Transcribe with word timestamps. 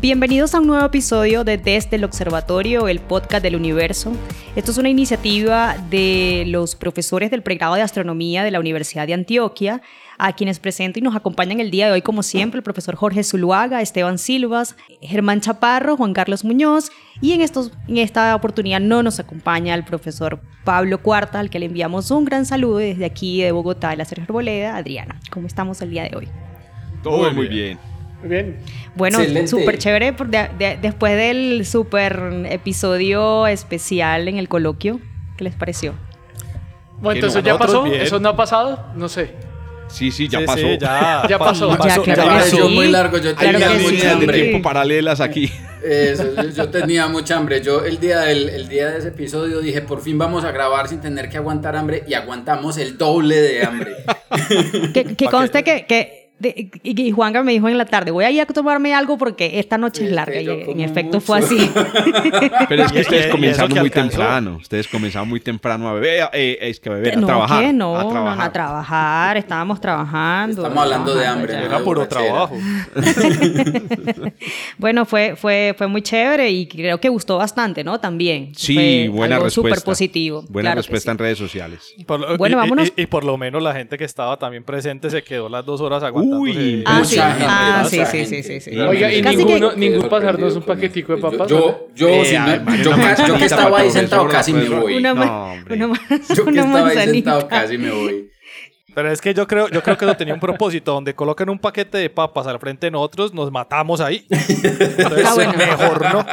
Bienvenidos 0.00 0.54
a 0.54 0.60
un 0.60 0.66
nuevo 0.66 0.86
episodio 0.86 1.44
de 1.44 1.58
Desde 1.58 1.96
el 1.96 2.04
Observatorio, 2.04 2.88
el 2.88 3.00
podcast 3.00 3.42
del 3.42 3.54
universo. 3.54 4.10
Esto 4.56 4.70
es 4.70 4.78
una 4.78 4.88
iniciativa 4.88 5.76
de 5.90 6.44
los 6.46 6.74
profesores 6.74 7.30
del 7.30 7.42
pregrado 7.42 7.74
de 7.74 7.82
astronomía 7.82 8.42
de 8.42 8.50
la 8.50 8.60
Universidad 8.60 9.06
de 9.06 9.12
Antioquia, 9.12 9.82
a 10.16 10.32
quienes 10.32 10.58
presento 10.58 10.98
y 10.98 11.02
nos 11.02 11.14
acompañan 11.14 11.60
el 11.60 11.70
día 11.70 11.84
de 11.84 11.92
hoy, 11.92 12.00
como 12.00 12.22
siempre, 12.22 12.56
el 12.56 12.62
profesor 12.62 12.96
Jorge 12.96 13.22
Zuluaga, 13.22 13.82
Esteban 13.82 14.16
Silvas, 14.16 14.74
Germán 15.02 15.42
Chaparro, 15.42 15.98
Juan 15.98 16.14
Carlos 16.14 16.46
Muñoz, 16.46 16.90
y 17.20 17.32
en, 17.32 17.42
estos, 17.42 17.70
en 17.86 17.98
esta 17.98 18.34
oportunidad 18.34 18.80
no 18.80 19.02
nos 19.02 19.20
acompaña 19.20 19.74
el 19.74 19.84
profesor 19.84 20.40
Pablo 20.64 21.02
Cuarta, 21.02 21.40
al 21.40 21.50
que 21.50 21.58
le 21.58 21.66
enviamos 21.66 22.10
un 22.10 22.24
gran 22.24 22.46
saludo 22.46 22.78
desde 22.78 23.04
aquí 23.04 23.42
de 23.42 23.52
Bogotá, 23.52 23.90
de 23.90 23.98
la 23.98 24.06
Sergio 24.06 24.24
Arboleda. 24.24 24.76
Adriana, 24.76 25.20
¿cómo 25.30 25.46
estamos 25.46 25.82
el 25.82 25.90
día 25.90 26.04
de 26.04 26.16
hoy? 26.16 26.28
Todo 27.02 27.30
muy 27.34 27.48
bien. 27.48 27.89
Muy 28.20 28.28
bien. 28.30 28.56
Bueno, 28.94 29.18
súper 29.46 29.78
chévere 29.78 30.12
por 30.12 30.28
de- 30.28 30.48
de- 30.58 30.78
después 30.80 31.16
del 31.16 31.64
súper 31.66 32.20
episodio 32.50 33.46
especial 33.46 34.28
en 34.28 34.36
el 34.38 34.48
coloquio. 34.48 35.00
¿Qué 35.36 35.44
les 35.44 35.54
pareció? 35.54 35.94
Bueno, 37.00 37.16
entonces 37.16 37.42
ya 37.42 37.56
pasó. 37.56 37.84
bien. 37.84 38.02
¿Eso 38.02 38.20
no 38.20 38.28
ha 38.30 38.36
pasado? 38.36 38.84
No 38.94 39.08
sé. 39.08 39.30
Sí, 39.88 40.10
sí, 40.12 40.28
ya 40.28 40.40
Sí, 40.40 40.44
pasó. 40.46 40.58
sí, 40.60 40.78
ya, 40.78 41.22
Ya 41.28 41.38
pasó. 41.38 41.70
Ya, 41.72 41.96
claro 42.00 42.04
ya 42.04 42.24
pasó. 42.26 42.68
sí. 42.68 42.74
Muy 42.74 42.88
largo, 42.88 43.16
yo 43.18 43.30
Hay 43.30 43.34
Claro 43.36 43.58
tenía 43.58 43.78
sí. 43.78 43.82
mucha 43.94 44.06
de 44.06 44.10
hambre. 44.12 44.42
tiempo 44.42 44.62
paralelas 44.68 45.20
aquí. 45.20 45.50
Eso, 45.82 46.34
yo, 46.36 46.50
yo 46.50 46.68
tenía 46.68 47.08
mucha 47.08 47.38
hambre. 47.38 47.62
Yo 47.62 47.84
el 47.86 47.98
día, 47.98 48.20
del, 48.20 48.50
el 48.50 48.68
día 48.68 48.90
de 48.90 48.98
ese 48.98 49.08
episodio 49.08 49.60
dije, 49.60 49.80
por 49.80 50.02
fin 50.02 50.18
vamos 50.18 50.44
a 50.44 50.52
grabar 50.52 50.88
sin 50.88 51.00
tener 51.00 51.30
que 51.30 51.38
aguantar 51.38 51.74
hambre 51.74 52.04
y 52.06 52.12
aguantamos 52.14 52.76
el 52.76 52.98
doble 52.98 53.36
de 53.40 53.64
hambre. 53.64 53.92
Que, 54.92 55.16
que 55.16 55.24
conste 55.30 55.64
que, 55.64 55.86
que 55.86 56.19
de- 56.40 56.70
y, 56.82 57.00
y 57.02 57.10
Juanga 57.12 57.42
me 57.44 57.52
dijo 57.52 57.68
en 57.68 57.78
la 57.78 57.84
tarde, 57.84 58.10
voy 58.10 58.24
a 58.24 58.30
ir 58.30 58.40
a 58.40 58.46
tomarme 58.46 58.92
algo 58.94 59.16
porque 59.18 59.58
esta 59.60 59.78
noche 59.78 60.00
Sí, 60.00 60.06
es 60.06 60.12
larga. 60.12 60.40
Y 60.40 60.48
en 60.48 60.80
efecto 60.80 61.20
fue 61.20 61.38
así. 61.38 61.70
Pero 62.68 62.84
es 62.84 62.92
que 62.92 63.00
ustedes 63.00 63.26
comenzaron 63.28 63.72
que 63.72 63.80
muy 63.80 63.90
temprano. 63.90 64.56
Ustedes 64.60 64.88
comenzaron 64.88 65.28
muy 65.28 65.40
temprano 65.40 65.88
a 65.88 65.92
beber. 65.92 66.28
eh, 66.32 66.58
es 66.62 66.80
que 66.80 66.88
a 66.88 66.92
beber, 66.94 67.14
a 67.14 67.20
no, 67.20 67.26
trabajar. 67.26 67.64
que 67.64 67.72
no, 67.72 67.96
a 67.98 68.02
no, 68.04 68.10
trabajar. 68.10 68.46
a 68.48 68.52
trabajar, 68.52 69.36
estábamos 69.36 69.80
trabajando. 69.80 70.62
Estamos 70.62 70.82
hablando 70.84 71.14
de 71.14 71.26
hambre, 71.26 71.52
ya. 71.52 71.62
Era 71.64 71.78
puro 71.80 72.08
trabajo. 72.08 72.56
Bueno, 74.78 75.04
fue, 75.04 75.36
fue, 75.36 75.74
fue 75.76 75.86
muy 75.86 76.02
chévere 76.02 76.50
y 76.50 76.66
creo 76.66 76.98
que 77.00 77.08
gustó 77.08 77.36
bastante, 77.38 77.84
¿no? 77.84 78.00
También. 78.00 78.52
Sí, 78.56 78.74
Fue 78.74 79.08
buena 79.08 79.36
algo 79.36 79.46
respuesta. 79.46 79.74
súper 79.76 79.84
positivo. 79.84 80.44
Buena 80.48 80.70
claro 80.70 80.78
respuesta 80.78 81.10
sí. 81.10 81.12
en 81.12 81.18
redes 81.18 81.38
sociales. 81.38 81.94
Por 82.06 82.38
Bueno, 82.38 82.54
y- 82.56 82.60
vámonos. 82.60 82.92
Y, 82.96 83.02
y 83.02 83.06
por 83.06 83.24
lo 83.24 83.36
menos 83.36 83.62
la 83.62 83.74
gente 83.74 83.98
que 83.98 84.04
estaba 84.04 84.38
también 84.38 84.64
presente 84.64 85.10
se 85.10 85.22
quedó 85.22 85.48
las 85.48 85.64
dos 85.66 85.80
horas 85.80 86.02
aguantando. 86.02 86.29
Uy. 86.38 86.82
Ah, 86.86 86.98
Mucha 86.98 87.06
sí, 87.08 87.16
gente, 87.16 87.44
ah, 87.48 87.84
sí, 87.90 88.00
sí, 88.26 88.42
sí, 88.42 88.60
sí, 88.60 88.78
Oiga, 88.78 89.12
y 89.12 89.22
ninguno, 89.22 89.70
que- 89.70 89.76
ningún 89.76 90.08
pasarnos 90.08 90.56
un 90.56 90.62
paquetico 90.62 91.14
de 91.16 91.22
papas. 91.22 91.48
Yo, 91.48 91.88
yo, 91.94 92.08
Eh, 92.08 92.38
yo, 92.82 92.90
una 92.94 93.14
ca- 93.14 93.26
yo 93.26 93.36
que 93.36 93.44
estaba 93.46 93.78
ahí 93.78 93.90
sentado 93.90 94.28
casi 94.28 94.52
me 94.52 94.68
voy. 94.68 94.94
Una, 94.96 95.14
Yo 95.14 96.44
que 96.44 96.50
una 96.50 96.62
estaba 96.62 96.88
ahí 96.88 96.98
sentado 97.12 97.48
casi 97.48 97.78
me 97.78 97.90
voy. 97.90 98.30
Pero 98.94 99.10
es 99.12 99.20
que 99.20 99.32
yo 99.34 99.46
creo, 99.46 99.68
yo 99.68 99.82
creo 99.82 99.96
que 99.96 100.04
eso 100.04 100.16
tenía 100.16 100.34
un 100.34 100.40
propósito. 100.40 100.92
Donde 100.92 101.14
colocan 101.14 101.48
un 101.48 101.58
paquete 101.58 101.98
de 101.98 102.10
papas 102.10 102.46
al 102.46 102.58
frente 102.58 102.86
de 102.86 102.90
nosotros, 102.90 103.32
nos 103.34 103.50
matamos 103.52 104.00
ahí. 104.00 104.26
Entonces, 104.30 105.26
Ah, 105.26 105.34
bueno. 105.34 105.52
mejor 105.56 106.12
no. 106.12 106.26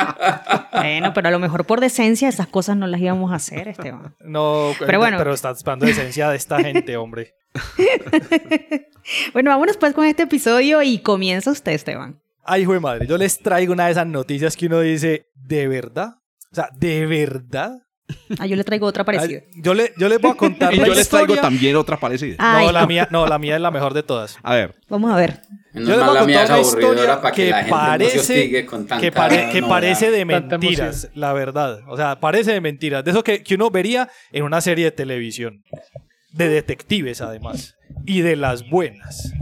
Bueno, 0.73 1.13
pero 1.13 1.27
a 1.27 1.31
lo 1.31 1.39
mejor 1.39 1.65
por 1.65 1.79
decencia 1.79 2.27
esas 2.29 2.47
cosas 2.47 2.77
no 2.77 2.87
las 2.87 2.99
íbamos 3.01 3.31
a 3.31 3.35
hacer, 3.35 3.67
Esteban. 3.67 4.15
No, 4.21 4.71
Pero 4.79 4.99
bueno. 4.99 5.17
pero 5.17 5.33
estás 5.33 5.57
esperando 5.57 5.85
la 5.85 5.91
esencia 5.91 6.29
de 6.29 6.37
esta 6.37 6.59
gente, 6.59 6.97
hombre. 6.97 7.33
Bueno, 9.33 9.51
vámonos 9.51 9.77
pues 9.77 9.93
con 9.93 10.05
este 10.05 10.23
episodio 10.23 10.81
y 10.81 10.99
comienza 10.99 11.49
usted, 11.51 11.71
Esteban. 11.71 12.19
Ay, 12.43 12.63
hijo 12.63 12.73
de 12.73 12.79
madre, 12.81 13.07
yo 13.07 13.17
les 13.17 13.39
traigo 13.39 13.71
una 13.73 13.85
de 13.85 13.91
esas 13.93 14.07
noticias 14.07 14.55
que 14.57 14.65
uno 14.67 14.81
dice, 14.81 15.27
¿de 15.35 15.67
verdad? 15.67 16.15
O 16.51 16.55
sea, 16.55 16.69
¿de 16.77 17.05
verdad? 17.05 17.71
Ah, 18.39 18.45
yo 18.45 18.55
le 18.55 18.63
traigo 18.63 18.85
otra 18.87 19.03
parecida. 19.03 19.39
Ay, 19.53 19.61
Yo, 19.61 19.73
le, 19.73 19.93
yo 19.97 20.07
les 20.07 20.19
voy 20.21 20.31
a 20.31 20.35
contar 20.35 20.73
Y 20.73 20.77
la 20.77 20.87
yo 20.87 20.93
les 20.93 21.09
traigo 21.09 21.35
también 21.35 21.75
otra 21.75 21.97
parecida. 21.99 22.35
Ay, 22.39 22.65
No, 22.67 22.71
la 22.71 22.87
mía, 22.87 23.07
no, 23.11 23.27
la 23.27 23.37
mía 23.37 23.55
es 23.55 23.61
la 23.61 23.71
mejor 23.71 23.93
de 23.93 24.03
todas. 24.03 24.37
A 24.43 24.55
ver, 24.55 24.75
Vamos 24.87 25.11
a 25.11 25.15
ver. 25.17 25.41
Menos 25.73 25.89
Yo 25.89 25.95
les 25.97 26.05
voy 26.05 26.17
a 26.17 26.19
la 26.21 26.25
mía 26.25 26.39
contar 26.39 26.59
es 26.59 26.67
una 26.73 26.79
historia 26.79 27.21
para 27.21 27.33
que, 27.35 27.43
que 27.45 27.49
la 27.51 27.57
gente 27.63 27.71
no 27.71 27.77
se 27.79 27.97
parece, 27.97 28.63
tanta 28.69 28.99
que, 28.99 29.11
pare- 29.11 29.49
que 29.51 29.61
parece 29.63 30.11
de 30.11 30.25
mentiras, 30.25 31.09
la 31.15 31.33
verdad. 31.33 31.79
O 31.87 31.97
sea, 31.97 32.19
parece 32.19 32.53
de 32.53 32.61
mentiras. 32.61 33.03
De 33.03 33.11
eso 33.11 33.23
que, 33.23 33.43
que 33.43 33.55
uno 33.55 33.69
vería 33.69 34.09
en 34.31 34.43
una 34.43 34.61
serie 34.61 34.85
de 34.85 34.91
televisión. 34.91 35.63
De 36.31 36.47
detectives, 36.49 37.19
además. 37.21 37.75
Y 38.05 38.21
de 38.21 38.35
las 38.37 38.69
buenas. 38.69 39.33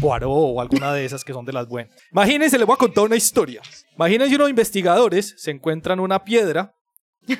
Poirot 0.00 0.28
o 0.30 0.60
alguna 0.60 0.92
de 0.92 1.04
esas 1.04 1.24
que 1.24 1.32
son 1.32 1.44
de 1.44 1.52
las 1.52 1.68
buenas. 1.68 1.94
Imagínense, 2.10 2.58
les 2.58 2.66
voy 2.66 2.74
a 2.74 2.78
contar 2.78 3.04
una 3.04 3.16
historia. 3.16 3.60
Imagínense 3.96 4.34
unos 4.34 4.50
investigadores 4.50 5.34
se 5.36 5.50
encuentran 5.50 6.00
una 6.00 6.24
piedra 6.24 6.74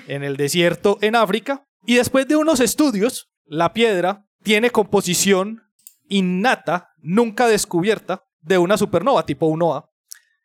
en 0.08 0.22
el 0.24 0.36
desierto 0.36 0.98
en 1.00 1.16
África 1.16 1.64
y 1.86 1.96
después 1.96 2.26
de 2.28 2.36
unos 2.36 2.60
estudios, 2.60 3.28
la 3.46 3.72
piedra 3.72 4.24
tiene 4.42 4.70
composición 4.70 5.62
innata, 6.08 6.88
nunca 6.98 7.46
descubierta, 7.46 8.22
de 8.40 8.58
una 8.58 8.76
supernova 8.76 9.24
tipo 9.24 9.48
1A. 9.48 9.86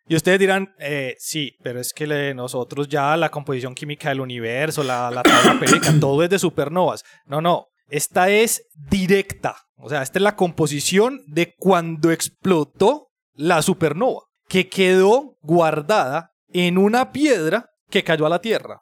Y 0.08 0.16
ustedes 0.16 0.40
dirán, 0.40 0.74
eh, 0.80 1.16
sí, 1.20 1.56
pero 1.64 1.80
es 1.80 1.94
que 1.94 2.08
le- 2.08 2.34
nosotros 2.34 2.88
ya 2.88 3.16
la 3.18 3.30
composición 3.30 3.76
química 3.76 4.10
del 4.10 4.22
universo, 4.22 4.84
la, 4.84 5.12
la 5.12 5.22
tabla 5.22 5.60
todo 6.00 6.24
es 6.24 6.30
de 6.30 6.40
supernovas. 6.40 7.04
No, 7.26 7.42
no, 7.42 7.68
esta 7.90 8.30
es 8.30 8.64
directa. 8.90 9.56
O 9.78 9.88
sea, 9.90 10.02
esta 10.02 10.18
es 10.20 10.24
la 10.24 10.36
composición 10.36 11.22
de 11.28 11.54
cuando 11.58 12.12
explotó 12.12 13.10
la 13.36 13.62
supernova, 13.62 14.22
que 14.48 14.68
quedó 14.68 15.38
guardada 15.42 16.32
en 16.52 16.78
una 16.78 17.12
piedra 17.12 17.70
que 17.90 18.04
cayó 18.04 18.26
a 18.26 18.30
la 18.30 18.42
Tierra. 18.42 18.82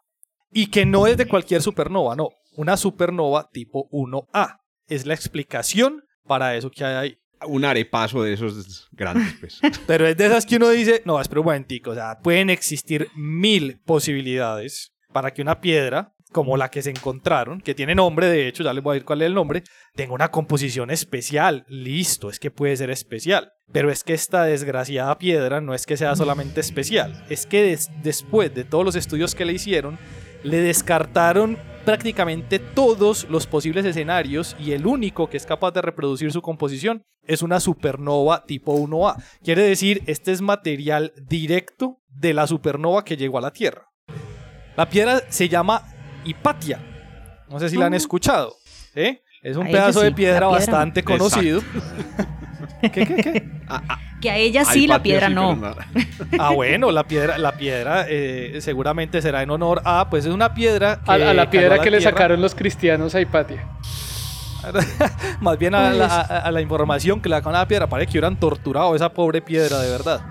Y 0.51 0.67
que 0.67 0.85
no 0.85 1.07
es 1.07 1.17
de 1.17 1.27
cualquier 1.27 1.61
supernova, 1.61 2.15
no, 2.15 2.29
una 2.55 2.77
supernova 2.77 3.49
tipo 3.51 3.87
1A. 3.91 4.59
Es 4.87 5.05
la 5.05 5.13
explicación 5.13 6.03
para 6.25 6.55
eso 6.55 6.69
que 6.71 6.83
hay 6.85 6.95
ahí. 6.95 7.17
un 7.45 7.65
arepaso 7.65 8.23
de 8.23 8.33
esos 8.33 8.87
grandes, 8.91 9.35
pues. 9.39 9.59
Pero 9.87 10.07
es 10.07 10.15
de 10.17 10.25
esas 10.25 10.45
que 10.45 10.55
uno 10.55 10.69
dice, 10.69 11.01
no, 11.05 11.19
espera 11.21 11.41
un 11.41 11.45
momentico, 11.45 11.91
o 11.91 11.95
sea, 11.95 12.17
pueden 12.23 12.49
existir 12.49 13.09
mil 13.15 13.79
posibilidades 13.85 14.93
para 15.13 15.31
que 15.31 15.41
una 15.41 15.59
piedra, 15.61 16.13
como 16.31 16.57
la 16.57 16.69
que 16.69 16.81
se 16.81 16.89
encontraron, 16.89 17.61
que 17.61 17.73
tiene 17.75 17.95
nombre, 17.95 18.27
de 18.27 18.47
hecho, 18.47 18.63
ya 18.63 18.73
les 18.73 18.83
voy 18.83 18.91
a 18.91 18.93
decir 18.95 19.05
cuál 19.05 19.21
es 19.21 19.27
el 19.27 19.33
nombre, 19.33 19.63
tenga 19.95 20.13
una 20.13 20.29
composición 20.31 20.89
especial. 20.91 21.65
Listo, 21.69 22.29
es 22.29 22.39
que 22.39 22.51
puede 22.51 22.75
ser 22.75 22.89
especial. 22.89 23.51
Pero 23.71 23.89
es 23.91 24.03
que 24.03 24.13
esta 24.13 24.43
desgraciada 24.43 25.17
piedra 25.17 25.61
no 25.61 25.73
es 25.73 25.85
que 25.85 25.97
sea 25.97 26.15
solamente 26.15 26.59
especial, 26.61 27.25
es 27.29 27.45
que 27.45 27.61
des- 27.63 27.89
después 28.03 28.53
de 28.53 28.63
todos 28.63 28.83
los 28.85 28.95
estudios 28.95 29.35
que 29.35 29.45
le 29.45 29.53
hicieron, 29.53 29.97
le 30.43 30.61
descartaron 30.61 31.57
prácticamente 31.85 32.59
todos 32.59 33.27
los 33.29 33.47
posibles 33.47 33.85
escenarios 33.85 34.55
y 34.59 34.73
el 34.73 34.85
único 34.85 35.29
que 35.29 35.37
es 35.37 35.45
capaz 35.45 35.71
de 35.71 35.81
reproducir 35.81 36.31
su 36.31 36.41
composición 36.41 37.03
es 37.25 37.41
una 37.41 37.59
supernova 37.59 38.43
tipo 38.45 38.77
1A. 38.77 39.23
Quiere 39.43 39.63
decir, 39.63 40.03
este 40.05 40.31
es 40.31 40.41
material 40.41 41.13
directo 41.29 42.01
de 42.09 42.33
la 42.33 42.47
supernova 42.47 43.03
que 43.03 43.17
llegó 43.17 43.37
a 43.37 43.41
la 43.41 43.51
Tierra. 43.51 43.89
La 44.75 44.89
piedra 44.89 45.21
se 45.29 45.49
llama 45.49 45.83
Hipatia. 46.25 46.79
No 47.49 47.59
sé 47.59 47.69
si 47.69 47.77
la 47.77 47.85
han 47.85 47.93
escuchado. 47.93 48.53
¿eh? 48.93 49.21
Es 49.41 49.55
un 49.55 49.67
pedazo 49.67 49.99
sí, 49.99 50.05
de 50.05 50.11
piedra 50.11 50.39
piedra 50.39 50.47
bastante 50.47 51.03
conocido. 51.03 51.61
¿Qué, 52.81 52.91
qué, 52.91 53.05
qué? 53.05 53.56
Que 54.21 54.31
a 54.31 54.37
ella 54.37 54.65
sí, 54.65 54.87
la 54.87 55.01
piedra 55.03 55.27
sí, 55.27 55.33
no. 55.33 55.59
Ah, 56.39 56.51
bueno, 56.51 56.91
la 56.91 57.03
piedra, 57.03 57.37
la 57.37 57.51
piedra 57.53 58.05
eh, 58.09 58.57
seguramente 58.61 59.21
será 59.21 59.43
en 59.43 59.49
honor 59.51 59.81
a, 59.85 60.09
pues 60.09 60.25
es 60.25 60.33
una 60.33 60.53
piedra 60.53 61.01
que 61.05 61.11
A, 61.11 61.13
a 61.29 61.33
la 61.33 61.49
piedra 61.49 61.79
que 61.79 61.91
le 61.91 62.01
sacaron 62.01 62.41
los 62.41 62.55
cristianos 62.55 63.13
a 63.15 63.21
Hipatia. 63.21 63.63
Más 65.39 65.57
bien 65.57 65.75
a 65.75 65.91
la, 65.93 66.05
a- 66.07 66.39
a 66.39 66.51
la 66.51 66.61
información 66.61 67.21
que 67.21 67.29
le 67.29 67.35
sacaron 67.35 67.55
a 67.55 67.59
la 67.59 67.67
piedra. 67.67 67.87
Parece 67.87 68.11
que 68.11 68.17
hubieran 68.17 68.39
torturado 68.39 68.93
a 68.93 68.95
esa 68.95 69.09
pobre 69.09 69.41
piedra, 69.41 69.79
de 69.79 69.89
verdad. 69.89 70.21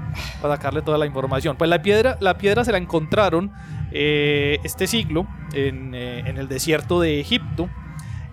Para 0.42 0.56
sacarle 0.56 0.82
toda 0.82 0.98
la 0.98 1.06
información. 1.06 1.56
Pues 1.56 1.70
la 1.70 1.80
piedra, 1.80 2.16
la 2.20 2.36
piedra 2.38 2.64
se 2.64 2.72
la 2.72 2.78
encontraron 2.78 3.52
eh, 3.92 4.58
este 4.64 4.86
siglo 4.86 5.26
en, 5.54 5.94
eh, 5.94 6.24
en 6.26 6.38
el 6.38 6.48
desierto 6.48 7.00
de 7.00 7.20
Egipto. 7.20 7.68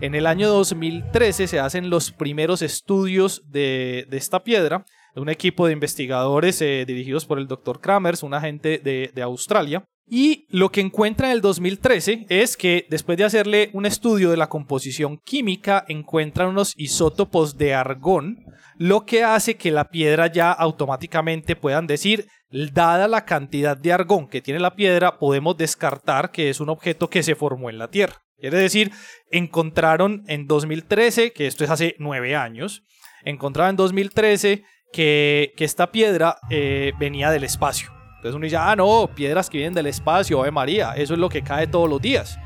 En 0.03 0.15
el 0.15 0.27
año 0.27 0.49
2013 0.49 1.47
se 1.47 1.59
hacen 1.61 1.89
los 1.89 2.11
primeros 2.11 2.61
estudios 2.61 3.41
de, 3.49 4.05
esta 4.11 4.43
piedra. 4.43 4.83
Un 5.15 5.29
equipo 5.29 5.65
de 5.65 5.71
investigadores 5.71 6.61
eh, 6.61 6.83
dirigidos 6.85 7.25
por 7.25 7.39
el 7.39 7.47
Dr. 7.47 7.79
Kramers, 7.79 8.21
un 8.21 8.33
agente 8.33 8.79
de, 8.83 9.11
de 9.15 9.21
Australia. 9.21 9.85
Y 10.05 10.45
lo 10.49 10.73
que 10.73 10.81
encuentra 10.81 11.27
en 11.27 11.33
el 11.33 11.39
2013 11.39 12.25
es 12.27 12.57
que 12.57 12.85
después 12.89 13.17
de 13.17 13.23
hacerle 13.23 13.69
un 13.71 13.85
estudio 13.85 14.29
de 14.29 14.35
la 14.35 14.49
composición 14.49 15.19
química, 15.23 15.85
encuentran 15.87 16.49
unos 16.49 16.73
isótopos 16.75 17.57
de 17.57 17.73
argón, 17.73 18.43
lo 18.77 19.05
que 19.05 19.23
hace 19.23 19.55
que 19.55 19.71
la 19.71 19.85
piedra 19.85 20.27
ya 20.27 20.51
automáticamente 20.51 21.55
puedan 21.55 21.87
decir, 21.87 22.27
dada 22.53 23.07
la 23.07 23.25
cantidad 23.25 23.75
de 23.75 23.91
argón 23.91 24.27
que 24.27 24.41
tiene 24.41 24.59
la 24.59 24.75
piedra, 24.75 25.17
podemos 25.17 25.57
descartar 25.57 26.31
que 26.31 26.49
es 26.49 26.59
un 26.59 26.69
objeto 26.69 27.09
que 27.09 27.23
se 27.23 27.35
formó 27.35 27.69
en 27.69 27.79
la 27.79 27.89
Tierra. 27.89 28.21
Quiere 28.39 28.57
decir, 28.57 28.91
encontraron 29.31 30.23
en 30.27 30.47
2013, 30.47 31.33
que 31.33 31.47
esto 31.47 31.63
es 31.63 31.69
hace 31.69 31.95
nueve 31.97 32.35
años, 32.35 32.83
encontraron 33.23 33.71
en 33.71 33.75
2013 33.77 34.63
que, 34.91 35.53
que 35.55 35.65
esta 35.65 35.91
piedra 35.91 36.37
eh, 36.49 36.91
venía 36.99 37.31
del 37.31 37.43
espacio. 37.43 37.91
Entonces 38.17 38.35
uno 38.35 38.43
dice, 38.43 38.57
ah, 38.57 38.75
no, 38.75 39.09
piedras 39.15 39.49
que 39.49 39.57
vienen 39.57 39.73
del 39.73 39.87
espacio, 39.87 40.41
Ave 40.41 40.51
María, 40.51 40.93
eso 40.95 41.13
es 41.13 41.19
lo 41.19 41.29
que 41.29 41.41
cae 41.41 41.67
todos 41.67 41.89
los 41.89 42.01
días. 42.01 42.37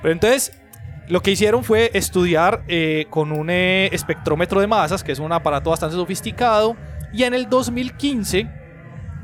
Pero 0.00 0.12
entonces, 0.12 0.60
lo 1.08 1.20
que 1.20 1.32
hicieron 1.32 1.64
fue 1.64 1.90
estudiar 1.94 2.64
eh, 2.68 3.06
con 3.10 3.32
un 3.32 3.50
eh, 3.50 3.88
espectrómetro 3.92 4.60
de 4.60 4.66
masas, 4.66 5.02
que 5.02 5.12
es 5.12 5.18
un 5.18 5.32
aparato 5.32 5.70
bastante 5.70 5.96
sofisticado, 5.96 6.76
y 7.12 7.24
en 7.24 7.34
el 7.34 7.48
2015 7.48 8.63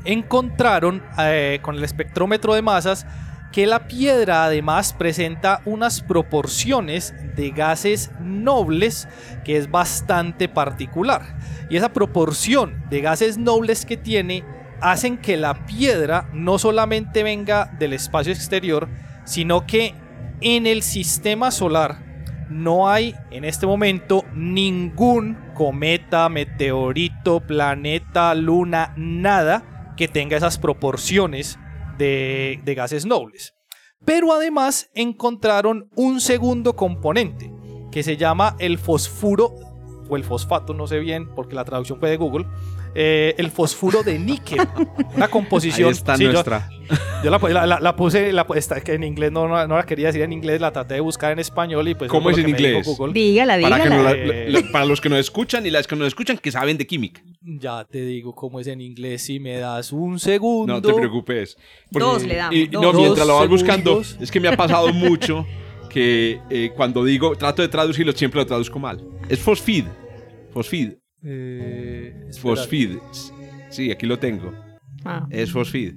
encontraron 0.05 1.03
eh, 1.19 1.59
con 1.61 1.75
el 1.75 1.83
espectrómetro 1.83 2.53
de 2.53 2.61
masas 2.61 3.05
que 3.51 3.67
la 3.67 3.87
piedra 3.87 4.45
además 4.45 4.93
presenta 4.93 5.61
unas 5.65 6.01
proporciones 6.01 7.13
de 7.35 7.51
gases 7.51 8.11
nobles 8.21 9.07
que 9.43 9.57
es 9.57 9.69
bastante 9.69 10.47
particular. 10.47 11.37
Y 11.69 11.77
esa 11.77 11.91
proporción 11.91 12.83
de 12.89 13.01
gases 13.01 13.37
nobles 13.37 13.85
que 13.85 13.97
tiene 13.97 14.45
hacen 14.79 15.17
que 15.17 15.37
la 15.37 15.65
piedra 15.65 16.29
no 16.33 16.57
solamente 16.59 17.23
venga 17.23 17.65
del 17.77 17.93
espacio 17.93 18.31
exterior, 18.31 18.87
sino 19.25 19.67
que 19.67 19.93
en 20.39 20.65
el 20.65 20.81
sistema 20.81 21.51
solar 21.51 21.99
no 22.49 22.89
hay 22.89 23.15
en 23.31 23.45
este 23.45 23.65
momento 23.65 24.25
ningún 24.33 25.37
cometa, 25.53 26.27
meteorito, 26.29 27.41
planeta, 27.41 28.33
luna, 28.33 28.93
nada 28.95 29.63
que 29.95 30.07
tenga 30.07 30.37
esas 30.37 30.57
proporciones 30.57 31.59
de, 31.97 32.61
gases 32.75 33.05
nobles. 33.05 33.53
Pero 34.05 34.33
además 34.33 34.89
encontraron 34.95 35.89
un 35.95 36.21
segundo 36.21 36.75
componente 36.75 37.51
que 37.91 38.03
se 38.03 38.17
llama 38.17 38.55
el 38.59 38.77
fosfuro 38.77 39.53
o 40.09 40.15
el 40.15 40.23
fosfato, 40.23 40.73
no 40.73 40.87
sé 40.87 40.99
bien 40.99 41.29
porque 41.35 41.55
la 41.55 41.65
traducción 41.65 41.99
fue 41.99 42.09
de 42.09 42.17
Google, 42.17 42.47
eh, 42.95 43.35
el 43.37 43.51
fosfuro 43.51 44.03
de 44.03 44.17
níquel. 44.19 44.59
Una 45.15 45.27
composición. 45.29 45.87
Ahí 45.89 45.93
está 45.93 46.15
sí, 46.17 46.25
nuestra. 46.25 46.69
Yo, 47.23 47.29
la, 47.29 47.37
la- 47.37 47.65
la- 47.65 47.79
la 47.79 47.95
puse, 47.95 48.33
la, 48.33 48.45
está, 48.55 48.81
que 48.81 48.93
en 48.93 49.03
inglés 49.03 49.31
no, 49.31 49.47
no, 49.47 49.65
no 49.65 49.77
la 49.77 49.83
quería 49.85 50.07
decir 50.07 50.21
en 50.23 50.33
inglés, 50.33 50.59
la 50.59 50.71
traté 50.73 50.95
de 50.95 50.99
buscar 50.99 51.31
en 51.31 51.39
español 51.39 51.87
y 51.87 51.95
pues. 51.95 52.09
¿Cómo 52.11 52.29
es 52.29 52.37
en 52.37 52.49
inglés? 52.49 52.85
Google. 52.85 53.13
Dígala, 53.13 53.57
Para, 53.61 53.77
que 53.77 53.83
dígala. 53.83 53.95
no 53.97 54.03
la- 54.03 54.11
Eh. 54.11 54.49
la- 54.51 54.71
para 54.71 54.85
los 54.85 54.99
que 54.99 55.07
nos 55.09 55.19
escuchan 55.19 55.65
y 55.65 55.69
las 55.69 55.87
que 55.87 55.95
nos 55.95 56.07
escuchan 56.07 56.37
que 56.37 56.51
saben 56.51 56.77
de 56.77 56.85
química. 56.85 57.21
Ya 57.41 57.85
te 57.85 58.01
digo 58.03 58.35
cómo 58.35 58.59
es 58.59 58.67
en 58.67 58.81
inglés. 58.81 59.21
Si 59.23 59.39
me 59.39 59.57
das 59.57 59.91
un 59.93 60.19
segundo. 60.19 60.73
No 60.73 60.81
te 60.81 60.93
preocupes. 60.93 61.57
Dos 61.91 62.23
le 62.25 62.35
damos, 62.35 62.55
y- 62.55 62.67
dos. 62.67 62.81
no, 62.81 62.93
mientras 62.93 63.25
lo 63.27 63.35
vas 63.37 63.47
buscando, 63.47 64.03
segundos. 64.03 64.17
es 64.21 64.29
que 64.31 64.39
me 64.39 64.47
ha 64.49 64.57
pasado 64.57 64.91
mucho 64.93 65.45
que 65.89 66.39
eh, 66.49 66.71
cuando 66.75 67.03
digo, 67.05 67.35
trato 67.35 67.61
de 67.61 67.67
traducirlo, 67.67 68.11
siempre 68.13 68.39
lo 68.41 68.45
traduzco 68.45 68.79
mal. 68.79 69.01
Es 69.29 69.39
fosfid. 69.39 69.85
Fosfid. 70.53 70.93
Eh. 71.23 72.29
Fosfid. 72.39 72.97
Sí, 73.69 73.91
aquí 73.91 74.05
lo 74.05 74.19
tengo. 74.19 74.53
Ah. 75.05 75.27
Es 75.29 75.51
fosfid. 75.51 75.93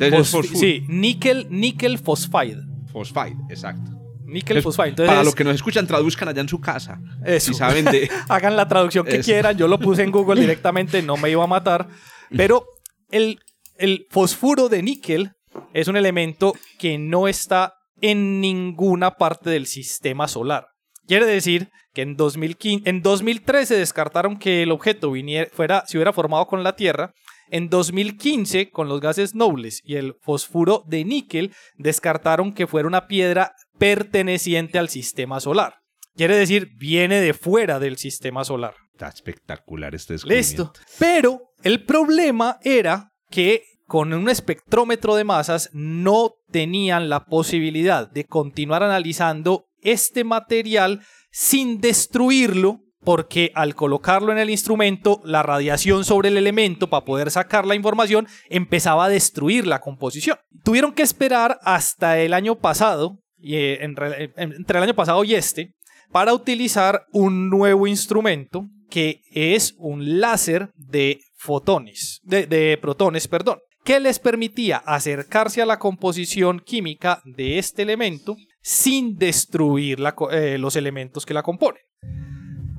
Entonces 0.00 0.52
es 0.52 0.60
sí, 0.60 0.84
níquel, 0.88 1.48
níquel 1.50 1.98
fosfide. 1.98 2.62
Fosfide, 2.92 3.36
exacto. 3.50 3.90
Níquel 4.24 4.58
Entonces, 4.58 4.76
fosfide. 4.76 4.90
Entonces, 4.90 5.10
para 5.10 5.24
los 5.24 5.34
que 5.34 5.44
nos 5.44 5.54
escuchan, 5.54 5.86
traduzcan 5.86 6.28
allá 6.28 6.42
en 6.42 6.48
su 6.48 6.60
casa. 6.60 7.00
Eso. 7.24 7.52
Si 7.52 7.58
saben 7.58 7.84
de... 7.86 8.10
hagan 8.28 8.56
la 8.56 8.68
traducción 8.68 9.04
que 9.06 9.16
Eso. 9.16 9.24
quieran. 9.24 9.56
Yo 9.56 9.66
lo 9.68 9.78
puse 9.78 10.02
en 10.02 10.10
Google 10.10 10.40
directamente, 10.40 11.02
no 11.02 11.16
me 11.16 11.30
iba 11.30 11.42
a 11.42 11.46
matar. 11.46 11.88
Pero 12.36 12.66
el, 13.10 13.40
el 13.78 14.06
fosfuro 14.10 14.68
de 14.68 14.82
níquel 14.82 15.32
es 15.72 15.88
un 15.88 15.96
elemento 15.96 16.54
que 16.78 16.98
no 16.98 17.26
está 17.26 17.74
en 18.00 18.40
ninguna 18.40 19.12
parte 19.12 19.50
del 19.50 19.66
sistema 19.66 20.28
solar. 20.28 20.68
Quiere 21.08 21.24
decir 21.24 21.70
que 21.94 22.02
en, 22.02 22.16
2015, 22.16 22.88
en 22.88 23.00
2013 23.00 23.78
descartaron 23.78 24.38
que 24.38 24.62
el 24.62 24.70
objeto 24.70 25.10
viniera, 25.10 25.48
fuera, 25.50 25.82
se 25.86 25.96
hubiera 25.96 26.12
formado 26.12 26.46
con 26.46 26.62
la 26.62 26.76
Tierra. 26.76 27.14
En 27.50 27.70
2015, 27.70 28.70
con 28.70 28.90
los 28.90 29.00
gases 29.00 29.34
nobles 29.34 29.80
y 29.84 29.94
el 29.94 30.16
fosfuro 30.20 30.84
de 30.86 31.06
níquel, 31.06 31.54
descartaron 31.78 32.52
que 32.52 32.66
fuera 32.66 32.86
una 32.86 33.06
piedra 33.06 33.54
perteneciente 33.78 34.78
al 34.78 34.90
sistema 34.90 35.40
solar. 35.40 35.76
Quiere 36.14 36.36
decir, 36.36 36.72
viene 36.76 37.22
de 37.22 37.32
fuera 37.32 37.78
del 37.78 37.96
sistema 37.96 38.44
solar. 38.44 38.74
Está 38.92 39.08
espectacular 39.08 39.94
este 39.94 40.12
descubrimiento. 40.12 40.64
Listo. 40.64 40.72
Pero 40.98 41.52
el 41.62 41.86
problema 41.86 42.58
era 42.62 43.12
que 43.30 43.62
con 43.86 44.12
un 44.12 44.28
espectrómetro 44.28 45.16
de 45.16 45.24
masas 45.24 45.70
no 45.72 46.34
tenían 46.50 47.08
la 47.08 47.24
posibilidad 47.24 48.10
de 48.10 48.26
continuar 48.26 48.82
analizando 48.82 49.67
este 49.82 50.24
material 50.24 51.00
sin 51.30 51.80
destruirlo 51.80 52.80
porque 53.04 53.52
al 53.54 53.74
colocarlo 53.74 54.32
en 54.32 54.38
el 54.38 54.50
instrumento, 54.50 55.20
la 55.24 55.42
radiación 55.42 56.04
sobre 56.04 56.28
el 56.30 56.36
elemento 56.36 56.90
para 56.90 57.04
poder 57.04 57.30
sacar 57.30 57.64
la 57.64 57.74
información 57.76 58.26
empezaba 58.50 59.04
a 59.04 59.08
destruir 59.08 59.66
la 59.66 59.80
composición. 59.80 60.36
Tuvieron 60.64 60.92
que 60.92 61.02
esperar 61.02 61.58
hasta 61.62 62.18
el 62.18 62.34
año 62.34 62.56
pasado, 62.58 63.18
y, 63.38 63.54
eh, 63.54 63.84
en 63.84 63.94
re- 63.96 64.32
en- 64.36 64.52
entre 64.52 64.78
el 64.78 64.84
año 64.84 64.94
pasado 64.94 65.22
y 65.24 65.34
este, 65.34 65.74
para 66.10 66.34
utilizar 66.34 67.06
un 67.12 67.48
nuevo 67.48 67.86
instrumento 67.86 68.66
que 68.90 69.20
es 69.30 69.74
un 69.78 70.20
láser 70.20 70.70
de 70.74 71.20
fotones, 71.36 72.20
de, 72.24 72.46
de 72.46 72.76
protones, 72.78 73.28
perdón, 73.28 73.58
que 73.84 74.00
les 74.00 74.18
permitía 74.18 74.78
acercarse 74.78 75.62
a 75.62 75.66
la 75.66 75.78
composición 75.78 76.60
química 76.60 77.22
de 77.24 77.58
este 77.58 77.82
elemento 77.82 78.36
sin 78.68 79.16
destruir 79.16 79.98
eh, 80.30 80.58
los 80.58 80.76
elementos 80.76 81.24
que 81.24 81.32
la 81.32 81.42
componen. 81.42 81.80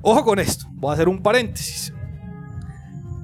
Ojo 0.02 0.24
con 0.24 0.38
esto, 0.38 0.66
voy 0.74 0.90
a 0.90 0.94
hacer 0.94 1.08
un 1.08 1.20
paréntesis. 1.20 1.92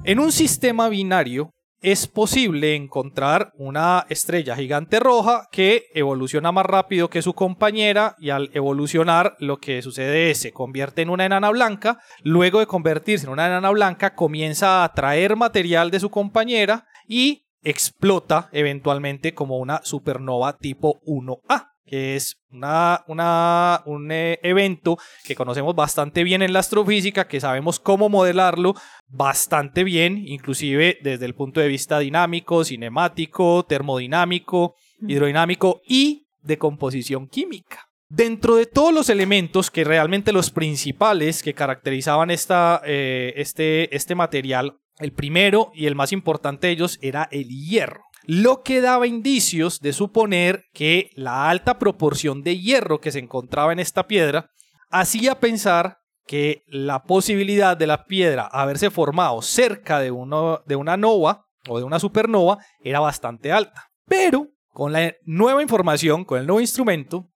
En 0.03 0.19
un 0.19 0.33
sistema 0.33 0.89
binario 0.89 1.53
es 1.79 2.07
posible 2.07 2.75
encontrar 2.75 3.53
una 3.55 4.05
estrella 4.09 4.57
gigante 4.57 4.99
roja 4.99 5.47
que 5.49 5.85
evoluciona 5.93 6.51
más 6.51 6.65
rápido 6.65 7.09
que 7.09 7.21
su 7.21 7.33
compañera 7.33 8.17
y 8.19 8.31
al 8.31 8.49
evolucionar 8.53 9.37
lo 9.39 9.59
que 9.59 9.81
sucede 9.81 10.31
es 10.31 10.39
se 10.39 10.51
convierte 10.51 11.03
en 11.03 11.09
una 11.09 11.25
enana 11.25 11.49
blanca, 11.51 12.01
luego 12.21 12.59
de 12.59 12.67
convertirse 12.67 13.27
en 13.27 13.31
una 13.31 13.47
enana 13.47 13.69
blanca 13.69 14.13
comienza 14.13 14.81
a 14.81 14.83
atraer 14.83 15.37
material 15.37 15.89
de 15.89 16.01
su 16.01 16.09
compañera 16.09 16.85
y 17.07 17.45
explota 17.63 18.49
eventualmente 18.51 19.33
como 19.33 19.57
una 19.57 19.79
supernova 19.85 20.57
tipo 20.57 20.99
1A 21.05 21.76
que 21.87 22.15
es 22.15 22.35
una, 22.51 23.03
una- 23.07 23.81
un 23.85 24.11
eh, 24.11 24.39
evento 24.43 24.97
que 25.23 25.33
conocemos 25.35 25.73
bastante 25.75 26.23
bien 26.23 26.41
en 26.41 26.53
la 26.53 26.59
astrofísica, 26.59 27.27
que 27.27 27.39
sabemos 27.39 27.79
cómo 27.79 28.09
modelarlo 28.09 28.75
bastante 29.07 29.83
bien, 29.83 30.21
inclusive 30.27 30.99
desde 31.01 31.25
el 31.25 31.33
punto 31.33 31.59
de 31.61 31.67
vista 31.69 31.99
dinámico, 31.99 32.63
cinemático, 32.63 33.65
termodinámico, 33.65 34.75
hidrodinámico 35.07 35.81
y 35.87 36.27
de 36.43 36.57
composición 36.57 37.27
química. 37.27 37.85
Dentro 38.09 38.55
de 38.55 38.65
todos 38.67 38.93
los 38.93 39.09
elementos 39.09 39.69
que 39.69 39.83
realmente 39.83 40.31
los 40.31 40.49
principales 40.51 41.43
que 41.43 41.53
caracterizaban 41.53 42.31
esta, 42.31 42.81
eh, 42.85 43.33
este, 43.35 43.93
este 43.95 44.15
material, 44.15 44.77
el 44.99 45.11
primero 45.11 45.71
y 45.75 45.85
el 45.87 45.95
más 45.95 46.11
importante 46.13 46.67
de 46.67 46.73
ellos 46.73 46.99
era 47.01 47.27
el 47.31 47.49
hierro 47.49 48.03
lo 48.27 48.61
que 48.61 48.81
daba 48.81 49.07
indicios 49.07 49.79
de 49.79 49.93
suponer 49.93 50.65
que 50.73 51.11
la 51.15 51.49
alta 51.49 51.79
proporción 51.79 52.43
de 52.43 52.59
hierro 52.59 52.99
que 52.99 53.13
se 53.13 53.19
encontraba 53.19 53.71
en 53.71 53.79
esta 53.79 54.05
piedra 54.05 54.51
hacía 54.89 55.39
pensar 55.39 55.99
que 56.25 56.63
la 56.67 57.03
posibilidad 57.03 57.77
de 57.77 57.87
la 57.87 58.03
piedra 58.03 58.45
haberse 58.51 58.91
formado 58.91 59.41
cerca 59.41 59.99
de, 59.99 60.11
uno, 60.11 60.61
de 60.65 60.75
una 60.75 60.97
nova 60.97 61.45
o 61.69 61.77
de 61.77 61.85
una 61.85 61.99
supernova 61.99 62.57
era 62.81 62.99
bastante 62.99 63.53
alta. 63.53 63.89
Pero 64.05 64.49
con 64.73 64.91
la 64.91 65.13
nueva 65.23 65.61
información, 65.61 66.25
con 66.25 66.39
el 66.39 66.47
nuevo 66.47 66.59
instrumento, 66.59 67.29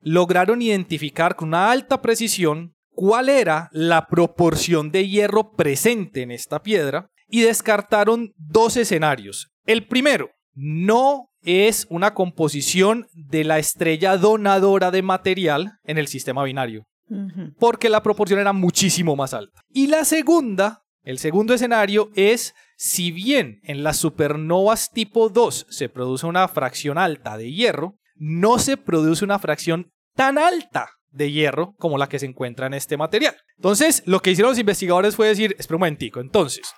lograron 0.00 0.62
identificar 0.62 1.36
con 1.36 1.48
una 1.48 1.70
alta 1.70 2.00
precisión 2.00 2.74
cuál 2.88 3.28
era 3.28 3.68
la 3.70 4.06
proporción 4.06 4.90
de 4.90 5.06
hierro 5.06 5.52
presente 5.52 6.22
en 6.22 6.30
esta 6.30 6.62
piedra 6.62 7.10
y 7.28 7.42
descartaron 7.42 8.32
dos 8.36 8.78
escenarios. 8.78 9.52
El 9.66 9.86
primero, 9.86 10.30
no 10.60 11.30
es 11.42 11.86
una 11.88 12.14
composición 12.14 13.06
de 13.14 13.44
la 13.44 13.58
estrella 13.58 14.16
donadora 14.16 14.90
de 14.90 15.02
material 15.02 15.78
en 15.84 15.98
el 15.98 16.08
sistema 16.08 16.42
binario, 16.42 16.84
porque 17.60 17.88
la 17.88 18.02
proporción 18.02 18.40
era 18.40 18.52
muchísimo 18.52 19.14
más 19.14 19.34
alta. 19.34 19.62
Y 19.72 19.86
la 19.86 20.04
segunda, 20.04 20.82
el 21.04 21.18
segundo 21.18 21.54
escenario 21.54 22.10
es 22.16 22.54
si 22.76 23.12
bien 23.12 23.60
en 23.62 23.84
las 23.84 23.98
supernovas 23.98 24.90
tipo 24.90 25.28
2 25.28 25.66
se 25.70 25.88
produce 25.88 26.26
una 26.26 26.48
fracción 26.48 26.98
alta 26.98 27.38
de 27.38 27.52
hierro, 27.52 27.94
no 28.16 28.58
se 28.58 28.76
produce 28.76 29.24
una 29.24 29.38
fracción 29.38 29.92
tan 30.16 30.38
alta 30.38 30.90
de 31.10 31.30
hierro 31.30 31.74
como 31.78 31.98
la 31.98 32.08
que 32.08 32.18
se 32.18 32.26
encuentra 32.26 32.66
en 32.66 32.74
este 32.74 32.96
material. 32.96 33.36
Entonces, 33.56 34.02
lo 34.06 34.20
que 34.20 34.32
hicieron 34.32 34.50
los 34.50 34.58
investigadores 34.58 35.14
fue 35.14 35.28
decir, 35.28 35.54
espera 35.56 35.76
un 35.76 35.80
momentico, 35.80 36.18
entonces, 36.20 36.72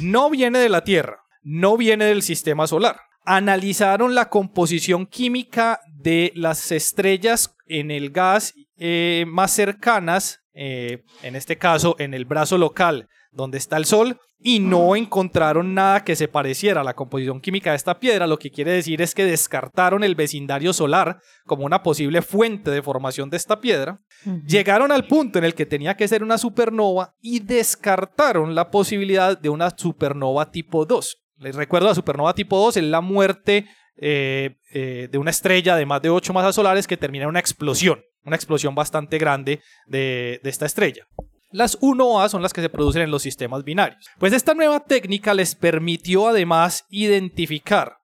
no 0.00 0.28
viene 0.28 0.58
de 0.58 0.68
la 0.68 0.84
Tierra, 0.84 1.22
no 1.42 1.78
viene 1.78 2.04
del 2.04 2.22
sistema 2.22 2.66
solar. 2.66 3.00
Analizaron 3.24 4.14
la 4.14 4.28
composición 4.28 5.06
química 5.06 5.80
de 5.86 6.32
las 6.34 6.72
estrellas 6.72 7.54
en 7.66 7.90
el 7.90 8.10
gas 8.10 8.54
eh, 8.76 9.24
más 9.28 9.52
cercanas, 9.52 10.40
eh, 10.54 11.04
en 11.22 11.36
este 11.36 11.56
caso 11.56 11.96
en 11.98 12.14
el 12.14 12.24
brazo 12.24 12.58
local 12.58 13.08
donde 13.32 13.58
está 13.58 13.78
el 13.78 13.86
Sol, 13.86 14.18
y 14.38 14.58
no 14.58 14.96
encontraron 14.96 15.72
nada 15.72 16.04
que 16.04 16.16
se 16.16 16.28
pareciera 16.28 16.80
a 16.80 16.84
la 16.84 16.94
composición 16.94 17.40
química 17.40 17.70
de 17.70 17.76
esta 17.76 17.98
piedra, 17.98 18.26
lo 18.26 18.38
que 18.38 18.50
quiere 18.50 18.72
decir 18.72 19.00
es 19.00 19.14
que 19.14 19.24
descartaron 19.24 20.02
el 20.02 20.14
vecindario 20.14 20.72
solar 20.72 21.20
como 21.46 21.64
una 21.64 21.82
posible 21.82 22.22
fuente 22.22 22.70
de 22.70 22.82
formación 22.82 23.30
de 23.30 23.36
esta 23.36 23.60
piedra, 23.60 24.00
llegaron 24.46 24.90
al 24.90 25.06
punto 25.06 25.38
en 25.38 25.44
el 25.44 25.54
que 25.54 25.66
tenía 25.66 25.96
que 25.96 26.08
ser 26.08 26.22
una 26.22 26.38
supernova 26.38 27.14
y 27.20 27.40
descartaron 27.40 28.54
la 28.54 28.70
posibilidad 28.70 29.38
de 29.38 29.48
una 29.48 29.70
supernova 29.70 30.50
tipo 30.50 30.84
2. 30.84 31.21
Les 31.42 31.56
recuerdo, 31.56 31.88
la 31.88 31.94
supernova 31.94 32.34
tipo 32.34 32.58
2 32.58 32.76
es 32.78 32.84
la 32.84 33.00
muerte 33.00 33.66
eh, 33.96 34.56
eh, 34.72 35.08
de 35.10 35.18
una 35.18 35.30
estrella 35.30 35.76
de 35.76 35.86
más 35.86 36.00
de 36.00 36.10
8 36.10 36.32
masas 36.32 36.54
solares 36.54 36.86
que 36.86 36.96
termina 36.96 37.24
en 37.24 37.30
una 37.30 37.40
explosión, 37.40 38.00
una 38.24 38.36
explosión 38.36 38.74
bastante 38.74 39.18
grande 39.18 39.60
de, 39.86 40.40
esta 40.44 40.66
estrella. 40.66 41.06
Las 41.50 41.78
1A 41.80 42.28
son 42.28 42.42
las 42.42 42.52
que 42.52 42.62
se 42.62 42.70
producen 42.70 43.02
en 43.02 43.10
los 43.10 43.22
sistemas 43.22 43.64
binarios. 43.64 44.08
Pues 44.18 44.32
esta 44.32 44.54
nueva 44.54 44.80
técnica 44.80 45.34
les 45.34 45.54
permitió 45.54 46.28
además 46.28 46.86
identificar 46.88 47.98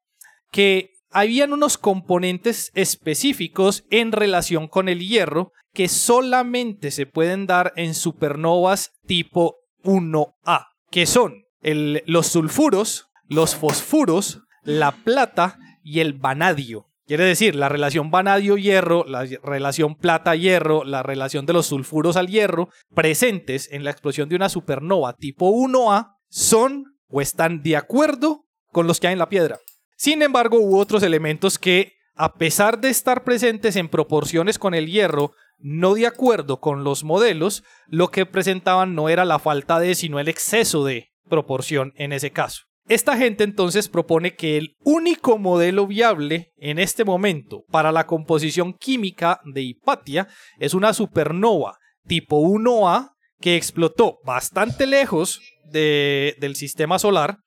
que 0.50 0.90
habían 1.10 1.52
unos 1.52 1.78
componentes 1.78 2.70
específicos 2.74 3.84
en 3.90 4.12
relación 4.12 4.68
con 4.68 4.88
el 4.88 5.00
hierro 5.00 5.52
que 5.72 5.88
solamente 5.88 6.90
se 6.90 7.06
pueden 7.06 7.46
dar 7.46 7.72
en 7.76 7.94
supernovas 7.94 8.92
tipo 9.06 9.56
1A, 9.84 10.66
que 10.90 11.06
son 11.06 11.44
los 11.62 12.26
sulfuros, 12.26 13.07
los 13.28 13.54
fosfuros, 13.54 14.42
la 14.62 14.92
plata 14.92 15.58
y 15.82 16.00
el 16.00 16.14
vanadio. 16.14 16.86
Quiere 17.06 17.24
decir, 17.24 17.54
la 17.54 17.70
relación 17.70 18.10
vanadio-hierro, 18.10 19.04
la 19.06 19.24
relación 19.42 19.94
plata-hierro, 19.94 20.84
la 20.84 21.02
relación 21.02 21.46
de 21.46 21.54
los 21.54 21.66
sulfuros 21.66 22.18
al 22.18 22.26
hierro, 22.26 22.68
presentes 22.94 23.72
en 23.72 23.82
la 23.82 23.90
explosión 23.90 24.28
de 24.28 24.36
una 24.36 24.50
supernova 24.50 25.14
tipo 25.14 25.50
1A, 25.50 26.16
son 26.28 26.98
o 27.08 27.22
están 27.22 27.62
de 27.62 27.76
acuerdo 27.76 28.44
con 28.72 28.86
los 28.86 29.00
que 29.00 29.06
hay 29.06 29.14
en 29.14 29.18
la 29.18 29.30
piedra. 29.30 29.58
Sin 29.96 30.20
embargo, 30.20 30.58
hubo 30.60 30.78
otros 30.78 31.02
elementos 31.02 31.58
que, 31.58 31.94
a 32.14 32.34
pesar 32.34 32.78
de 32.78 32.90
estar 32.90 33.24
presentes 33.24 33.76
en 33.76 33.88
proporciones 33.88 34.58
con 34.58 34.74
el 34.74 34.86
hierro, 34.86 35.32
no 35.58 35.94
de 35.94 36.06
acuerdo 36.06 36.60
con 36.60 36.84
los 36.84 37.04
modelos, 37.04 37.64
lo 37.86 38.10
que 38.10 38.26
presentaban 38.26 38.94
no 38.94 39.08
era 39.08 39.24
la 39.24 39.38
falta 39.38 39.80
de, 39.80 39.94
sino 39.94 40.20
el 40.20 40.28
exceso 40.28 40.84
de 40.84 41.10
proporción 41.28 41.94
en 41.96 42.12
ese 42.12 42.30
caso. 42.32 42.67
Esta 42.88 43.18
gente 43.18 43.44
entonces 43.44 43.88
propone 43.88 44.34
que 44.34 44.56
el 44.56 44.76
único 44.82 45.36
modelo 45.36 45.86
viable 45.86 46.52
en 46.56 46.78
este 46.78 47.04
momento 47.04 47.64
para 47.70 47.92
la 47.92 48.06
composición 48.06 48.72
química 48.72 49.40
de 49.44 49.62
Hipatia 49.62 50.26
es 50.58 50.72
una 50.72 50.94
supernova 50.94 51.76
tipo 52.06 52.40
1A 52.40 53.10
que 53.40 53.56
explotó 53.56 54.18
bastante 54.24 54.86
lejos 54.86 55.40
de- 55.70 56.34
del 56.40 56.56
sistema 56.56 56.98
solar, 56.98 57.38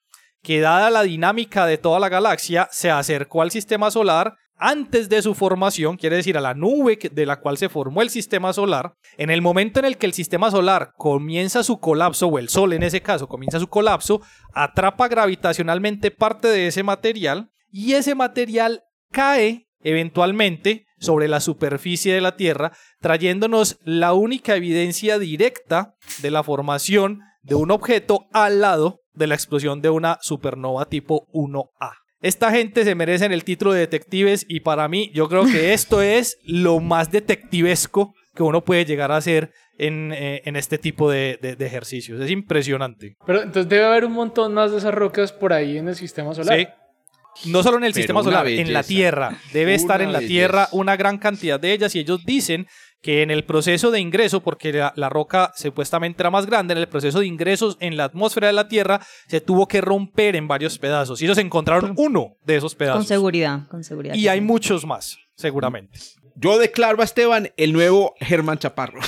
que 0.44 0.60
dada 0.60 0.92
la 0.92 1.02
dinámica 1.02 1.66
de 1.66 1.80
toda 1.80 2.00
la 2.00 2.10
galaxia 2.10 2.68
se 2.72 2.92
acercó 2.92 3.42
al 3.42 3.50
sistema 3.50 3.90
solar 3.90 4.36
antes 4.62 5.10
de 5.10 5.24
su 5.24 5.34
formación, 5.34 5.98
quiere 5.98 6.18
decir 6.18 6.38
a 6.38 6.42
la 6.42 6.54
nube 6.54 7.00
de 7.12 7.26
la 7.26 7.40
cual 7.40 7.58
se 7.58 7.68
formó 7.68 8.04
el 8.04 8.12
sistema 8.12 8.54
solar, 8.54 8.94
en 9.18 9.32
el 9.32 9.42
momento 9.42 9.80
en 9.80 9.86
el 9.86 9.98
que 9.98 10.06
el 10.06 10.14
sistema 10.14 10.52
solar 10.52 10.94
comienza 10.98 11.64
su 11.64 11.80
colapso, 11.80 12.28
o 12.28 12.38
el 12.38 12.48
Sol 12.48 12.74
en 12.74 12.84
ese 12.84 13.02
caso 13.02 13.28
comienza 13.28 13.60
su 13.60 13.68
colapso, 13.68 14.22
atrapa 14.54 15.08
gravitacionalmente 15.08 16.12
parte 16.12 16.48
de 16.48 16.68
ese 16.68 16.84
material 16.84 17.50
y 17.72 17.94
ese 17.94 18.14
material 18.14 18.84
cae 19.12 19.68
eventualmente 19.80 20.86
sobre 21.00 21.28
la 21.28 21.40
superficie 21.40 22.14
de 22.14 22.22
la 22.22 22.36
Tierra, 22.36 22.72
trayéndonos 23.00 23.80
la 23.84 24.14
única 24.14 24.56
evidencia 24.56 25.18
directa 25.18 25.96
de 26.22 26.30
la 26.30 26.44
formación 26.44 27.22
de 27.42 27.56
un 27.56 27.72
objeto 27.72 28.28
al 28.32 28.62
lado 28.62 29.02
de 29.14 29.26
la 29.26 29.34
explosión 29.34 29.82
de 29.82 29.90
una 29.90 30.20
supernova 30.22 30.86
tipo 30.86 31.28
1A. 31.34 32.01
Esta 32.22 32.52
gente 32.52 32.84
se 32.84 32.94
merecen 32.96 33.32
el 33.32 33.44
título 33.44 33.74
de 33.74 33.80
detectives 33.80 34.46
y 34.48 34.60
para 34.60 34.88
mí 34.88 35.12
yo 35.14 35.28
creo 35.28 35.46
que 35.46 35.74
esto 35.74 36.02
es 36.02 36.38
lo 36.44 36.80
más 36.80 37.12
detectivesco 37.12 38.14
que 38.36 38.44
uno 38.44 38.64
puede 38.64 38.86
llegar 38.86 39.12
a 39.12 39.18
hacer 39.18 39.52
en, 39.78 40.12
eh, 40.14 40.42
en 40.46 40.56
este 40.56 40.78
tipo 40.78 41.10
de, 41.10 41.40
de- 41.42 41.56
de 41.56 41.66
ejercicios. 41.66 42.22
Es 42.22 42.30
impresionante. 42.30 43.16
Pero 43.26 43.42
entonces 43.42 43.68
debe 43.68 43.86
haber 43.86 44.06
un 44.06 44.14
montón 44.14 44.54
más 44.54 44.72
de 44.72 44.78
esas 44.78 44.94
rocas 44.94 45.32
por 45.32 45.52
ahí 45.54 45.78
en 45.78 45.88
el 45.88 45.96
sistema 45.96 46.34
solar. 46.36 46.58
Sí. 46.60 46.68
No 47.50 47.64
solo 47.64 47.78
en 47.78 47.86
el 47.86 47.92
Pero 47.94 48.02
sistema 48.02 48.24
solar, 48.24 48.48
en 48.48 48.74
la. 48.74 48.84
Tierra. 48.84 49.38
Debe 49.54 49.74
estar 49.74 50.02
en 50.02 50.12
la 50.12 50.20
belleza. 50.20 50.28
Tierra 50.34 50.68
una 50.74 50.98
gran 50.98 51.18
cantidad 51.18 51.60
de 51.60 51.72
ellas 51.72 51.96
y 51.96 52.00
ellos 52.00 52.26
dicen 52.26 52.68
que 53.02 53.22
en 53.24 53.32
el 53.32 53.44
proceso 53.44 53.92
de 53.92 54.00
ingreso, 54.00 54.42
porque 54.42 54.72
la, 54.74 54.94
la 54.96 55.10
roca 55.10 55.52
supuestamente 55.56 56.22
era 56.22 56.30
más 56.30 56.46
grande, 56.46 56.74
en 56.74 56.78
el 56.78 56.88
proceso 56.88 57.20
de 57.20 57.28
ingresos 57.28 57.78
en 57.80 57.98
la 57.98 58.06
atmósfera 58.06 58.48
de 58.48 58.54
la 58.54 58.68
Tierra 58.68 59.02
se 59.28 59.42
tuvo 59.42 59.68
que 59.68 59.82
romper 59.82 60.36
en 60.36 60.48
varios 60.48 60.78
pedazos 60.78 61.22
y 61.22 61.26
ellos 61.26 61.38
encontraron 61.38 61.94
uno 61.98 62.38
de 62.46 62.58
esos 62.58 62.74
Con 62.74 62.80
pedazos. 62.80 63.08
seguridad, 63.08 63.68
con 63.70 63.84
seguridad. 63.84 64.14
Y 64.16 64.28
hay 64.28 64.40
sí. 64.40 64.46
muchos 64.46 64.86
más, 64.86 65.18
seguramente. 65.36 66.00
Yo 66.36 66.58
declaro 66.58 67.02
a 67.02 67.06
Esteban 67.06 67.52
el 67.58 67.74
nuevo 67.74 68.14
Germán 68.20 68.58
Chaparro. 68.58 69.02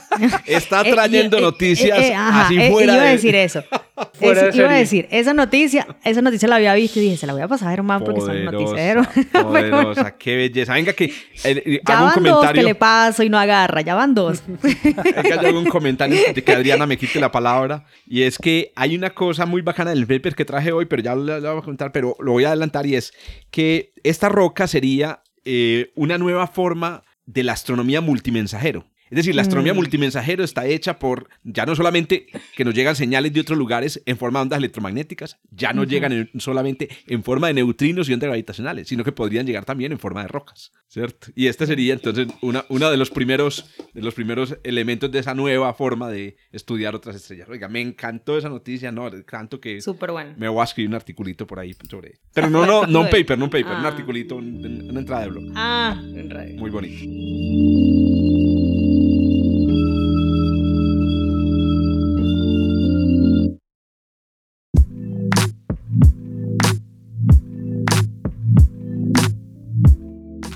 Está 0.46 0.82
Eh, 0.82 0.92
trayendo 0.92 1.38
eh, 1.38 1.40
noticias 1.40 1.98
eh, 1.98 2.08
eh, 2.08 2.14
ajá, 2.14 2.46
así 2.46 2.58
eh, 2.60 2.70
fuera 2.70 2.94
Iba 2.94 3.02
a 3.02 3.06
de- 3.06 3.12
decir 3.12 3.34
eso. 3.34 3.64
Fuera 4.14 4.48
Es- 4.48 4.54
de 4.56 4.62
iba 4.62 4.70
a 4.70 4.76
decir, 4.76 5.06
esa 5.10 5.32
noticia, 5.34 5.86
esa 6.04 6.22
noticia 6.22 6.48
la 6.48 6.56
había 6.56 6.74
visto 6.74 6.98
y 6.98 7.02
dije, 7.02 7.16
se 7.16 7.26
la 7.26 7.34
voy 7.34 7.42
a 7.42 7.48
pasar 7.48 7.68
a 7.68 7.70
Germán 7.72 8.02
porque 8.04 8.20
son 8.20 8.44
bueno, 8.44 9.80
poderosa, 9.82 10.16
qué 10.16 10.36
belleza. 10.36 10.74
Venga 10.74 10.92
que 10.92 11.12
eh, 11.44 11.80
ya 11.86 11.98
hago 11.98 12.06
un 12.06 12.14
van 12.14 12.14
dos 12.14 12.24
que 12.24 12.30
comentario. 12.30 12.62
le 12.62 12.74
paso 12.74 13.22
y 13.22 13.28
no 13.28 13.38
agarra, 13.38 13.80
ya 13.82 13.94
van 13.94 14.14
dos. 14.14 14.42
Venga, 14.46 15.42
yo 15.42 15.48
hago 15.48 15.58
un 15.58 15.66
comentario 15.66 16.18
de 16.34 16.42
que 16.42 16.52
Adriana 16.52 16.86
me 16.86 16.96
quite 16.96 17.20
la 17.20 17.30
palabra. 17.30 17.84
Y 18.06 18.22
es 18.22 18.38
que 18.38 18.72
hay 18.74 18.96
una 18.96 19.10
cosa 19.10 19.46
muy 19.46 19.62
bacana 19.62 19.90
del 19.90 20.06
paper 20.06 20.34
que 20.34 20.44
traje 20.44 20.72
hoy, 20.72 20.86
pero 20.86 21.02
ya 21.02 21.14
lo, 21.14 21.38
lo 21.38 21.52
voy 21.52 21.62
a 21.62 21.64
contar, 21.64 21.92
pero 21.92 22.16
lo 22.20 22.32
voy 22.32 22.44
a 22.44 22.48
adelantar. 22.48 22.86
Y 22.86 22.96
es 22.96 23.12
que 23.50 23.92
esta 24.02 24.28
roca 24.28 24.66
sería 24.66 25.22
eh, 25.44 25.90
una 25.94 26.18
nueva 26.18 26.46
forma 26.48 27.02
de 27.26 27.44
la 27.44 27.52
astronomía 27.52 28.00
multimensajero. 28.00 28.86
Es 29.12 29.16
decir, 29.16 29.34
la 29.34 29.42
astronomía 29.42 29.74
Mm. 29.74 29.76
multimensajero 29.76 30.42
está 30.42 30.66
hecha 30.66 30.98
por 30.98 31.28
ya 31.44 31.66
no 31.66 31.76
solamente 31.76 32.26
que 32.56 32.64
nos 32.64 32.72
llegan 32.74 32.96
señales 32.96 33.32
de 33.34 33.40
otros 33.40 33.58
lugares 33.58 34.02
en 34.06 34.16
forma 34.16 34.38
de 34.38 34.42
ondas 34.44 34.58
electromagnéticas, 34.58 35.36
ya 35.50 35.74
no 35.74 35.84
llegan 35.84 36.12
en- 36.12 36.30
solamente 36.40 36.88
en 37.06 37.22
forma 37.22 37.48
de 37.48 37.54
neutrinos 37.54 38.08
y 38.08 38.14
ondas 38.14 38.28
gravitacionales, 38.28 38.88
sino 38.88 39.04
que 39.04 39.12
podrían 39.12 39.46
llegar 39.46 39.66
también 39.66 39.92
en 39.92 39.98
forma 39.98 40.22
de 40.22 40.28
rocas, 40.28 40.72
¿cierto? 40.88 41.28
Y 41.36 41.48
este 41.48 41.66
sería 41.66 41.92
entonces 41.92 42.28
una, 42.40 42.64
uno 42.70 42.90
de 42.90 42.96
los 42.96 43.10
primeros 43.10 43.66
de 43.92 44.00
los 44.00 44.14
primeros 44.14 44.56
elementos 44.64 45.12
de 45.12 45.18
esa 45.18 45.34
nueva 45.34 45.74
forma 45.74 46.08
de 46.10 46.36
estudiar 46.50 46.94
otras 46.94 47.14
estrellas. 47.16 47.48
Oiga, 47.50 47.68
me 47.68 47.82
encantó 47.82 48.38
esa 48.38 48.48
noticia, 48.48 48.90
no, 48.92 49.10
tanto 49.24 49.60
que 49.60 49.82
Súper 49.82 50.10
bueno. 50.12 50.32
me 50.38 50.48
voy 50.48 50.62
a 50.62 50.64
escribir 50.64 50.88
un 50.88 50.94
articulito 50.94 51.46
por 51.46 51.58
ahí 51.60 51.74
sobre. 51.90 52.14
Pero 52.32 52.48
no, 52.48 52.64
no, 52.66 52.86
no 52.86 53.00
un 53.02 53.10
paper, 53.10 53.38
no 53.38 53.44
un 53.44 53.50
paper, 53.50 53.66
un 53.76 53.84
Ah. 53.84 53.88
articulito, 53.88 54.36
un- 54.36 54.88
una 54.88 55.00
entrada 55.00 55.24
de 55.24 55.28
blog. 55.28 55.44
Ah. 55.54 56.00
Muy 56.56 56.70
bonito. 56.70 58.41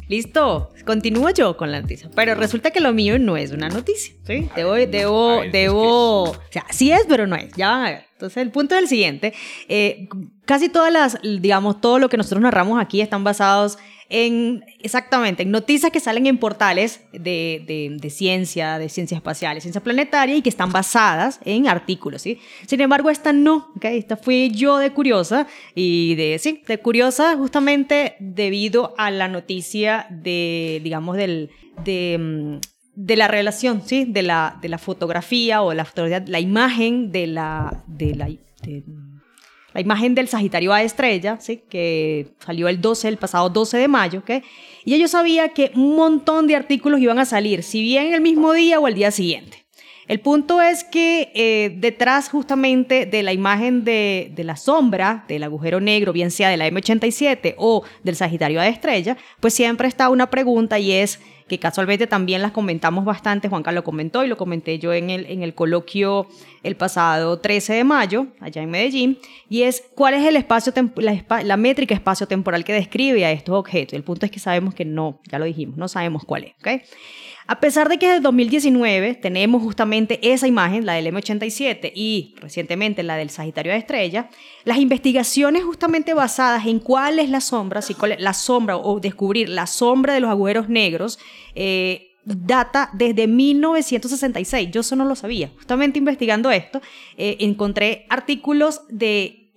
Listo, 0.09 0.73
continúo 0.85 1.31
yo 1.31 1.57
con 1.57 1.73
la 1.73 1.81
noticia. 1.81 2.09
Pero 2.15 2.35
resulta 2.35 2.71
que 2.71 2.81
lo 2.81 2.93
mío 2.93 3.19
no 3.19 3.37
es 3.37 3.51
una 3.51 3.69
noticia. 3.69 4.15
¿sí? 4.25 4.49
Debo, 4.55 4.75
debo, 4.75 5.43
es 5.43 5.53
debo. 5.53 6.23
O 6.31 6.37
sea, 6.51 6.65
sí 6.71 6.93
es, 6.93 7.03
pero 7.09 7.27
no 7.27 7.35
es. 7.35 7.53
Ya 7.57 7.71
van 7.71 7.81
a 7.81 7.91
ver. 7.91 8.05
Entonces, 8.13 8.39
el 8.39 8.51
punto 8.51 8.75
es 8.77 8.83
el 8.83 8.89
siguiente. 8.89 9.35
Eh, 9.69 10.09
casi 10.45 10.69
todas 10.69 10.93
las, 10.93 11.19
digamos, 11.23 11.81
todo 11.81 11.99
lo 11.99 12.09
que 12.09 12.17
nosotros 12.17 12.41
narramos 12.41 12.81
aquí 12.81 13.01
están 13.01 13.25
basados 13.25 13.79
en, 14.09 14.65
exactamente, 14.81 15.43
en 15.43 15.51
noticias 15.51 15.91
que 15.91 16.01
salen 16.01 16.27
en 16.27 16.39
portales 16.39 17.01
de, 17.13 17.63
de, 17.67 17.97
de 17.99 18.11
ciencia, 18.11 18.79
de 18.79 18.89
ciencia 18.89 19.17
espacial, 19.17 19.55
de 19.57 19.61
ciencia 19.61 19.83
planetaria 19.83 20.37
y 20.37 20.43
que 20.43 20.49
están 20.49 20.71
basadas 20.71 21.41
en 21.45 21.67
artículos, 21.69 22.23
¿sí? 22.23 22.39
Sin 22.67 22.81
embargo, 22.81 23.11
esta 23.11 23.33
no, 23.33 23.73
¿ok? 23.77 23.87
Esta 23.87 24.17
fui 24.17 24.51
yo 24.51 24.79
de 24.79 24.93
curiosa 24.93 25.47
y 25.75 26.15
de, 26.15 26.39
sí, 26.39 26.63
de 26.67 26.79
curiosa 26.79 27.37
justamente 27.37 28.17
debido 28.21 28.95
a 28.97 29.11
la 29.11 29.29
noticia 29.29 30.07
de, 30.11 30.81
digamos, 30.85 31.17
del, 31.17 31.51
de, 31.85 32.17
mm, 32.19 33.13
la 33.17 33.29
relación, 33.29 33.83
¿sí? 33.85 34.05
De 34.05 34.23
la, 34.23 34.59
de 34.63 34.69
la 34.69 34.79
fotografía 34.79 35.63
o 35.63 35.75
la 35.75 35.87
la 36.27 36.41
imagen 36.41 37.11
de 37.11 37.27
la, 37.27 37.85
la 39.76 39.83
imagen 39.83 40.14
del 40.14 40.26
Sagitario 40.26 40.73
A 40.73 40.83
estrella, 40.83 41.37
¿sí? 41.38 41.62
que 41.68 42.28
salió 42.38 42.66
el 42.68 42.80
12, 42.80 43.09
el 43.09 43.18
pasado 43.18 43.50
12 43.50 43.76
de 43.76 43.88
mayo, 43.88 44.21
¿ok? 44.21 44.42
y 44.87 44.95
ellos 44.95 45.11
sabían 45.11 45.50
que 45.50 45.71
un 45.75 45.97
montón 45.97 46.47
de 46.47 46.56
artículos 46.56 46.99
iban 46.99 47.18
a 47.18 47.26
salir, 47.26 47.62
si 47.62 47.83
bien 47.83 48.14
el 48.14 48.23
mismo 48.23 48.54
día 48.54 48.80
o 48.80 48.88
el 48.88 48.95
día 48.95 49.11
siguiente. 49.11 49.66
El 50.09 50.21
punto 50.21 50.62
es 50.62 50.83
que 50.83 51.30
eh, 51.35 51.75
detrás 51.76 52.30
justamente 52.30 53.04
de 53.04 53.23
la 53.23 53.35
imagen 53.35 53.85
de, 53.85 54.33
de, 54.35 54.45
la 54.45 54.56
sombra 54.56 55.26
del 55.28 55.42
agujero 55.42 55.78
negro, 55.80 56.14
bien 56.14 56.30
sea 56.30 56.49
de 56.49 56.56
la 56.56 56.68
M87 56.68 57.56
o 57.59 57.85
del 58.02 58.16
Sagitario 58.16 58.61
A 58.61 58.68
estrella, 58.68 59.18
pues 59.40 59.52
siempre 59.52 59.88
está 59.88 60.09
una 60.09 60.30
pregunta 60.30 60.78
y 60.78 60.92
es 60.92 61.21
que 61.49 61.59
casualmente 61.59 62.07
también 62.07 62.43
las 62.43 62.50
comentamos 62.50 63.05
bastante, 63.05 63.49
Juan 63.49 63.62
Carlos 63.62 63.85
comentó 63.85 64.25
y 64.25 64.29
lo 64.29 64.37
comenté 64.37 64.79
yo 64.79 64.93
en 64.93 65.11
el, 65.11 65.26
en 65.26 65.43
el 65.43 65.55
coloquio 65.55 66.26
el 66.62 66.76
pasado 66.76 67.38
13 67.38 67.75
de 67.75 67.85
mayo, 67.85 68.26
allá 68.41 68.62
en 68.62 68.71
Medellín, 68.71 69.19
y 69.49 69.62
es 69.62 69.85
cuál 69.95 70.15
es 70.15 70.25
el 70.25 70.37
espacio, 70.37 70.73
la, 70.97 71.43
la 71.45 71.57
métrica 71.57 71.95
espacio-temporal 71.95 72.65
que 72.65 72.73
describe 72.73 73.25
a 73.25 73.31
estos 73.31 73.55
objetos. 73.55 73.95
El 73.95 74.03
punto 74.03 74.26
es 74.26 74.33
que 74.33 74.41
sabemos 74.41 74.75
que 74.75 74.85
no, 74.85 75.21
ya 75.31 75.38
lo 75.38 75.45
dijimos, 75.45 75.76
no 75.76 75.87
sabemos 75.87 76.25
cuál 76.25 76.45
es, 76.45 76.55
¿ok? 76.61 76.83
A 77.49 77.61
pesar 77.61 77.88
de 77.88 77.99
que 77.99 78.09
desde 78.09 78.21
2019 78.21 79.15
tenemos 79.15 79.62
justamente 79.62 80.33
esa 80.33 80.49
imagen, 80.49 80.85
la 80.85 80.95
del 80.95 81.07
M87 81.07 81.93
y 81.95 82.35
recientemente 82.41 83.05
la 83.05 83.17
del 83.17 83.31
Sagitario 83.31 83.73
de 83.73 83.79
Estrella, 83.79 84.29
las 84.65 84.79
investigaciones 84.79 85.62
justamente 85.62 86.12
basadas 86.12 86.67
en 86.67 86.81
cuál 86.81 87.21
es 87.21 87.31
la 87.31 87.41
sombra, 87.41 87.83
si 87.83 87.95
cuál 87.95 88.12
es 88.12 88.21
la 88.21 88.35
sombra 88.35 88.76
o 88.76 88.99
descubrir 88.99 89.49
la 89.49 89.69
sombra 89.69 90.15
de 90.15 90.21
los 90.21 90.31
agujeros 90.31 90.69
negros, 90.69 91.21
eh, 91.55 92.17
data 92.25 92.91
desde 92.93 93.29
1966. 93.29 94.71
Yo 94.73 94.81
eso 94.81 94.97
no 94.97 95.05
lo 95.05 95.15
sabía. 95.15 95.53
Justamente 95.57 96.00
investigando 96.00 96.50
esto, 96.50 96.83
eh, 97.17 97.37
encontré 97.41 98.07
artículos 98.09 98.83
de 98.88 99.53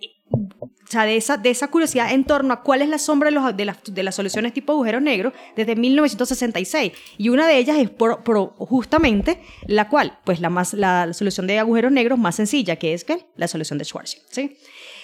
o 0.89 0.91
sea, 0.91 1.05
de 1.05 1.17
esa, 1.17 1.38
de 1.38 1.51
esa 1.51 1.67
curiosidad 1.67 2.12
en 2.12 2.24
torno 2.24 2.51
a 2.51 2.63
cuál 2.63 2.81
es 2.81 2.89
la 2.89 2.98
sombra 2.98 3.29
de, 3.29 3.36
los, 3.36 3.84
de, 3.86 4.03
las, 4.03 4.15
soluciones 4.15 4.53
tipo 4.53 4.74
agujero 4.74 5.00
negro 5.00 5.31
desde 5.55 5.75
1966. 5.75 6.93
Y 7.19 7.29
una 7.29 7.48
de 7.48 7.60
ellas 7.60 7.77
es 7.77 7.91
justamente 8.58 9.39
la 9.67 9.88
cual, 9.88 10.17
pues 10.24 10.41
la, 10.41 10.50
más, 10.50 10.74
la, 10.74 11.13
solución 11.13 11.46
de 11.46 11.60
agujeros 11.60 11.91
negros 11.91 12.17
más 12.17 12.38
sencilla, 12.38 12.77
que 12.77 12.96
es 12.96 13.03
que 13.03 13.27
la 13.36 13.48
solución 13.48 13.77
de 13.77 13.86
Schwarzschild. 13.86 14.25
¿sí? 14.31 14.58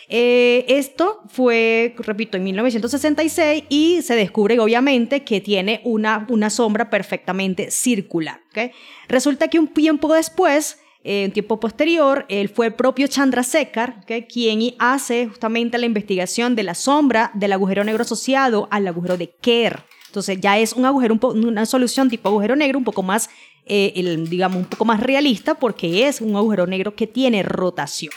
Eh, 0.09 0.65
esto 0.69 1.21
fue, 1.27 1.93
repito, 1.99 2.37
en 2.37 2.45
1966 2.45 3.65
y 3.69 4.01
se 4.01 4.15
descubre 4.15 4.59
obviamente 4.59 5.23
que 5.23 5.39
tiene 5.39 5.81
una, 5.83 6.25
una 6.29 6.49
sombra 6.49 6.89
perfectamente 6.89 7.69
circular. 7.69 8.41
¿okay? 8.49 8.71
Resulta 9.07 9.49
que 9.49 9.59
un 9.59 9.67
tiempo 9.67 10.11
después 10.11 10.79
en 11.07 11.31
tiempo 11.31 11.59
posterior, 11.59 12.25
él 12.29 12.49
fue 12.49 12.65
el 12.65 12.73
propio 12.73 13.05
Chandrasekhar, 13.05 14.03
quien 14.27 14.73
hace 14.79 15.27
justamente 15.27 15.77
la 15.77 15.85
investigación 15.85 16.55
de 16.55 16.63
la 16.63 16.73
sombra 16.73 17.29
del 17.35 17.53
agujero 17.53 17.83
negro 17.83 18.01
asociado 18.01 18.67
al 18.71 18.87
agujero 18.87 19.15
de 19.15 19.29
Kerr. 19.39 19.83
Entonces 20.07 20.39
ya 20.41 20.57
es 20.57 20.73
un 20.73 20.83
agujero, 20.83 21.19
una 21.21 21.67
solución 21.67 22.09
tipo 22.09 22.29
agujero 22.29 22.55
negro 22.55 22.79
un 22.79 22.83
poco 22.83 23.03
más, 23.03 23.29
eh, 23.67 23.93
digamos, 24.27 24.57
un 24.57 24.65
poco 24.65 24.83
más 24.83 24.99
realista 24.99 25.53
porque 25.53 26.07
es 26.07 26.21
un 26.21 26.35
agujero 26.35 26.65
negro 26.65 26.95
que 26.95 27.05
tiene 27.05 27.43
rotación. 27.43 28.11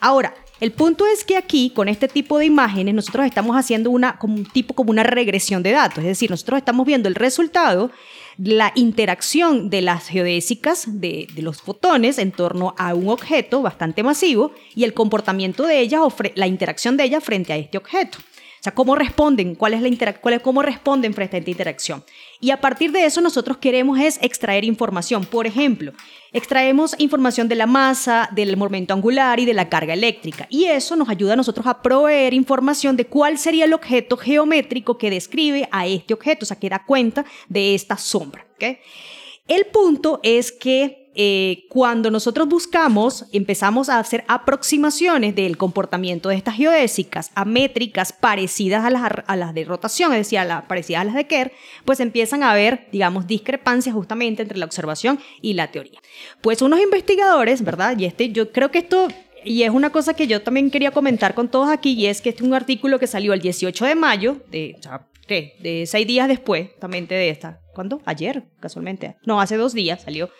Ahora, 0.00 0.32
el 0.60 0.70
punto 0.70 1.06
es 1.06 1.24
que 1.24 1.36
aquí, 1.36 1.70
con 1.70 1.88
este 1.88 2.06
tipo 2.06 2.38
de 2.38 2.44
imágenes, 2.44 2.94
nosotros 2.94 3.26
estamos 3.26 3.56
haciendo 3.56 3.90
una, 3.90 4.16
como 4.16 4.36
un 4.36 4.44
tipo 4.44 4.74
como 4.74 4.90
una 4.90 5.02
regresión 5.02 5.64
de 5.64 5.72
datos. 5.72 5.98
Es 5.98 6.04
decir, 6.04 6.30
nosotros 6.30 6.58
estamos 6.58 6.86
viendo 6.86 7.08
el 7.08 7.16
resultado 7.16 7.90
la 8.38 8.72
interacción 8.76 9.68
de 9.68 9.82
las 9.82 10.08
geodésicas 10.08 11.00
de, 11.00 11.26
los 11.38 11.60
fotones 11.60 12.18
en 12.18 12.30
torno 12.30 12.74
a 12.78 12.94
un 12.94 13.08
objeto 13.08 13.62
bastante 13.62 14.02
masivo 14.02 14.52
y 14.74 14.84
el 14.84 14.94
comportamiento 14.94 15.66
de 15.66 15.80
ellas 15.80 16.00
la 16.34 16.46
interacción 16.46 16.96
de 16.96 17.04
ellas 17.04 17.24
frente 17.24 17.52
a 17.52 17.56
este 17.56 17.78
objeto. 17.78 18.18
O 18.18 18.62
sea, 18.62 18.74
cómo 18.74 18.94
responden, 18.94 19.54
cuál 19.54 19.74
es 19.74 19.82
la 19.82 20.14
cuál 20.20 20.34
es, 20.34 20.40
cómo 20.40 20.62
responden 20.62 21.14
frente 21.14 21.36
a 21.36 21.38
esta 21.40 21.50
interacción. 21.50 22.04
Y 22.40 22.50
a 22.50 22.60
partir 22.60 22.92
de 22.92 23.04
eso 23.04 23.20
nosotros 23.20 23.56
queremos 23.56 23.98
es 23.98 24.18
extraer 24.22 24.64
información. 24.64 25.24
Por 25.24 25.46
ejemplo, 25.46 25.92
extraemos 26.32 26.94
información 26.98 27.48
de 27.48 27.56
la 27.56 27.66
masa, 27.66 28.28
del 28.32 28.56
momento 28.56 28.94
angular 28.94 29.40
y 29.40 29.44
de 29.44 29.54
la 29.54 29.68
carga 29.68 29.94
eléctrica. 29.94 30.46
Y 30.48 30.66
eso 30.66 30.94
nos 30.94 31.08
ayuda 31.08 31.32
a 31.32 31.36
nosotros 31.36 31.66
a 31.66 31.82
proveer 31.82 32.34
información 32.34 32.96
de 32.96 33.06
cuál 33.06 33.38
sería 33.38 33.64
el 33.64 33.74
objeto 33.74 34.16
geométrico 34.16 34.98
que 34.98 35.10
describe 35.10 35.68
a 35.72 35.86
este 35.86 36.14
objeto, 36.14 36.44
o 36.44 36.46
sea, 36.46 36.58
que 36.58 36.68
da 36.68 36.84
cuenta 36.84 37.24
de 37.48 37.74
esta 37.74 37.96
sombra. 37.96 38.46
El 39.48 39.66
punto 39.66 40.20
es 40.22 40.52
que 40.52 40.97
eh, 41.20 41.64
cuando 41.68 42.12
nosotros 42.12 42.46
buscamos, 42.46 43.26
empezamos 43.32 43.88
a 43.88 43.98
hacer 43.98 44.22
aproximaciones 44.28 45.34
del 45.34 45.56
comportamiento 45.56 46.28
de 46.28 46.36
estas 46.36 46.54
geodésicas 46.54 47.32
a 47.34 47.44
métricas 47.44 48.12
parecidas 48.12 48.84
a 48.84 48.90
las, 48.90 49.02
a 49.26 49.34
las 49.34 49.52
de 49.52 49.64
rotación, 49.64 50.12
es 50.12 50.18
decir, 50.18 50.38
a 50.38 50.44
las 50.44 50.66
parecidas 50.66 51.02
a 51.02 51.04
las 51.06 51.14
de 51.16 51.26
Kerr, 51.26 51.50
pues 51.84 51.98
empiezan 51.98 52.44
a 52.44 52.52
haber, 52.52 52.86
digamos, 52.92 53.26
discrepancias 53.26 53.96
justamente 53.96 54.42
entre 54.42 54.58
la 54.58 54.64
observación 54.64 55.18
y 55.42 55.54
la 55.54 55.72
teoría. 55.72 55.98
Pues 56.40 56.62
unos 56.62 56.78
investigadores, 56.78 57.64
¿verdad? 57.64 57.98
Y 57.98 58.04
este, 58.04 58.30
yo 58.30 58.52
creo 58.52 58.70
que 58.70 58.78
esto 58.78 59.08
y 59.44 59.64
es 59.64 59.70
una 59.70 59.90
cosa 59.90 60.14
que 60.14 60.28
yo 60.28 60.42
también 60.42 60.70
quería 60.70 60.92
comentar 60.92 61.34
con 61.34 61.48
todos 61.48 61.68
aquí, 61.68 61.94
y 61.94 62.06
es 62.06 62.22
que 62.22 62.28
este 62.28 62.44
es 62.44 62.48
un 62.48 62.54
artículo 62.54 63.00
que 63.00 63.08
salió 63.08 63.32
el 63.32 63.40
18 63.40 63.86
de 63.86 63.94
mayo, 63.96 64.36
de, 64.52 64.76
sea, 64.80 65.08
de 65.26 65.84
seis 65.84 66.06
días 66.06 66.28
después, 66.28 66.78
también 66.78 67.08
de 67.08 67.28
esta 67.28 67.60
¿cuándo? 67.78 68.02
Ayer, 68.06 68.42
casualmente. 68.58 69.14
No, 69.24 69.40
hace 69.40 69.56
dos 69.56 69.72
días 69.72 70.02
salió, 70.02 70.30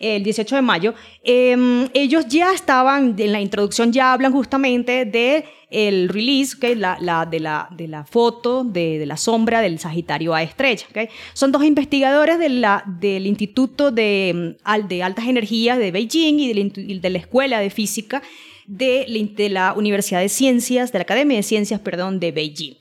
el 0.00 0.24
18 0.24 0.56
de 0.56 0.62
mayo. 0.62 0.94
Em, 1.22 1.90
ellos 1.92 2.26
ya 2.26 2.54
estaban, 2.54 3.14
en 3.18 3.32
la 3.32 3.40
introducción 3.42 3.92
ya 3.92 4.14
hablan 4.14 4.32
justamente 4.32 5.04
de 5.04 5.44
el 5.68 6.08
release, 6.08 6.56
okay, 6.56 6.74
la, 6.74 6.96
la, 6.98 7.26
de, 7.26 7.40
la, 7.40 7.68
de 7.70 7.86
la 7.86 8.06
foto 8.06 8.64
de, 8.64 8.98
de, 8.98 9.04
la 9.04 9.18
sombra 9.18 9.60
del 9.60 9.78
Sagitario 9.78 10.32
A 10.32 10.42
estrella. 10.42 10.86
Okay. 10.88 11.10
Son 11.34 11.52
dos 11.52 11.64
investigadores 11.64 12.38
de 12.38 12.48
la, 12.48 12.82
del 12.86 13.26
Instituto 13.26 13.90
de, 13.90 14.56
de 14.88 15.02
Altas 15.02 15.26
Energías 15.26 15.76
de 15.76 15.90
Beijing 15.90 16.38
y 16.38 16.98
de 16.98 17.10
la 17.10 17.18
Escuela 17.18 17.60
de 17.60 17.68
Física 17.68 18.22
de, 18.66 19.48
la 19.50 19.72
Universidad 19.74 20.20
de 20.20 20.28
Ciencias, 20.28 20.92
de 20.92 20.98
la 20.98 21.02
Academia 21.02 21.36
de 21.36 21.42
Ciencias, 21.42 21.80
perdón, 21.80 22.20
de 22.20 22.32
Beijing. 22.32 22.74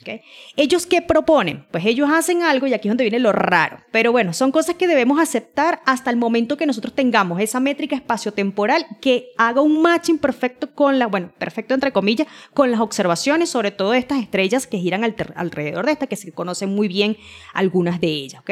¿Ellos 0.55 0.85
qué 0.85 1.01
proponen? 1.01 1.65
Pues 1.71 1.85
ellos 1.85 2.09
hacen 2.11 2.43
algo 2.43 2.67
y 2.67 2.73
aquí 2.73 2.87
es 2.87 2.91
donde 2.91 3.03
viene 3.03 3.19
lo 3.19 3.31
raro. 3.31 3.77
Pero 3.91 4.11
bueno, 4.11 4.33
son 4.33 4.51
cosas 4.51 4.75
que 4.75 4.87
debemos 4.87 5.19
aceptar 5.19 5.81
hasta 5.85 6.09
el 6.09 6.17
momento 6.17 6.57
que 6.57 6.65
nosotros 6.65 6.93
tengamos 6.93 7.39
esa 7.39 7.59
métrica 7.59 7.95
espaciotemporal 7.95 8.85
que 9.01 9.29
haga 9.37 9.61
un 9.61 9.81
matching 9.81 10.17
perfecto 10.17 10.71
con 10.73 10.99
la, 10.99 11.07
bueno, 11.07 11.31
perfecto 11.37 11.73
entre 11.73 11.91
comillas, 11.91 12.27
con 12.53 12.71
las 12.71 12.79
observaciones, 12.79 13.49
sobre 13.49 13.71
todo 13.71 13.91
de 13.91 13.99
estas 13.99 14.19
estrellas 14.21 14.67
que 14.67 14.79
giran 14.79 15.03
alrededor 15.35 15.85
de 15.85 15.91
esta, 15.91 16.07
que 16.07 16.15
se 16.15 16.31
conocen 16.31 16.73
muy 16.73 16.87
bien 16.87 17.17
algunas 17.53 17.99
de 17.99 18.07
ellas. 18.07 18.43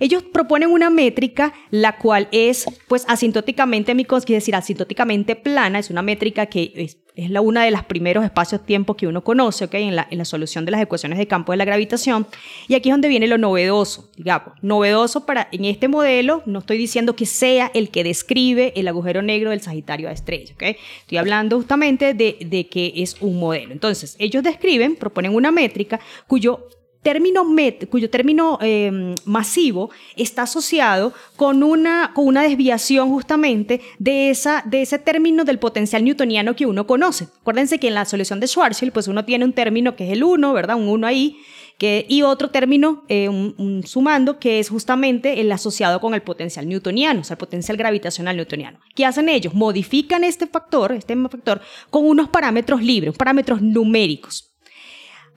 Ellos 0.00 0.22
proponen 0.22 0.70
una 0.70 0.90
métrica 0.90 1.52
la 1.70 1.98
cual 1.98 2.28
es, 2.32 2.66
pues, 2.88 3.04
asintóticamente, 3.08 3.92
es 3.92 4.26
decir, 4.26 4.54
asintóticamente 4.54 5.36
plana, 5.36 5.78
es 5.78 5.90
una 5.90 6.02
métrica 6.02 6.46
que 6.46 6.72
es, 6.78 6.98
la 7.16 7.40
una 7.40 7.64
de 7.64 7.72
los 7.72 7.82
primeros 7.82 8.24
espacios-tiempos 8.24 8.96
que 8.96 9.08
uno 9.08 9.24
conoce 9.24 9.64
¿okay? 9.64 9.84
en, 9.84 9.96
la, 9.96 10.06
en 10.08 10.18
la 10.18 10.24
solución 10.24 10.64
de 10.64 10.70
las 10.70 10.80
ecuaciones 10.80 11.18
de 11.18 11.26
campo 11.26 11.52
de 11.52 11.58
la 11.58 11.64
gravitación. 11.64 12.26
Y 12.68 12.74
aquí 12.74 12.90
es 12.90 12.92
donde 12.92 13.08
viene 13.08 13.26
lo 13.26 13.38
novedoso, 13.38 14.08
digamos. 14.16 14.52
Novedoso 14.62 15.26
para, 15.26 15.48
en 15.50 15.64
este 15.64 15.88
modelo, 15.88 16.42
no 16.46 16.60
estoy 16.60 16.78
diciendo 16.78 17.16
que 17.16 17.26
sea 17.26 17.72
el 17.74 17.90
que 17.90 18.04
describe 18.04 18.72
el 18.76 18.86
agujero 18.86 19.22
negro 19.22 19.50
del 19.50 19.60
Sagitario 19.60 20.08
a 20.08 20.12
estrella. 20.12 20.54
Estoy 20.60 21.18
hablando 21.18 21.56
justamente 21.56 22.14
de, 22.14 22.38
de 22.40 22.68
que 22.68 22.92
es 22.96 23.16
un 23.20 23.40
modelo. 23.40 23.72
Entonces, 23.72 24.14
ellos 24.20 24.44
describen, 24.44 24.94
proponen 24.94 25.34
una 25.34 25.50
métrica 25.50 25.98
cuyo 26.28 26.68
término 27.02 27.44
cuyo 27.90 28.10
término 28.10 28.58
em, 28.60 29.14
masivo 29.24 29.90
está 30.16 30.42
asociado 30.42 31.12
con 31.36 31.62
una, 31.62 32.12
con 32.14 32.26
una 32.26 32.42
desviación 32.42 33.10
justamente 33.10 33.80
de, 33.98 34.30
esa, 34.30 34.62
de 34.66 34.82
ese 34.82 34.98
término 34.98 35.44
del 35.44 35.58
potencial 35.58 36.04
newtoniano 36.04 36.54
que 36.56 36.66
uno 36.66 36.86
conoce. 36.86 37.28
Acuérdense 37.40 37.78
que 37.78 37.88
en 37.88 37.94
la 37.94 38.04
solución 38.04 38.40
de 38.40 38.46
Schwarzschild, 38.46 38.92
pues 38.92 39.08
uno 39.08 39.24
tiene 39.24 39.44
un 39.44 39.52
término 39.52 39.96
que 39.96 40.06
es 40.06 40.12
el 40.12 40.24
1, 40.24 40.52
¿verdad? 40.52 40.76
Un 40.76 40.88
1 40.88 41.06
ahí, 41.06 41.38
que, 41.78 42.06
y 42.08 42.22
otro 42.22 42.50
término, 42.50 43.04
eh, 43.08 43.28
un, 43.28 43.82
sumando, 43.86 44.38
que 44.38 44.58
es 44.58 44.68
justamente 44.68 45.40
el 45.40 45.50
asociado 45.52 46.00
con 46.00 46.12
el 46.12 46.22
potencial 46.22 46.68
newtoniano, 46.68 47.20
o 47.20 47.24
sea, 47.24 47.34
el 47.34 47.38
potencial 47.38 47.76
gravitacional 47.76 48.36
newtoniano. 48.36 48.80
¿Qué 48.96 49.06
hacen 49.06 49.28
ellos? 49.28 49.54
Modifican 49.54 50.24
este 50.24 50.48
factor, 50.48 50.92
este 50.92 51.14
factor, 51.16 51.60
con 51.90 52.04
unos 52.04 52.28
parámetros 52.28 52.82
libres, 52.82 53.16
parámetros 53.16 53.62
numéricos. 53.62 54.48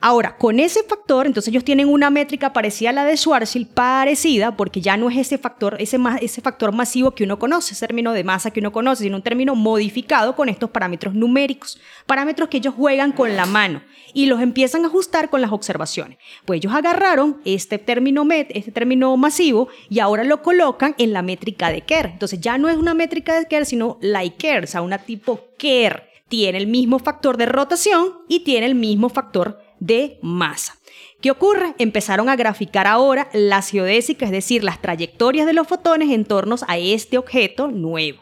Ahora, 0.04 0.36
con 0.36 0.58
ese 0.58 0.82
factor, 0.82 1.28
entonces 1.28 1.52
ellos 1.52 1.62
tienen 1.62 1.88
una 1.88 2.10
métrica 2.10 2.52
parecida 2.52 2.90
a 2.90 2.92
la 2.92 3.04
de 3.04 3.16
Schwarzschild, 3.16 3.68
parecida, 3.68 4.56
porque 4.56 4.80
ya 4.80 4.96
no 4.96 5.08
es 5.08 5.16
ese 5.16 5.38
factor, 5.38 5.76
ese, 5.78 5.96
ese 6.20 6.40
factor 6.40 6.72
masivo 6.72 7.12
que 7.12 7.22
uno 7.22 7.38
conoce, 7.38 7.74
ese 7.74 7.86
término 7.86 8.12
de 8.12 8.24
masa 8.24 8.50
que 8.50 8.58
uno 8.58 8.72
conoce, 8.72 9.04
sino 9.04 9.14
un 9.14 9.22
término 9.22 9.54
modificado 9.54 10.34
con 10.34 10.48
estos 10.48 10.70
parámetros 10.70 11.14
numéricos, 11.14 11.80
parámetros 12.04 12.48
que 12.48 12.56
ellos 12.56 12.74
juegan 12.74 13.12
con 13.12 13.36
la 13.36 13.46
mano 13.46 13.80
y 14.12 14.26
los 14.26 14.40
empiezan 14.40 14.82
a 14.84 14.88
ajustar 14.88 15.30
con 15.30 15.40
las 15.40 15.52
observaciones. 15.52 16.18
Pues 16.46 16.58
ellos 16.58 16.74
agarraron 16.74 17.40
este 17.44 17.78
término, 17.78 18.26
este 18.28 18.72
término 18.72 19.16
masivo 19.16 19.68
y 19.88 20.00
ahora 20.00 20.24
lo 20.24 20.42
colocan 20.42 20.96
en 20.98 21.12
la 21.12 21.22
métrica 21.22 21.70
de 21.70 21.82
Kerr. 21.82 22.06
Entonces 22.06 22.40
ya 22.40 22.58
no 22.58 22.68
es 22.68 22.76
una 22.76 22.94
métrica 22.94 23.38
de 23.38 23.46
Kerr, 23.46 23.66
sino 23.66 23.98
like 24.00 24.36
Kerr, 24.36 24.64
o 24.64 24.66
sea, 24.66 24.82
una 24.82 24.98
tipo 24.98 25.50
Kerr 25.58 26.10
tiene 26.32 26.56
el 26.56 26.66
mismo 26.66 26.98
factor 26.98 27.36
de 27.36 27.44
rotación 27.44 28.14
y 28.26 28.40
tiene 28.40 28.64
el 28.64 28.74
mismo 28.74 29.10
factor 29.10 29.60
de 29.82 30.18
masa. 30.22 30.78
¿Qué 31.20 31.30
ocurre? 31.30 31.74
Empezaron 31.78 32.28
a 32.28 32.36
graficar 32.36 32.86
ahora 32.86 33.28
la 33.32 33.62
geodésica, 33.62 34.26
es 34.26 34.30
decir, 34.30 34.62
las 34.62 34.80
trayectorias 34.80 35.44
de 35.46 35.52
los 35.52 35.66
fotones 35.66 36.10
en 36.10 36.24
torno 36.24 36.56
a 36.68 36.78
este 36.78 37.18
objeto 37.18 37.68
nuevo. 37.68 38.20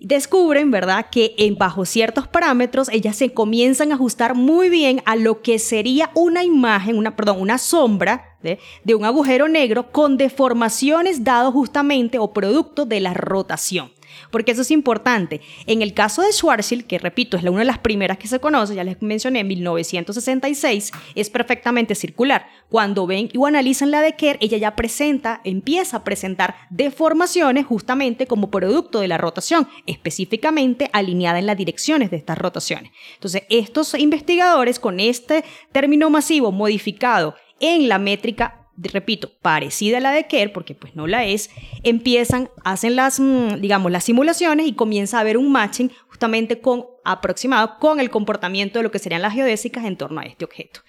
Descubren, 0.00 0.70
¿verdad?, 0.70 1.06
que 1.10 1.34
en 1.38 1.56
bajo 1.56 1.84
ciertos 1.86 2.28
parámetros 2.28 2.88
ellas 2.90 3.16
se 3.16 3.32
comienzan 3.32 3.92
a 3.92 3.94
ajustar 3.94 4.34
muy 4.34 4.68
bien 4.68 5.00
a 5.06 5.16
lo 5.16 5.40
que 5.42 5.58
sería 5.58 6.10
una 6.14 6.44
imagen, 6.44 6.98
una, 6.98 7.16
perdón, 7.16 7.40
una 7.40 7.56
sombra 7.56 8.36
de, 8.42 8.58
de 8.84 8.94
un 8.94 9.04
agujero 9.04 9.48
negro 9.48 9.92
con 9.92 10.16
deformaciones 10.16 11.24
dado 11.24 11.52
justamente 11.52 12.18
o 12.18 12.32
producto 12.32 12.84
de 12.84 13.00
la 13.00 13.14
rotación 13.14 13.92
porque 14.32 14.50
eso 14.50 14.62
es 14.62 14.72
importante. 14.72 15.40
En 15.66 15.82
el 15.82 15.94
caso 15.94 16.22
de 16.22 16.32
Schwarzschild, 16.32 16.86
que 16.86 16.98
repito, 16.98 17.36
es 17.36 17.44
una 17.44 17.60
de 17.60 17.64
las 17.66 17.78
primeras 17.78 18.18
que 18.18 18.26
se 18.26 18.40
conoce, 18.40 18.74
ya 18.74 18.82
les 18.82 19.00
mencioné, 19.00 19.40
en 19.40 19.48
1966, 19.48 20.90
es 21.14 21.30
perfectamente 21.30 21.94
circular. 21.94 22.48
Cuando 22.68 23.06
ven 23.06 23.28
o 23.38 23.46
analizan 23.46 23.90
la 23.90 24.00
de 24.00 24.16
Kerr, 24.16 24.38
ella 24.40 24.56
ya 24.56 24.74
presenta, 24.74 25.40
empieza 25.44 25.98
a 25.98 26.04
presentar 26.04 26.56
deformaciones 26.70 27.66
justamente 27.66 28.26
como 28.26 28.50
producto 28.50 28.98
de 29.00 29.08
la 29.08 29.18
rotación, 29.18 29.68
específicamente 29.86 30.90
alineada 30.92 31.38
en 31.38 31.46
las 31.46 31.56
direcciones 31.56 32.10
de 32.10 32.16
estas 32.16 32.38
rotaciones. 32.38 32.90
Entonces, 33.14 33.42
estos 33.50 33.94
investigadores 33.94 34.80
con 34.80 34.98
este 34.98 35.44
término 35.70 36.08
masivo 36.08 36.50
modificado 36.52 37.34
en 37.60 37.88
la 37.88 37.98
métrica 37.98 38.61
repito, 38.82 39.30
parecida 39.42 39.98
a 39.98 40.00
la 40.00 40.12
de 40.12 40.26
Kerr, 40.26 40.52
porque 40.52 40.74
pues 40.74 40.94
no 40.94 41.06
la 41.06 41.24
es, 41.24 41.50
empiezan, 41.82 42.50
hacen 42.64 42.96
las, 42.96 43.20
mm, 43.20 43.60
digamos, 43.60 43.92
las 43.92 44.04
simulaciones 44.04 44.66
y 44.66 44.74
comienza 44.74 45.18
a 45.18 45.20
haber 45.20 45.36
un 45.36 45.52
matching 45.52 45.90
justamente 46.08 46.60
con, 46.60 46.86
aproximado 47.04 47.78
con 47.78 48.00
el 48.00 48.10
comportamiento 48.10 48.78
de 48.78 48.82
lo 48.84 48.90
que 48.90 48.98
serían 48.98 49.22
las 49.22 49.34
geodésicas 49.34 49.84
en 49.84 49.96
torno 49.96 50.20
a 50.20 50.24
este 50.24 50.44
objeto. 50.44 50.80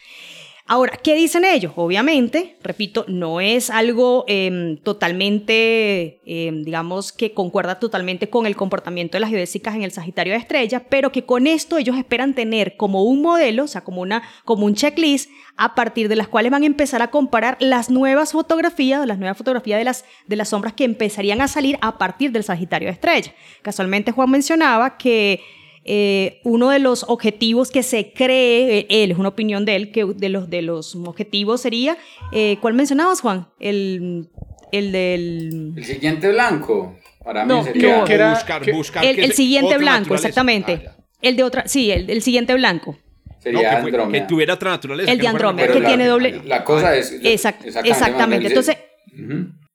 Ahora, 0.65 0.97
¿qué 1.03 1.13
dicen 1.13 1.43
ellos? 1.43 1.73
Obviamente, 1.75 2.55
repito, 2.63 3.03
no 3.09 3.41
es 3.41 3.69
algo 3.69 4.23
em, 4.29 4.77
totalmente, 4.77 6.21
em, 6.25 6.63
digamos, 6.63 7.11
que 7.11 7.33
concuerda 7.33 7.79
totalmente 7.79 8.29
con 8.29 8.45
el 8.45 8.55
comportamiento 8.55 9.17
de 9.17 9.19
las 9.19 9.29
geodésicas 9.29 9.75
en 9.75 9.83
el 9.83 9.91
Sagitario 9.91 10.31
de 10.31 10.39
Estrella, 10.39 10.85
pero 10.89 11.11
que 11.11 11.25
con 11.25 11.47
esto 11.47 11.77
ellos 11.77 11.97
esperan 11.97 12.33
tener 12.33 12.77
como 12.77 13.03
un 13.03 13.21
modelo, 13.21 13.65
o 13.65 13.67
sea, 13.67 13.83
como, 13.83 14.01
una, 14.01 14.23
como 14.45 14.65
un 14.65 14.73
checklist, 14.73 15.29
a 15.57 15.75
partir 15.75 16.07
de 16.07 16.15
las 16.15 16.29
cuales 16.29 16.49
van 16.49 16.63
a 16.63 16.67
empezar 16.67 17.01
a 17.01 17.11
comparar 17.11 17.57
las 17.59 17.89
nuevas 17.89 18.31
fotografías, 18.31 19.05
las 19.05 19.19
nuevas 19.19 19.37
fotografías 19.37 19.77
de 19.77 19.83
las, 19.83 20.05
de 20.27 20.37
las 20.37 20.47
sombras 20.47 20.73
que 20.73 20.85
empezarían 20.85 21.41
a 21.41 21.49
salir 21.49 21.77
a 21.81 21.97
partir 21.97 22.31
del 22.31 22.45
Sagitario 22.45 22.87
de 22.87 22.93
Estrella. 22.93 23.33
Casualmente 23.63 24.13
Juan 24.13 24.31
mencionaba 24.31 24.97
que 24.97 25.41
eh, 25.85 26.39
uno 26.43 26.69
de 26.69 26.79
los 26.79 27.03
objetivos 27.07 27.71
que 27.71 27.83
se 27.83 28.13
cree, 28.13 28.79
eh, 28.79 28.85
él, 28.89 29.11
es 29.11 29.17
una 29.17 29.29
opinión 29.29 29.65
de 29.65 29.75
él, 29.75 29.91
que 29.91 30.05
de 30.05 30.29
los, 30.29 30.49
de 30.49 30.61
los 30.61 30.95
objetivos 30.95 31.61
sería, 31.61 31.97
eh, 32.31 32.57
¿cuál 32.61 32.73
mencionabas, 32.73 33.21
Juan? 33.21 33.47
El, 33.59 34.29
el 34.71 34.91
del... 34.91 35.73
El 35.77 35.85
siguiente 35.85 36.29
blanco. 36.31 36.97
Para 37.23 37.45
No, 37.45 37.59
mí 37.59 37.63
sería... 37.65 37.99
no. 37.99 38.05
Que 38.05 38.17
buscar, 38.23 38.71
buscar 38.71 39.05
El, 39.05 39.15
que 39.15 39.23
el 39.25 39.31
siguiente 39.33 39.77
blanco, 39.77 39.99
naturaleza. 40.15 40.27
exactamente. 40.27 40.81
Ah, 40.89 40.95
el 41.21 41.35
de 41.37 41.43
otra, 41.43 41.67
sí, 41.67 41.89
el, 41.91 42.09
el 42.09 42.21
siguiente 42.21 42.53
blanco. 42.53 42.97
No, 43.27 43.35
sería 43.41 43.75
que, 43.75 43.81
fue- 43.81 44.11
que 44.11 44.21
tuviera 44.21 44.53
otra 44.53 44.71
naturaleza. 44.71 45.11
El 45.11 45.17
de 45.17 45.23
no 45.25 45.29
Andrómeda, 45.31 45.67
que 45.67 45.73
Pero 45.73 45.85
tiene 45.87 46.05
la- 46.07 46.13
doble- 46.13 46.43
La 46.45 46.63
cosa 46.63 46.95
es... 46.95 47.13
Exact- 47.21 47.65
exactamente, 47.85 48.47
Entonces. 48.47 48.77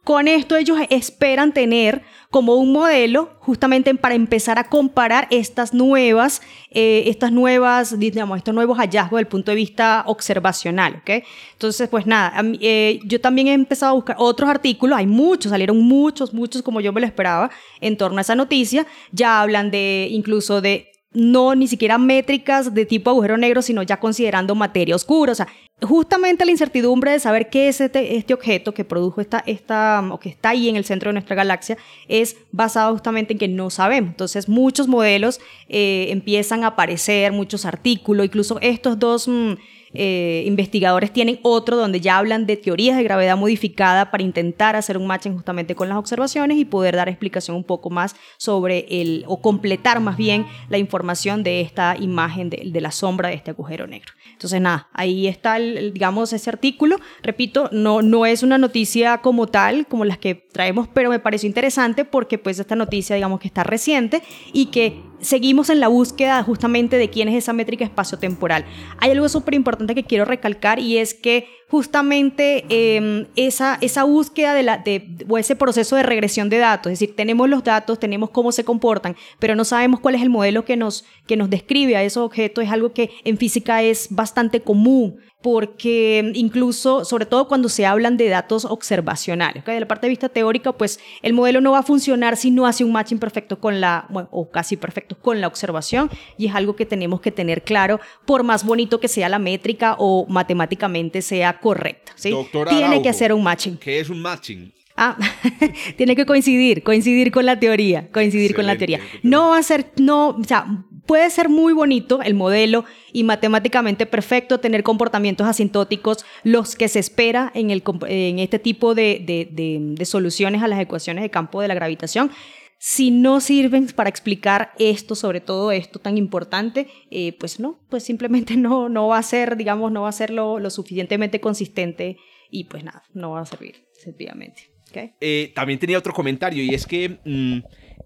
Con 0.09 0.27
esto 0.27 0.57
ellos 0.57 0.79
esperan 0.89 1.53
tener 1.53 2.01
como 2.31 2.55
un 2.55 2.73
modelo 2.73 3.37
justamente 3.41 3.95
para 3.95 4.15
empezar 4.15 4.59
a 4.59 4.65
comparar 4.65 5.29
estas 5.31 5.75
nuevas, 5.75 6.41
eh, 6.71 7.03
estas 7.09 7.31
nuevas, 7.31 7.99
digamos, 7.99 8.39
estos 8.39 8.55
nuevos 8.55 8.79
hallazgos 8.79 9.19
del 9.19 9.27
punto 9.27 9.51
de 9.51 9.57
vista 9.57 10.05
observacional, 10.07 11.03
¿ok? 11.03 11.23
Entonces, 11.53 11.91
pues 11.91 12.07
nada, 12.07 12.33
eh, 12.59 13.01
yo 13.05 13.21
también 13.21 13.49
he 13.49 13.53
empezado 13.53 13.93
a 13.93 13.97
buscar 13.97 14.17
otros 14.19 14.49
artículos, 14.49 14.97
hay 14.97 15.07
muchos, 15.07 15.51
salieron 15.51 15.79
muchos, 15.79 16.33
muchos 16.33 16.63
como 16.63 16.81
yo 16.81 16.91
me 16.95 17.03
lo 17.03 17.07
esperaba 17.07 17.51
en 17.83 17.99
torno 17.99 18.17
a 18.17 18.23
esa 18.23 18.35
noticia, 18.35 18.87
ya 19.13 19.43
hablan 19.43 19.71
de 19.71 20.09
incluso 20.11 20.63
de 20.63 20.91
no 21.13 21.55
ni 21.55 21.69
siquiera 21.69 21.99
métricas 21.99 22.75
de 22.75 22.85
tipo 22.85 23.11
agujero 23.11 23.37
negro, 23.37 23.63
sino 23.63 23.83
ya 23.83 23.99
considerando 23.99 24.55
materia 24.55 24.95
oscura. 24.95 25.33
O 25.33 25.35
sea, 25.35 25.49
justamente 25.83 26.45
la 26.45 26.51
incertidumbre 26.51 27.13
de 27.13 27.21
saber 27.21 27.49
qué 27.51 27.69
es 27.69 27.81
este, 27.81 28.17
este 28.17 28.35
objeto 28.35 28.75
que 28.75 28.85
produjo 28.85 29.21
esta, 29.21 29.43
esta, 29.47 30.07
o 30.11 30.19
que 30.19 30.29
está 30.29 30.51
ahí 30.51 30.69
en 30.69 30.77
el 30.77 30.85
centro 30.85 31.09
de 31.09 31.15
nuestra 31.15 31.37
galaxia 31.37 31.79
es 32.09 32.37
basado 32.53 32.93
justamente 32.93 33.33
en 33.33 33.39
que 33.39 33.49
no 33.49 33.71
sabemos. 33.71 34.11
Entonces, 34.11 34.49
muchos 34.49 34.89
modelos 34.89 35.41
eh, 35.69 36.09
empiezan 36.11 36.65
a 36.65 36.69
aparecer, 36.69 37.33
muchos 37.33 37.65
artículos, 37.65 38.27
incluso 38.27 38.59
estos 38.61 38.99
dos... 38.99 39.29
mm, 39.29 39.55
eh, 39.95 40.43
investigadores 40.47 41.13
tienen 41.13 41.39
otro 41.43 41.77
donde 41.77 42.01
ya 42.01 42.19
hablan 42.19 42.47
de 42.47 42.57
teorías 42.57 42.97
de 42.97 43.03
gravedad 43.03 43.37
modificada 43.37 44.11
para 44.11 44.23
intentar 44.23 44.77
hacer 44.77 44.99
un 44.99 45.07
matching 45.07 45.35
justamente 45.35 45.75
con 45.75 45.89
las 45.89 45.99
observaciones 45.99 46.59
y 46.59 46.65
poder 46.65 46.97
dar 46.97 47.09
explicación 47.09 47.57
un 47.57 47.65
poco 47.65 47.91
más 47.91 48.17
sobre 48.37 48.87
el, 48.89 49.25
o 49.27 49.41
completar 49.41 50.01
más 50.01 50.17
bien 50.17 50.47
la 50.69 50.79
información 50.79 51.43
de 51.43 51.61
esta 51.61 51.97
imagen 51.99 52.51
de, 52.51 52.71
de 52.71 52.81
la 52.81 52.91
sombra 52.91 53.29
de 53.29 53.35
este 53.35 53.51
agujero 53.51 53.87
negro. 53.87 54.13
Entonces, 54.33 54.61
nada, 54.61 54.89
ahí 54.93 55.27
está, 55.27 55.57
el, 55.57 55.93
digamos, 55.93 56.33
ese 56.33 56.49
artículo. 56.49 56.97
Repito, 57.23 57.69
no, 57.73 58.03
no 58.03 58.25
es 58.25 58.43
una 58.43 58.57
noticia 58.57 59.19
como 59.19 59.49
tal, 59.49 59.87
como 59.87 60.05
las 60.05 60.19
que 60.19 60.35
traemos, 60.37 60.89
pero 60.89 61.11
me 61.11 61.19
pareció 61.19 61.49
interesante 61.49 62.05
porque 62.05 62.39
pues 62.39 62.59
esta 62.59 62.77
noticia, 62.77 63.17
digamos, 63.17 63.41
que 63.41 63.49
está 63.49 63.65
reciente 63.65 64.23
y 64.53 64.67
que 64.67 65.03
seguimos 65.21 65.71
en 65.71 65.81
la 65.81 65.89
búsqueda 65.89 66.43
justamente 66.43 66.97
de 66.97 67.11
quién 67.11 67.29
es 67.29 67.35
esa 67.35 67.53
métrica 67.53 67.85
espacio-temporal. 67.85 68.65
Hay 68.99 69.11
algo 69.11 69.29
súper 69.29 69.55
importante 69.55 69.88
que 69.95 70.05
quiero 70.05 70.25
recalcar 70.25 70.79
y 70.79 70.99
es 70.99 71.15
que 71.15 71.49
justamente 71.71 72.65
eh, 72.69 73.27
esa, 73.37 73.79
esa 73.81 74.05
búsqueda 74.05 74.55
de 74.55 75.25
o 75.29 75.39
ese 75.39 75.57
proceso 75.57 75.97
de 75.97 76.03
regresión 76.03 76.49
de 76.49 76.59
datos, 76.59 76.93
es 76.93 76.99
decir, 76.99 77.15
tenemos 77.15 77.49
los 77.49 77.63
datos, 77.63 77.99
tenemos 77.99 78.31
cómo 78.31 78.53
se 78.53 78.65
comportan, 78.65 79.17
pero 79.39 79.55
no 79.55 79.65
sabemos 79.65 80.01
cuál 80.01 80.15
es 80.15 80.23
el 80.23 80.31
modelo 80.31 80.65
que 80.65 80.77
nos, 80.77 81.05
que 81.27 81.37
nos 81.37 81.51
describe 81.51 81.97
a 81.97 82.03
esos 82.03 82.25
objetos, 82.25 82.65
es 82.65 82.71
algo 82.71 82.93
que 82.93 83.11
en 83.25 83.37
física 83.37 83.83
es 83.83 84.09
bastante 84.11 84.61
común 84.61 85.19
porque 85.43 86.33
incluso, 86.35 87.05
sobre 87.05 87.25
todo 87.25 87.47
cuando 87.47 87.69
se 87.69 87.87
hablan 87.87 88.17
de 88.17 88.29
datos 88.29 88.65
observacionales, 88.65 89.63
¿okay? 89.63 89.75
de 89.75 89.81
la 89.81 89.89
parte 89.89 90.07
de 90.07 90.11
vista 90.11 90.29
teórica, 90.29 90.73
pues 90.73 90.99
el 91.23 91.33
modelo 91.33 91.61
no 91.61 91.73
va 91.73 91.79
a 91.79 91.83
funcionar 91.85 92.37
si 92.37 92.51
no 92.51 92.67
hace 92.67 92.85
un 92.85 92.93
matching 92.93 93.21
perfecto 93.21 93.61
con 93.61 93.81
la, 93.81 94.09
o 94.33 94.51
casi 94.51 94.77
perfecto 94.77 95.17
con 95.17 95.41
la 95.41 95.47
observación, 95.47 96.11
y 96.37 96.47
es 96.47 96.55
algo 96.55 96.75
que 96.75 96.87
tenemos 96.87 97.21
que 97.21 97.31
tener 97.31 97.63
claro, 97.63 98.01
por 98.27 98.43
más 98.43 98.65
bonito 98.65 98.99
que 98.99 99.07
sea 99.07 99.29
la 99.29 99.39
métrica 99.39 99.95
o 99.99 100.27
matemáticamente 100.29 101.23
sea 101.23 101.58
correcta. 101.61 102.13
¿sí? 102.17 102.31
Doctora 102.31 102.71
Tiene 102.71 103.03
que 103.03 103.09
hacer 103.09 103.33
un 103.33 103.43
matching. 103.43 103.77
¿Qué 103.79 104.01
es 104.01 104.09
un 104.11 104.21
matching? 104.21 104.73
Ah, 105.01 105.17
tiene 105.97 106.17
que 106.17 106.27
coincidir, 106.27 106.83
coincidir 106.83 107.31
con 107.31 107.47
la 107.47 107.61
teoría, 107.61 108.09
coincidir 108.11 108.55
con 108.55 108.67
la 108.67 108.77
teoría. 108.77 108.99
No 109.23 109.51
va 109.51 109.59
a 109.59 109.63
ser, 109.63 109.93
no, 109.97 110.31
o 110.31 110.43
sea, 110.45 110.67
puede 111.07 111.31
ser 111.31 111.49
muy 111.49 111.73
bonito 111.73 112.21
el 112.21 112.35
modelo 112.35 112.85
y 113.13 113.23
matemáticamente 113.23 114.07
perfecto, 114.07 114.59
tener 114.59 114.83
comportamientos 114.83 115.47
asintóticos, 115.47 116.25
los 116.43 116.75
que 116.75 116.89
se 116.89 116.99
espera 116.99 117.53
en, 117.55 117.71
el, 117.71 117.85
en 118.09 118.41
este 118.41 118.59
tipo 118.59 118.97
de, 118.97 119.23
de- 119.25 119.49
de- 119.53 119.79
de 119.81 120.05
soluciones 120.05 120.65
a 120.65 120.69
las 120.69 120.81
ecuaciones 120.81 121.23
de 121.23 121.31
campo 121.31 121.61
de 121.63 121.69
la 121.69 121.75
gravitación. 121.75 122.33
Si 122.79 123.11
no 123.11 123.41
sirven 123.41 123.87
para 123.89 124.09
explicar 124.09 124.73
esto, 124.79 125.15
sobre 125.15 125.41
todo 125.41 125.73
esto 125.73 125.99
tan 125.99 126.17
importante, 126.17 126.89
eh, 127.11 127.37
pues 127.39 127.59
no, 127.59 127.81
pues 127.91 128.05
simplemente 128.05 128.57
no, 128.57 128.89
no 128.89 129.09
va 129.09 129.19
a 129.19 129.23
ser, 129.23 129.57
digamos, 129.57 129.93
no 129.93 130.03
va 130.03 130.09
a 130.09 130.13
ser 130.13 130.31
lo, 130.31 130.59
lo 130.59 130.71
suficientemente 130.71 131.41
consistente 131.41 132.17
y 132.51 132.65
pues 132.65 132.85
nada, 132.85 133.03
no 133.13 133.33
va 133.33 133.41
a 133.41 133.47
servir, 133.47 133.87
sencillamente. 133.93 134.79
Eh, 135.21 135.53
también 135.55 135.79
tenía 135.79 135.99
otro 135.99 136.13
comentario 136.13 136.63
y 136.63 136.75
es 136.75 136.87
que 136.87 137.19
mm, 137.25 137.59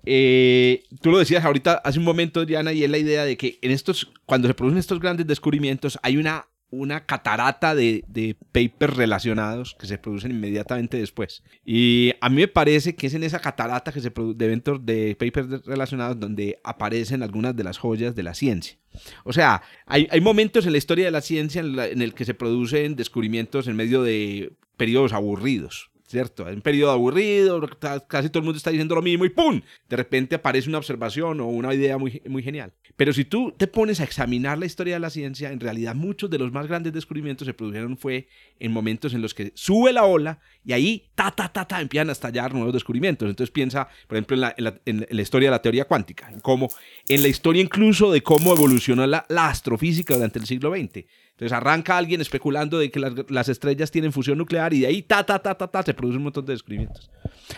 eh, 0.05 0.83
tú 1.01 1.11
lo 1.11 1.19
decías 1.19 1.45
ahorita 1.45 1.75
hace 1.85 1.99
un 1.99 2.05
momento, 2.05 2.45
Diana, 2.45 2.73
y 2.73 2.85
es 2.85 2.91
la 2.91 2.99
idea 2.99 3.25
de 3.25 3.37
que 3.37 3.59
en 3.63 3.71
estos, 3.71 4.13
cuando 4.27 4.49
se 4.49 4.55
producen 4.55 4.79
estos 4.79 5.01
grandes 5.01 5.27
descubrimientos, 5.27 5.99
hay 6.03 6.17
una, 6.17 6.47
una 6.73 7.05
catarata 7.05 7.75
de, 7.75 8.03
papers 8.51 8.97
relacionados 8.97 9.77
que 9.79 9.87
se 9.87 9.99
producen 9.99 10.31
inmediatamente 10.33 10.97
después. 10.97 11.43
Y 11.65 12.13
a 12.21 12.29
mí 12.31 12.37
me 12.37 12.49
parece 12.49 12.97
que 12.97 13.07
es 13.07 13.15
en 13.15 13.23
esa 13.23 13.39
catarata 13.41 13.93
que 13.93 14.01
se 14.01 14.13
produ- 14.13 14.35
de 14.35 14.45
eventos 14.47 14.85
de 14.85 15.15
papers 15.17 15.65
relacionados 15.67 16.19
donde 16.19 16.59
aparecen 16.65 17.23
algunas 17.23 17.55
de 17.55 17.63
las 17.65 17.79
joyas 17.79 18.17
de 18.17 18.23
la 18.23 18.35
ciencia. 18.35 18.79
O 19.25 19.33
sea, 19.33 19.63
hay, 19.87 20.09
hay 20.11 20.21
momentos 20.21 20.67
en 20.67 20.73
la 20.73 20.79
historia 20.79 21.05
de 21.05 21.11
la 21.11 21.21
ciencia 21.21 21.61
en, 21.61 21.77
la- 21.77 21.87
el 21.87 22.15
que 22.15 22.25
se 22.25 22.35
producen 22.35 22.97
descubrimientos 22.97 23.69
en 23.69 23.77
medio 23.77 24.03
de 24.03 24.53
periodos 24.79 25.13
aburridos. 25.13 25.91
¿Cierto? 26.13 26.45
Un 26.45 26.61
periodo 26.61 26.93
aburrido, 26.93 27.61
casi 28.07 28.29
todo 28.29 28.41
el 28.41 28.45
mundo 28.45 28.59
está 28.59 28.71
diciendo 28.71 28.95
lo 28.95 29.03
mismo 29.03 29.25
y 29.25 29.31
¡pum! 29.31 29.61
De 29.89 29.97
repente 29.97 30.37
aparece 30.37 30.69
una 30.69 30.79
observación 30.79 31.41
o 31.41 31.47
una 31.47 31.75
idea 31.75 31.97
muy, 31.97 32.21
muy 32.29 32.43
genial. 32.43 32.73
Pero 32.97 33.15
si 33.15 33.25
tú 33.25 33.53
te 33.57 33.67
pones 33.67 33.99
a 34.01 34.05
examinar 34.05 34.59
la 34.59 34.67
historia 34.67 34.95
de 34.95 35.01
la 35.01 35.09
ciencia, 35.09 35.51
en 35.51 35.59
realidad 35.59 35.95
muchos 35.95 36.29
de 36.29 36.39
los 36.39 36.53
más 36.53 36.67
grandes 36.67 36.93
descubrimientos 36.93 37.47
se 37.47 37.55
produjeron 37.55 37.97
fue 37.97 38.29
en 38.61 38.73
momentos 38.73 39.15
en 39.15 39.23
los 39.23 39.33
que 39.33 39.53
sube 39.55 39.93
la 39.93 40.05
ola 40.05 40.39
y 40.65 40.73
ahí, 40.75 41.11
ta, 41.15 41.31
ta, 41.31 41.51
ta, 41.51 41.67
ta, 41.67 41.81
empiezan 41.81 42.11
a 42.11 42.13
estallar 42.13 42.53
nuevos 42.53 42.75
descubrimientos. 42.75 43.29
Entonces 43.29 43.51
piensa, 43.51 43.89
por 44.07 44.19
ejemplo, 44.19 44.37
en 44.37 45.07
la, 45.09 45.23
historia 45.23 45.49
de 45.49 45.53
la 45.53 45.63
teoría 45.63 45.87
cuántica, 45.87 46.29
en 46.31 46.41
cómo, 46.41 46.69
en 47.09 47.23
la 47.23 47.29
historia 47.29 47.63
incluso 47.63 48.13
de 48.13 48.23
cómo 48.23 48.53
evolucionó 48.53 49.07
la 49.07 49.25
astrofísica 49.29 50.15
durante 50.15 50.39
el 50.39 50.45
siglo 50.45 50.71
XX. 50.77 51.07
Entonces 51.43 51.57
arranca 51.57 51.99
alguien 51.99 52.21
especulando 52.21 52.79
de 52.79 52.89
que 52.89 53.01
las, 53.01 53.49
estrellas 53.49 53.91
tienen 53.91 54.13
fusión 54.13 54.39
nuclear 54.39 54.73
y 54.75 54.81
de 54.81 54.87
ahí 54.87 55.03
ta, 55.03 55.27
ta, 55.27 55.41
ta, 55.41 55.57
ta, 55.57 55.67
ta, 55.67 55.83
se 55.83 55.93
produce 55.93 56.17
un 56.17 56.23
montón 56.23 56.47
de 56.47 56.53
descubrimientos. 56.53 57.11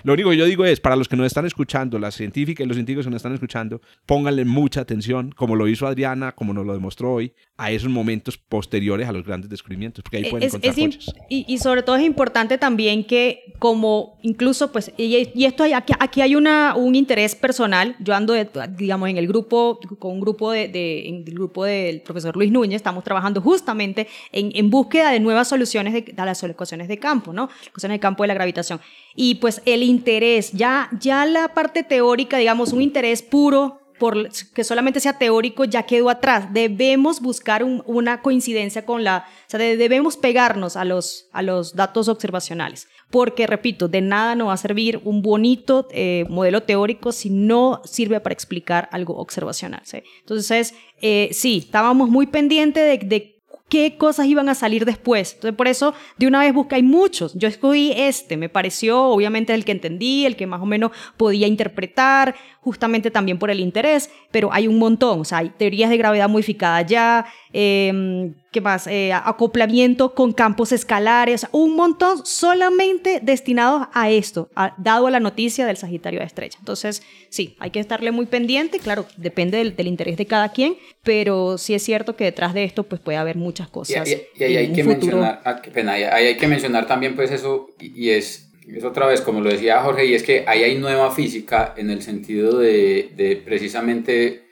Lo 0.05 0.14
único 0.14 0.31
que 0.31 0.38
yo 0.38 0.47
digo 0.47 0.64
es, 0.64 0.81
para 0.81 0.97
los 0.97 1.07
que 1.07 1.16
nos 1.16 1.27
están 1.27 1.44
escuchando, 1.44 1.99
las 1.99 2.14
científicas 2.14 2.64
y 2.64 2.68
los 2.68 2.77
científicos 2.77 3.05
que 3.05 3.11
nos 3.11 3.18
están 3.18 3.35
escuchando, 3.35 3.83
pónganle 4.07 4.47
mucha 4.47 4.81
atención, 4.81 5.33
como 5.37 5.55
lo 5.55 5.68
hizo 5.68 5.87
Adriana, 5.87 6.33
como 6.33 6.55
nos 6.55 6.64
lo 6.64 6.73
demostró 6.73 7.12
hoy, 7.12 7.35
a 7.59 7.70
esos 7.73 7.90
momentos 7.90 8.38
posteriores 8.38 9.07
a 9.07 9.12
los 9.12 9.25
grandes 9.25 9.51
descubrimientos, 9.51 10.03
porque 10.03 10.16
ahí 10.16 10.31
pueden 10.31 10.49
encontrar 10.49 10.79
es 10.79 11.14
y, 11.29 11.44
y, 11.47 11.59
sobre 11.59 11.83
todo 11.83 11.97
es 11.97 12.05
importante 12.05 12.57
también 12.57 13.05
que, 13.05 13.55
como 13.59 14.18
incluso, 14.23 14.73
pues, 14.73 14.92
y, 14.97 15.44
esto 15.44 15.62
hay, 15.62 15.75
aquí, 15.75 15.92
aquí, 16.01 16.23
hay 16.23 16.37
una, 16.37 16.75
un 16.75 16.94
interés 16.94 17.35
personal, 17.35 17.97
yo 18.01 18.14
ando, 18.14 18.35
digamos, 18.70 19.11
en 19.11 19.18
el 19.18 19.29
grupo, 19.29 19.79
con 19.99 20.12
un 20.12 20.20
grupo 20.20 20.53
de, 20.53 20.68
de, 20.68 21.07
en 21.07 21.16
el 21.27 21.35
grupo 21.35 21.66
del 21.66 22.01
profesor 22.01 22.35
Luis 22.35 22.51
Núñez, 22.51 22.77
estamos 22.77 23.05
trabajando 23.05 23.42
justamente 23.42 23.74
en, 23.81 24.07
en 24.33 24.71
búsqueda 24.71 25.11
de 25.11 25.21
nuevas 25.21 25.49
soluciones 25.49 25.93
de, 25.93 26.03
de 26.03 26.25
las 26.25 26.43
ecuaciones 26.43 26.89
de 26.89 26.99
campo, 26.99 27.33
¿no? 27.33 27.49
Ecuaciones 27.67 27.97
de 27.97 28.01
campo 28.01 28.23
de 28.23 28.29
la 28.29 28.35
gravitación. 28.35 28.81
Y 29.15 29.37
pues 29.37 29.63
el 29.65 29.83
interés, 29.83 30.53
ya, 30.53 30.89
ya 31.01 31.27
la 31.27 31.49
parte 31.49 31.83
teórica, 31.83 32.39
digamos, 32.39 32.73
un 32.73 32.83
interés 32.83 33.23
puro 33.23 33.81
por 33.99 34.29
que 34.55 34.65
solamente 34.65 34.99
sea 34.99 35.19
teórico 35.19 35.65
ya 35.65 35.85
quedó 35.85 36.11
atrás. 36.11 36.53
Debemos 36.53 37.21
buscar 37.21 37.63
una 37.65 38.23
coincidencia 38.23 38.85
con 38.85 39.05
la, 39.05 39.27
o 39.47 39.51
sea, 39.51 39.61
debemos 39.61 40.17
pegarnos 40.17 40.77
a 40.77 40.85
los, 40.85 41.29
a 41.33 41.43
los 41.43 41.77
datos 41.77 42.09
observacionales, 42.09 42.89
porque 43.11 43.47
repito, 43.47 43.87
de 43.87 44.01
nada 44.01 44.35
nos 44.35 44.49
va 44.49 44.55
a 44.55 44.57
servir 44.57 45.01
un 45.05 45.23
bonito 45.23 45.87
eh, 45.93 46.27
modelo 46.29 46.65
teórico 46.65 47.13
si 47.13 47.31
no 47.31 47.83
sirve 47.85 48.19
para 48.21 48.33
explicar 48.33 48.89
algo 48.91 49.17
observacional. 49.17 49.83
Entonces, 50.21 50.75
eh, 51.01 51.29
sí, 51.33 51.59
estábamos 51.65 52.09
muy 52.09 52.27
pendientes 52.27 52.83
de, 53.01 53.07
de 53.07 53.34
qué 53.75 53.97
cosas 53.97 54.27
iban 54.27 54.49
a 54.49 54.55
salir 54.55 54.85
después. 54.85 55.33
Entonces, 55.35 55.57
por 55.57 55.67
eso, 55.67 55.95
de 56.17 56.29
una 56.29 56.39
vez 56.39 56.55
busqué, 56.55 56.77
hay 56.77 56.85
muchos. 56.85 57.35
Yo 57.35 57.49
escogí 57.49 57.93
este, 57.97 58.37
me 58.37 58.49
pareció 58.49 59.03
obviamente 59.07 59.53
el 59.53 59.65
que 59.65 59.73
entendí, 59.73 60.27
el 60.27 60.37
que 60.37 60.47
más 60.47 60.63
o 60.63 60.65
menos 60.65 60.93
podía 61.17 61.49
interpretar, 61.49 62.37
justamente 62.61 63.11
también 63.11 63.37
por 63.37 63.51
el 63.51 63.59
interés, 63.59 64.11
pero 64.31 64.53
hay 64.53 64.69
un 64.69 64.79
montón. 64.79 65.23
O 65.23 65.25
sea, 65.25 65.39
hay 65.39 65.49
teorías 65.49 65.91
de 65.91 65.97
gravedad 65.97 66.29
modificada 66.29 66.83
ya, 66.83 67.27
eh, 67.57 68.33
¿qué 68.51 68.61
más? 68.61 68.88
Eh, 68.88 69.12
acoplamiento 69.12 70.12
con 70.12 70.33
campos 70.33 70.73
escalares, 70.73 71.47
un 71.53 71.77
montón 71.77 72.27
solamente 72.27 73.21
destinados 73.23 73.87
a 73.93 74.11
esto, 74.11 74.51
dado 74.77 75.07
a 75.07 75.11
la 75.12 75.21
noticia 75.21 75.64
del 75.64 75.77
Sagitario 75.77 76.19
de 76.19 76.27
Estrella. 76.27 76.57
Entonces, 76.59 77.05
sí, 77.29 77.55
hay 77.61 77.71
que 77.71 77.79
estarle 77.79 78.11
muy 78.11 78.27
pendiente, 78.27 78.81
claro, 78.81 79.07
depende 79.17 79.59
del, 79.59 79.87
interés 79.87 80.17
de 80.17 80.27
cada 80.27 80.51
quien, 80.51 80.77
pero 81.05 81.57
sí 81.57 81.75
es 81.75 81.85
cierto 81.85 82.17
que 82.17 82.25
detrás 82.25 82.55
de 82.55 82.64
esto 82.64 82.83
pues 82.83 83.01
puede 83.01 83.19
haber 83.19 83.37
muchas 83.37 83.69
cosas. 83.69 84.09
Y, 84.09 84.43
ahí 84.43 84.57
hay 84.57 84.73
que 84.73 84.83
mencionar, 84.83 85.40
ah, 85.45 85.62
pena, 85.73 85.93
hay 85.93 86.37
que 86.37 86.49
mencionar 86.49 86.88
también 86.88 87.14
pues 87.14 87.31
eso, 87.31 87.71
y 87.79 88.11
es 88.11 88.51
es 88.67 88.83
otra 88.83 89.07
vez, 89.07 89.21
como 89.21 89.43
lo 89.43 89.51
decía 89.51 89.83
Jorge, 89.83 90.07
y 90.07 90.14
es 90.14 90.23
que 90.23 90.45
ahí 90.47 90.62
hay 90.62 90.79
nueva 90.79 91.11
física 91.11 91.75
en 91.77 91.90
el 91.90 92.01
sentido 92.01 92.59
de, 92.59 93.11
de, 93.14 93.37
precisamente 93.37 94.44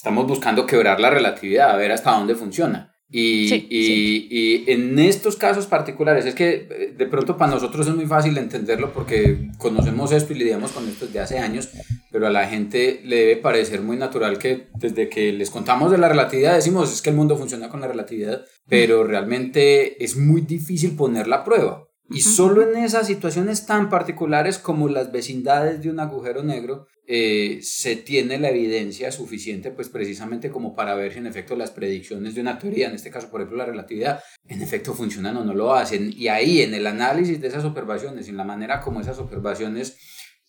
estamos 0.00 0.26
buscando 0.26 0.66
quebrar 0.66 0.98
la 0.98 1.10
relatividad, 1.10 1.72
a 1.72 1.76
ver 1.76 1.92
hasta 1.92 2.12
dónde 2.12 2.34
funciona. 2.34 2.96
Y, 3.10 3.52
y, 3.68 4.28
y, 4.30 4.64
en 4.72 4.98
estos 4.98 5.36
casos 5.36 5.66
particulares, 5.66 6.24
es 6.24 6.34
que 6.34 6.68
eh, 6.70 6.94
de 6.96 7.06
pronto 7.06 7.36
para 7.36 7.50
nosotros 7.50 7.86
es 7.86 7.94
muy 7.94 8.06
fácil 8.06 8.38
entenderlo 8.38 8.94
porque 8.94 9.50
conocemos 9.58 10.10
esto 10.12 10.32
y 10.32 10.36
lidiamos 10.38 10.72
con 10.72 10.88
esto 10.88 11.04
desde 11.04 11.20
hace 11.20 11.38
años, 11.38 11.68
pero 12.10 12.26
a 12.26 12.30
la 12.30 12.48
gente 12.48 13.02
le 13.04 13.16
debe 13.16 13.36
parecer 13.36 13.82
muy 13.82 13.98
natural 13.98 14.38
que 14.38 14.68
desde 14.78 15.10
que 15.10 15.32
les 15.32 15.50
contamos 15.50 15.90
de 15.90 15.98
la 15.98 16.08
relatividad 16.08 16.54
decimos 16.54 16.90
es 16.90 17.02
que 17.02 17.10
el 17.10 17.16
mundo 17.16 17.36
funciona 17.36 17.68
con 17.68 17.82
la 17.82 17.88
relatividad, 17.88 18.42
pero 18.70 19.04
realmente 19.04 20.02
es 20.02 20.16
muy 20.16 20.40
difícil 20.40 20.96
poner 20.96 21.26
la 21.26 21.44
prueba. 21.44 21.89
Y 22.10 22.22
solo 22.22 22.62
en 22.62 22.76
esas 22.76 23.06
situaciones 23.06 23.66
tan 23.66 23.88
particulares 23.88 24.58
como 24.58 24.88
las 24.88 25.12
vecindades 25.12 25.80
de 25.80 25.90
un 25.90 26.00
agujero 26.00 26.42
negro 26.42 26.88
eh, 27.06 27.60
se 27.62 27.96
tiene 27.96 28.38
la 28.38 28.50
evidencia 28.50 29.10
suficiente, 29.12 29.70
pues 29.70 29.88
precisamente 29.88 30.50
como 30.50 30.74
para 30.74 30.94
ver 30.94 31.12
si 31.12 31.18
en 31.18 31.26
efecto 31.26 31.56
las 31.56 31.70
predicciones 31.70 32.34
de 32.34 32.40
una 32.40 32.58
teoría, 32.58 32.88
en 32.88 32.94
este 32.94 33.10
caso 33.10 33.30
por 33.30 33.40
ejemplo 33.40 33.58
la 33.58 33.66
relatividad, 33.66 34.20
en 34.46 34.62
efecto 34.62 34.94
funcionan 34.94 35.36
o 35.36 35.44
no 35.44 35.54
lo 35.54 35.74
hacen. 35.74 36.12
Y 36.16 36.28
ahí 36.28 36.62
en 36.62 36.74
el 36.74 36.86
análisis 36.86 37.40
de 37.40 37.48
esas 37.48 37.64
observaciones, 37.64 38.28
en 38.28 38.36
la 38.36 38.44
manera 38.44 38.80
como 38.80 39.00
esas 39.00 39.18
observaciones 39.18 39.96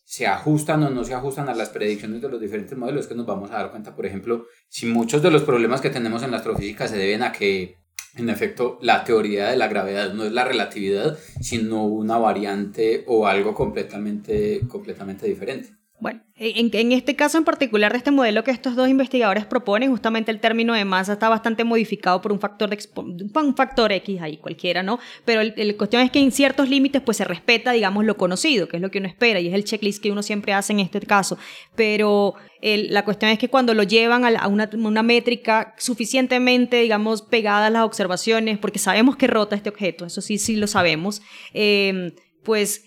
se 0.04 0.28
ajustan 0.28 0.84
o 0.84 0.90
no 0.90 1.04
se 1.04 1.14
ajustan 1.14 1.48
a 1.48 1.56
las 1.56 1.70
predicciones 1.70 2.22
de 2.22 2.30
los 2.30 2.42
diferentes 2.42 2.78
modelos, 2.78 3.06
es 3.06 3.08
que 3.08 3.16
nos 3.16 3.26
vamos 3.26 3.50
a 3.52 3.56
dar 3.56 3.72
cuenta, 3.72 3.96
por 3.96 4.06
ejemplo, 4.06 4.46
si 4.68 4.86
muchos 4.86 5.24
de 5.24 5.32
los 5.32 5.44
problemas 5.44 5.80
que 5.80 5.90
tenemos 5.90 6.22
en 6.22 6.32
la 6.32 6.38
astrofísica 6.38 6.88
se 6.88 6.98
deben 6.98 7.24
a 7.24 7.32
que 7.32 7.81
en 8.16 8.30
efecto, 8.30 8.78
la 8.82 9.04
teoría 9.04 9.50
de 9.50 9.58
la 9.58 9.68
gravedad 9.68 10.14
no 10.14 10.26
es 10.26 10.32
la 10.32 10.44
relatividad, 10.44 11.18
sino 11.40 11.86
una 11.86 12.18
variante 12.18 13.04
o 13.08 13.28
algo 13.28 13.54
completamente, 13.54 14.62
completamente 14.68 15.28
diferente. 15.28 15.81
Bueno, 16.02 16.22
en, 16.36 16.92
este 16.94 17.16
caso 17.16 17.38
en 17.38 17.44
particular 17.44 17.92
de 17.92 18.00
este 18.00 18.10
modelo 18.10 18.44
que 18.44 18.50
estos 18.50 18.76
dos 18.76 18.90
investigadores 18.90 19.46
proponen, 19.46 19.92
justamente 19.92 20.32
el 20.32 20.40
término 20.40 20.74
de 20.74 20.84
masa 20.84 21.14
está 21.14 21.30
bastante 21.30 21.64
modificado 21.64 22.22
por 22.22 22.32
un 22.32 22.40
factor, 22.40 22.72
de 22.72 22.80
un 23.24 23.92
X 23.92 24.20
ahí, 24.20 24.38
cualquiera, 24.38 24.82
¿no? 24.82 24.98
Pero 25.26 25.44
la 25.44 25.78
cuestión 25.78 26.02
es 26.02 26.10
que 26.10 26.18
en 26.18 26.32
ciertos 26.32 26.70
límites 26.70 27.04
pues 27.04 27.18
se 27.18 27.24
respeta, 27.24 27.72
digamos, 27.72 28.04
lo 28.04 28.18
conocido, 28.18 28.68
que 28.68 28.78
es 28.78 28.82
lo 28.82 28.90
que 28.90 28.98
uno 28.98 29.08
espera 29.08 29.40
y 29.42 29.50
es 29.50 29.54
el 29.54 29.64
checklist 29.64 30.02
que 30.02 30.12
uno 30.12 30.24
siempre 30.24 30.54
hace 30.54 30.74
en 30.74 30.80
este 30.80 31.02
caso. 31.02 31.38
Pero 31.76 32.34
la 32.64 33.06
cuestión 33.06 33.30
es 33.30 33.38
que 33.38 33.50
cuando 33.50 33.76
lo 33.76 33.84
llevan 33.84 34.26
a, 34.26 34.48
una, 34.48 35.04
métrica 35.04 35.76
suficientemente, 35.78 36.82
digamos, 36.82 37.22
pegada 37.22 37.68
a 37.68 37.70
las 37.70 37.84
observaciones, 37.84 38.58
porque 38.58 38.80
sabemos 38.80 39.18
que 39.18 39.28
rota 39.28 39.56
este 39.56 39.70
objeto, 39.70 40.08
eso 40.08 40.22
sí, 40.22 40.40
sí 40.40 40.56
lo 40.56 40.66
sabemos, 40.66 41.22
eh, 41.54 42.16
pues 42.42 42.86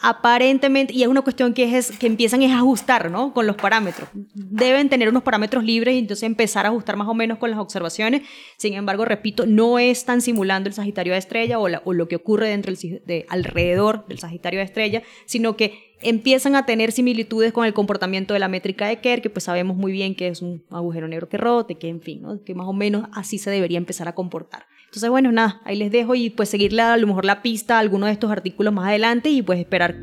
aparentemente, 0.00 0.92
y 0.92 1.02
es 1.02 1.08
una 1.08 1.22
cuestión 1.22 1.54
que, 1.54 1.76
es, 1.76 1.90
que 1.98 2.06
empiezan 2.06 2.42
a 2.42 2.56
ajustar 2.56 3.10
¿no? 3.10 3.32
con 3.32 3.46
los 3.46 3.56
parámetros. 3.56 4.08
Deben 4.34 4.88
tener 4.88 5.08
unos 5.08 5.22
parámetros 5.22 5.64
libres 5.64 5.94
y 5.94 5.98
entonces 5.98 6.24
empezar 6.24 6.66
a 6.66 6.68
ajustar 6.68 6.96
más 6.96 7.08
o 7.08 7.14
menos 7.14 7.38
con 7.38 7.50
las 7.50 7.58
observaciones. 7.58 8.22
Sin 8.56 8.74
embargo, 8.74 9.04
repito, 9.04 9.46
no 9.46 9.78
están 9.78 10.20
simulando 10.20 10.68
el 10.68 10.74
Sagitario 10.74 11.12
de 11.12 11.18
Estrella 11.18 11.58
o, 11.58 11.66
o 11.66 11.92
lo 11.92 12.08
que 12.08 12.16
ocurre 12.16 12.48
dentro 12.48 12.72
de, 12.72 13.26
alrededor 13.28 14.06
del 14.06 14.18
Sagitario 14.18 14.58
de 14.60 14.64
Estrella, 14.64 15.02
sino 15.26 15.56
que 15.56 15.93
empiezan 16.04 16.54
a 16.56 16.66
tener 16.66 16.92
similitudes 16.92 17.52
con 17.52 17.66
el 17.66 17.74
comportamiento 17.74 18.34
de 18.34 18.40
la 18.40 18.48
métrica 18.48 18.86
de 18.86 19.00
Kerr, 19.00 19.22
que 19.22 19.30
pues 19.30 19.44
sabemos 19.44 19.76
muy 19.76 19.92
bien 19.92 20.14
que 20.14 20.28
es 20.28 20.42
un 20.42 20.62
agujero 20.70 21.08
negro 21.08 21.28
que 21.28 21.36
rote, 21.36 21.76
que 21.76 21.88
en 21.88 22.00
fin, 22.00 22.22
que 22.44 22.54
más 22.54 22.66
o 22.66 22.72
menos 22.72 23.08
así 23.12 23.38
se 23.38 23.50
debería 23.50 23.78
empezar 23.78 24.08
a 24.08 24.14
comportar. 24.14 24.66
Entonces, 24.84 25.10
bueno, 25.10 25.32
nada, 25.32 25.60
ahí 25.64 25.76
les 25.76 25.90
dejo 25.90 26.14
y 26.14 26.30
pues 26.30 26.48
seguirle 26.48 26.82
a 26.82 26.96
lo 26.96 27.06
mejor 27.08 27.24
la 27.24 27.42
pista 27.42 27.76
a 27.76 27.80
alguno 27.80 28.06
de 28.06 28.12
estos 28.12 28.30
artículos 28.30 28.72
más 28.72 28.86
adelante 28.86 29.28
y 29.30 29.42
pues 29.42 29.58
esperar 29.58 29.96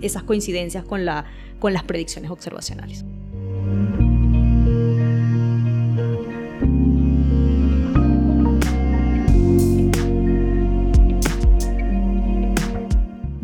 esas 0.00 0.22
coincidencias 0.22 0.84
con, 0.84 1.04
la, 1.04 1.26
con 1.58 1.74
las 1.74 1.82
predicciones 1.82 2.30
observacionales. 2.30 3.04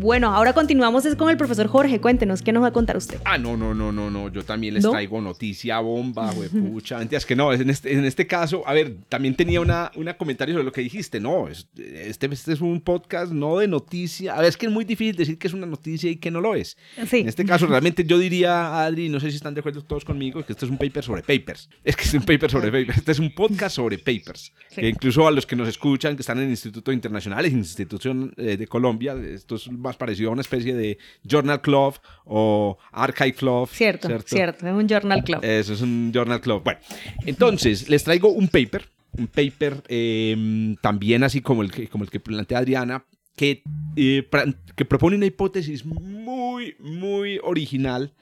Bueno, 0.05 0.35
ahora 0.35 0.53
continuamos 0.53 1.03
es 1.07 1.15
con 1.15 1.31
el 1.31 1.37
profesor 1.37 1.65
Jorge. 1.65 1.99
Cuéntenos, 1.99 2.43
¿qué 2.43 2.53
nos 2.53 2.61
va 2.61 2.67
a 2.67 2.71
contar 2.71 2.95
usted? 2.95 3.19
Ah, 3.25 3.39
no, 3.39 3.57
no, 3.57 3.73
no, 3.73 3.91
no, 3.91 4.11
no. 4.11 4.29
Yo 4.29 4.43
también 4.43 4.75
les 4.75 4.83
traigo 4.83 5.19
noticia 5.19 5.79
bomba, 5.79 6.31
pucha. 6.51 6.99
Antes 6.99 7.25
que 7.25 7.35
no, 7.35 7.51
en 7.51 7.71
este, 7.71 7.91
en 7.91 8.05
este 8.05 8.27
caso, 8.27 8.61
a 8.67 8.73
ver, 8.73 8.97
también 9.09 9.35
tenía 9.35 9.61
una, 9.61 9.91
una 9.95 10.15
comentario 10.15 10.53
sobre 10.53 10.63
lo 10.63 10.71
que 10.71 10.81
dijiste. 10.81 11.19
No, 11.19 11.47
este, 11.47 12.07
este 12.07 12.53
es 12.53 12.61
un 12.61 12.81
podcast 12.81 13.31
no 13.31 13.57
de 13.57 13.67
noticia. 13.67 14.35
A 14.35 14.41
ver, 14.41 14.49
es 14.49 14.57
que 14.57 14.67
es 14.67 14.71
muy 14.71 14.85
difícil 14.85 15.15
decir 15.15 15.39
que 15.39 15.47
es 15.47 15.53
una 15.55 15.65
noticia 15.65 16.07
y 16.11 16.17
que 16.17 16.29
no 16.29 16.39
lo 16.39 16.53
es. 16.53 16.77
Sí. 17.07 17.21
En 17.21 17.27
este 17.27 17.43
caso, 17.43 17.65
realmente 17.65 18.03
yo 18.03 18.19
diría, 18.19 18.85
Adri, 18.85 19.09
no 19.09 19.19
sé 19.19 19.31
si 19.31 19.37
están 19.37 19.55
de 19.55 19.61
acuerdo 19.61 19.81
todos 19.81 20.05
conmigo, 20.05 20.45
que 20.45 20.53
este 20.53 20.65
es 20.65 20.71
un 20.71 20.77
paper 20.77 21.03
sobre 21.03 21.23
papers. 21.23 21.67
Es 21.83 21.95
que 21.95 22.03
es 22.03 22.13
un 22.13 22.21
paper 22.21 22.51
sobre 22.51 22.67
papers. 22.67 22.99
Este 22.99 23.11
es 23.11 23.17
un 23.17 23.33
podcast 23.33 23.77
sobre 23.77 23.97
papers. 23.97 24.53
Que 24.69 24.87
incluso 24.87 25.27
a 25.27 25.31
los 25.31 25.47
que 25.47 25.55
nos 25.55 25.67
escuchan, 25.67 26.15
que 26.15 26.21
están 26.21 26.37
en 26.37 26.51
institutos 26.51 26.93
internacionales, 26.93 27.51
institución 27.51 28.35
eh, 28.37 28.55
de 28.55 28.67
Colombia, 28.67 29.15
esto 29.15 29.55
es 29.55 29.71
más 29.71 29.94
parecido 29.95 30.29
a 30.29 30.33
una 30.33 30.41
especie 30.41 30.73
de 30.73 30.97
Journal 31.23 31.61
Club 31.61 31.95
o 32.25 32.77
Archive 32.91 33.33
Club. 33.33 33.69
Cierto, 33.69 34.07
cierto, 34.25 34.67
es 34.67 34.73
un 34.73 34.87
Journal 34.87 35.23
Club. 35.23 35.39
Eso 35.43 35.73
es 35.73 35.81
un 35.81 36.11
Journal 36.13 36.41
Club. 36.41 36.63
Bueno, 36.63 36.79
entonces 37.25 37.89
les 37.89 38.03
traigo 38.03 38.29
un 38.29 38.47
paper, 38.47 38.87
un 39.17 39.27
paper 39.27 39.83
em, 39.87 40.75
también 40.77 41.23
así 41.23 41.41
como 41.41 41.61
el, 41.61 41.71
que, 41.71 41.87
como 41.87 42.03
el 42.03 42.09
que 42.09 42.19
plantea 42.19 42.59
Adriana, 42.59 43.05
que, 43.35 43.63
eh, 43.95 44.27
que 44.75 44.85
propone 44.85 45.17
una 45.17 45.25
hipótesis 45.25 45.85
muy, 45.85 46.75
muy 46.79 47.39
original 47.43 48.13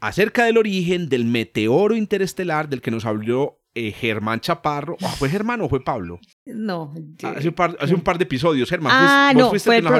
acerca 0.00 0.44
del 0.44 0.58
origen 0.58 1.08
del 1.08 1.24
meteoro 1.24 1.94
interestelar 1.94 2.68
del 2.68 2.80
que 2.80 2.90
nos 2.90 3.04
habló 3.04 3.60
eh, 3.78 3.92
Germán 3.92 4.40
Chaparro. 4.40 4.96
Ah, 5.02 5.14
¿Fue 5.18 5.28
Germán 5.28 5.60
o 5.60 5.68
fue 5.68 5.82
Pablo? 5.84 6.18
No. 6.46 6.92
Hace 7.22 7.48
un 7.48 7.54
par, 7.54 7.76
hace 7.80 7.94
un 7.94 8.00
par 8.00 8.18
de 8.18 8.24
episodios, 8.24 8.68
Germán. 8.68 8.92
Ah, 8.94 9.30
¿fuiste- 9.32 9.42
vos 9.42 9.42
no, 9.42 9.58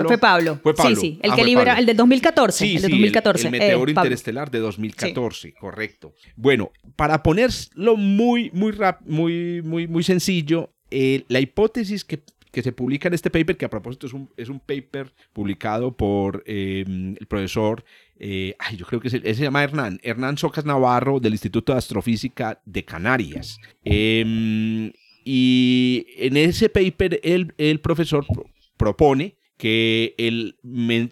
fue, 0.09 0.19
Pablo. 0.19 0.59
Fue 0.63 0.75
Pablo. 0.75 0.95
Sí, 0.97 1.01
sí, 1.01 1.21
el 1.23 1.33
Ah, 1.33 1.37
que 1.37 1.45
libera, 1.45 1.67
Pablo. 1.73 1.81
el 1.81 1.87
del 1.87 1.97
2014. 1.97 2.59
Sí, 2.67 2.73
el 2.77 2.83
sí, 2.83 2.89
2014. 2.91 3.49
El, 3.49 3.55
el 3.55 3.61
meteoro 3.61 3.91
eh, 3.91 3.95
Pablo. 3.95 4.07
interestelar 4.09 4.51
de 4.51 4.59
2014, 4.61 5.55
correcto. 5.55 6.15
Bueno, 6.37 6.71
para 6.97 7.23
ponerlo 7.23 7.97
muy, 7.97 8.51
muy, 8.53 8.73
rap- 8.73 9.03
muy, 9.07 9.63
muy, 9.63 9.87
muy 9.87 10.03
sencillo, 10.03 10.71
eh, 10.91 11.25
la 11.29 11.41
hipótesis 11.41 12.05
que, 12.05 12.21
que 12.53 12.63
se 12.63 12.73
publica 12.73 13.09
en 13.09 13.15
este 13.15 13.31
paper, 13.31 13.57
que 13.57 13.65
a 13.65 13.71
propósito 13.71 14.07
es 14.07 14.13
un, 14.13 14.31
es 14.37 14.49
un 14.49 14.61
paper 14.61 15.13
publicado 15.33 15.97
por 15.97 16.43
eh, 16.47 16.85
el 17.19 17.27
profesor, 17.27 17.85
eh, 18.19 18.55
ay, 18.59 18.77
yo 18.77 18.87
creo 18.87 19.01
que 19.01 19.09
él 19.09 19.35
se 19.35 19.43
llama 19.43 19.63
Hernán, 19.63 20.01
Hernán 20.03 20.39
Socas 20.39 20.65
Navarro 20.65 21.21
del 21.21 21.33
Instituto 21.33 21.73
de 21.73 21.79
Astrofísica 21.79 22.61
de 22.65 22.85
Canarias. 22.85 23.59
Em, 23.85 24.93
y 25.25 26.07
en 26.17 26.37
ese 26.37 26.69
paper 26.69 27.21
el, 27.23 27.53
el 27.59 27.81
profesor 27.81 28.27
pro- 28.27 28.47
propone 28.77 29.37
que 29.57 30.15
el, 30.19 30.57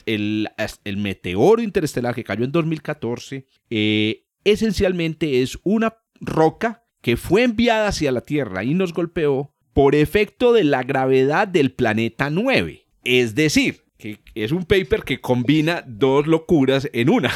el, 0.07 0.49
el 0.85 0.97
meteoro 0.97 1.61
interestelar 1.63 2.15
que 2.15 2.25
cayó 2.25 2.45
en 2.45 2.53
2014 2.53 3.47
eh, 3.71 4.25
esencialmente 4.45 5.43
es 5.43 5.59
una 5.65 5.97
roca 6.21 6.85
que 7.03 7.17
fue 7.17 7.43
enviada 7.43 7.89
hacia 7.89 8.13
la 8.13 8.21
Tierra 8.21 8.65
y 8.65 8.75
nos 8.75 8.93
golpeó 8.95 9.53
por 9.77 9.95
efecto 9.95 10.55
de 10.55 10.65
la 10.65 10.83
gravedad 10.85 11.47
del 11.47 11.71
planeta 11.71 12.31
9. 12.31 12.87
Es 13.05 13.35
decir, 13.35 13.83
que 13.99 14.21
es 14.35 14.51
un 14.51 14.65
paper 14.65 15.03
que 15.03 15.21
combina 15.21 15.85
dos 15.87 16.27
locuras 16.27 16.89
en 16.95 17.11
una. 17.11 17.31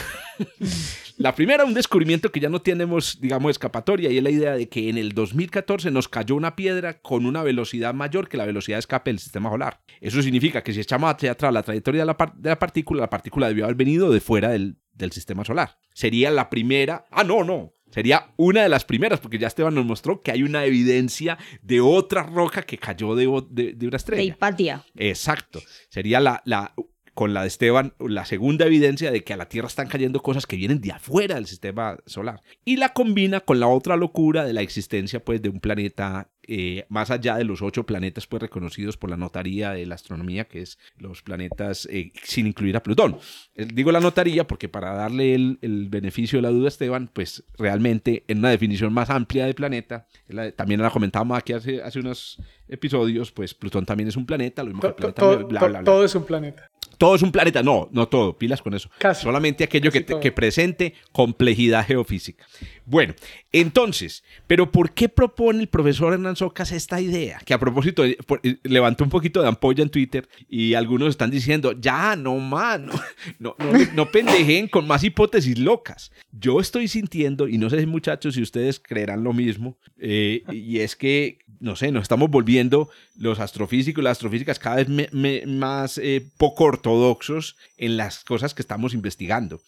La 1.18 1.35
primera, 1.35 1.66
un 1.66 1.74
descubrimiento 1.74 2.33
que 2.33 2.40
ya 2.40 2.48
no 2.48 2.62
tenemos, 2.62 3.20
digamos, 3.20 3.50
escapatoria, 3.50 4.11
y 4.11 4.16
es 4.16 4.22
la 4.22 4.31
idea 4.31 4.53
de 4.55 4.70
que 4.70 4.88
en 4.88 4.96
el 4.96 5.12
2014 5.12 5.90
nos 5.90 6.09
cayó 6.09 6.35
una 6.35 6.57
piedra 6.57 7.03
con 7.03 7.26
una 7.26 7.42
velocidad 7.42 7.92
mayor 7.92 8.26
que 8.26 8.38
la 8.38 8.46
velocidad 8.46 8.76
de 8.76 8.81
escape 8.81 9.11
del 9.11 9.18
sistema 9.18 9.50
solar. 9.50 9.83
Eso 10.00 10.22
significa 10.22 10.62
que 10.62 10.72
si 10.72 10.81
echamos 10.81 11.14
hacia 11.14 11.33
atrás 11.33 11.53
la 11.53 11.62
trayectoria 11.62 12.07
de 12.07 12.07
la, 12.07 12.33
de 12.37 12.48
la 12.48 12.59
partícula, 12.59 13.03
la 13.03 13.11
partícula 13.11 13.48
debió 13.48 13.64
haber 13.64 13.76
venido 13.76 14.11
de 14.11 14.22
fuera 14.22 14.48
del, 14.48 14.79
del 14.94 15.12
sistema 15.12 15.44
solar. 15.44 15.76
Sería 15.92 16.31
la 16.31 16.48
primera. 16.48 17.05
Ah, 17.11 17.22
no, 17.22 17.44
no. 17.44 17.74
Sería 17.90 18.31
una 18.37 18.62
de 18.62 18.68
las 18.68 18.85
primeras, 18.85 19.20
porque 19.20 19.38
ya 19.38 19.48
Esteban 19.48 19.74
nos 19.74 19.85
mostró 19.85 20.22
que 20.22 20.31
hay 20.31 20.42
una 20.42 20.64
evidencia 20.64 21.38
de 21.62 21.81
otra 21.81 22.22
roca 22.22 22.62
que 22.62 22.79
cayó 22.79 23.14
de, 23.14 23.26
de- 23.50 23.72
de 23.74 23.87
una 23.87 23.90
De 23.92 23.96
estrella. 23.96 24.22
Hipatia. 24.22 24.85
Exacto. 24.94 25.61
Sería 25.88 26.20
la, 26.20 26.40
la, 26.44 26.72
con 27.14 27.35
la 27.35 27.42
de 27.42 27.49
Esteban, 27.49 27.92
la 27.99 28.25
segunda 28.25 28.66
evidencia 28.66 29.11
de 29.11 29.23
que 29.25 29.33
a 29.33 29.37
la 29.37 29.49
Tierra 29.49 29.68
están 29.68 29.88
cayendo 29.88 30.20
cosas 30.23 30.46
que 30.46 30.57
vienen 30.57 30.81
de 30.81 30.92
afuera 30.92 31.35
del 31.35 31.46
sistema 31.46 31.99
solar. 32.07 32.42
Y 32.64 32.77
la 32.77 32.90
combina 32.92 33.40
con 33.40 33.61
la 33.61 33.66
otra 33.68 33.96
locura 33.96 34.44
de 34.44 34.53
la 34.53 34.62
existencia 34.62 35.25
pues, 35.25 35.42
de 35.42 35.49
un 35.49 35.61
planeta 35.61 36.29
eh, 36.53 36.87
más 36.88 37.11
allá 37.11 37.37
de 37.37 37.44
los 37.44 37.62
ocho 37.62 37.85
planetas 37.87 38.27
pues, 38.27 38.42
reconocidos 38.42 38.96
por 38.96 39.11
la 39.11 39.16
notaría 39.16 39.70
de 39.70 39.87
la 39.87 39.94
astronomía, 39.94 40.46
que 40.46 40.62
es 40.62 40.79
los 40.96 41.23
planetas 41.23 41.87
eh, 41.90 42.12
sin 42.25 42.46
incluir 42.46 42.77
a 42.77 42.83
Plutón. 42.83 43.18
Eh, 43.55 43.66
Digo 43.73 43.92
la 43.92 44.01
notaría 44.01 44.46
porque 44.46 44.68
para 44.68 44.94
darle 44.94 45.35
el, 45.35 45.59
el 45.62 45.88
beneficio 45.88 46.38
de 46.38 46.42
la 46.42 46.49
duda 46.51 46.64
a 46.66 46.68
Esteban, 46.68 47.09
pues 47.12 47.44
realmente 47.59 48.25
en 48.27 48.38
una 48.38 48.51
definición 48.51 48.92
más 48.92 49.11
amplia 49.11 49.46
de 49.46 49.55
planeta, 49.55 50.07
la- 50.29 50.51
también 50.53 50.81
la 50.83 50.90
comentábamos 50.90 51.38
aquí 51.38 51.53
hace, 51.53 51.83
hace 51.83 52.01
unos 52.01 52.38
episodios, 52.68 53.31
pues 53.33 53.55
Plutón 53.55 53.85
también 53.85 54.09
es 54.09 54.16
un 54.16 54.27
planeta, 54.27 54.62
lo 54.62 54.68
mismo 54.68 54.81
que 54.81 54.88
el 54.88 54.94
planeta 54.94 55.23
bla, 55.49 55.61
bla, 55.61 55.68
bla. 55.68 55.85
Todo 55.85 56.05
es 56.05 56.14
un 56.14 56.25
planeta. 56.25 56.69
Todo 57.01 57.15
es 57.15 57.23
un 57.23 57.33
planeta. 57.33 57.63
No, 57.63 57.89
no 57.93 58.09
todo. 58.09 58.37
Pilas 58.37 58.61
con 58.61 58.75
eso. 58.75 58.91
Casi. 58.99 59.23
Solamente 59.23 59.65
aquello 59.65 59.91
que, 59.91 60.03
te- 60.03 60.21
que 60.21 60.33
presente 60.33 60.93
complejidad 61.13 61.87
geofísica. 61.87 62.45
Bueno, 62.90 63.14
entonces, 63.53 64.24
¿pero 64.48 64.72
por 64.72 64.90
qué 64.90 65.09
propone 65.09 65.61
el 65.61 65.68
profesor 65.68 66.12
Hernán 66.12 66.35
Socas 66.35 66.72
esta 66.72 67.00
idea? 67.00 67.40
Que 67.44 67.55
a 67.55 67.59
propósito, 67.61 68.05
eh, 68.05 68.18
eh, 68.42 68.57
levantó 68.64 69.05
un 69.05 69.11
poquito 69.11 69.40
de 69.40 69.46
ampolla 69.46 69.85
en 69.85 69.90
Twitter 69.90 70.29
y 70.48 70.74
algunos 70.74 71.11
están 71.11 71.31
diciendo, 71.31 71.70
ya, 71.81 72.16
no 72.16 72.37
más, 72.38 72.81
no, 72.81 72.92
no, 73.38 73.55
no, 73.61 73.79
no 73.94 74.11
pendejen 74.11 74.66
con 74.66 74.88
más 74.88 75.05
hipótesis 75.05 75.57
locas. 75.57 76.11
Yo 76.33 76.59
estoy 76.59 76.88
sintiendo, 76.88 77.46
y 77.46 77.59
no 77.59 77.70
sé 77.70 77.87
muchachos 77.87 78.35
si 78.35 78.42
ustedes 78.42 78.81
creerán 78.81 79.22
lo 79.22 79.33
mismo, 79.33 79.79
eh, 79.96 80.42
y 80.50 80.81
es 80.81 80.96
que, 80.96 81.38
no 81.61 81.76
sé, 81.76 81.92
nos 81.92 82.03
estamos 82.03 82.29
volviendo 82.29 82.90
los 83.16 83.38
astrofísicos, 83.38 84.03
las 84.03 84.12
astrofísicas 84.12 84.59
cada 84.59 84.83
vez 84.83 85.12
más 85.46 86.00
poco 86.38 86.64
ortodoxos 86.64 87.57
en 87.76 87.96
las 87.96 88.24
cosas 88.24 88.53
que 88.53 88.62
estamos 88.62 88.94
investigando. 88.94 89.61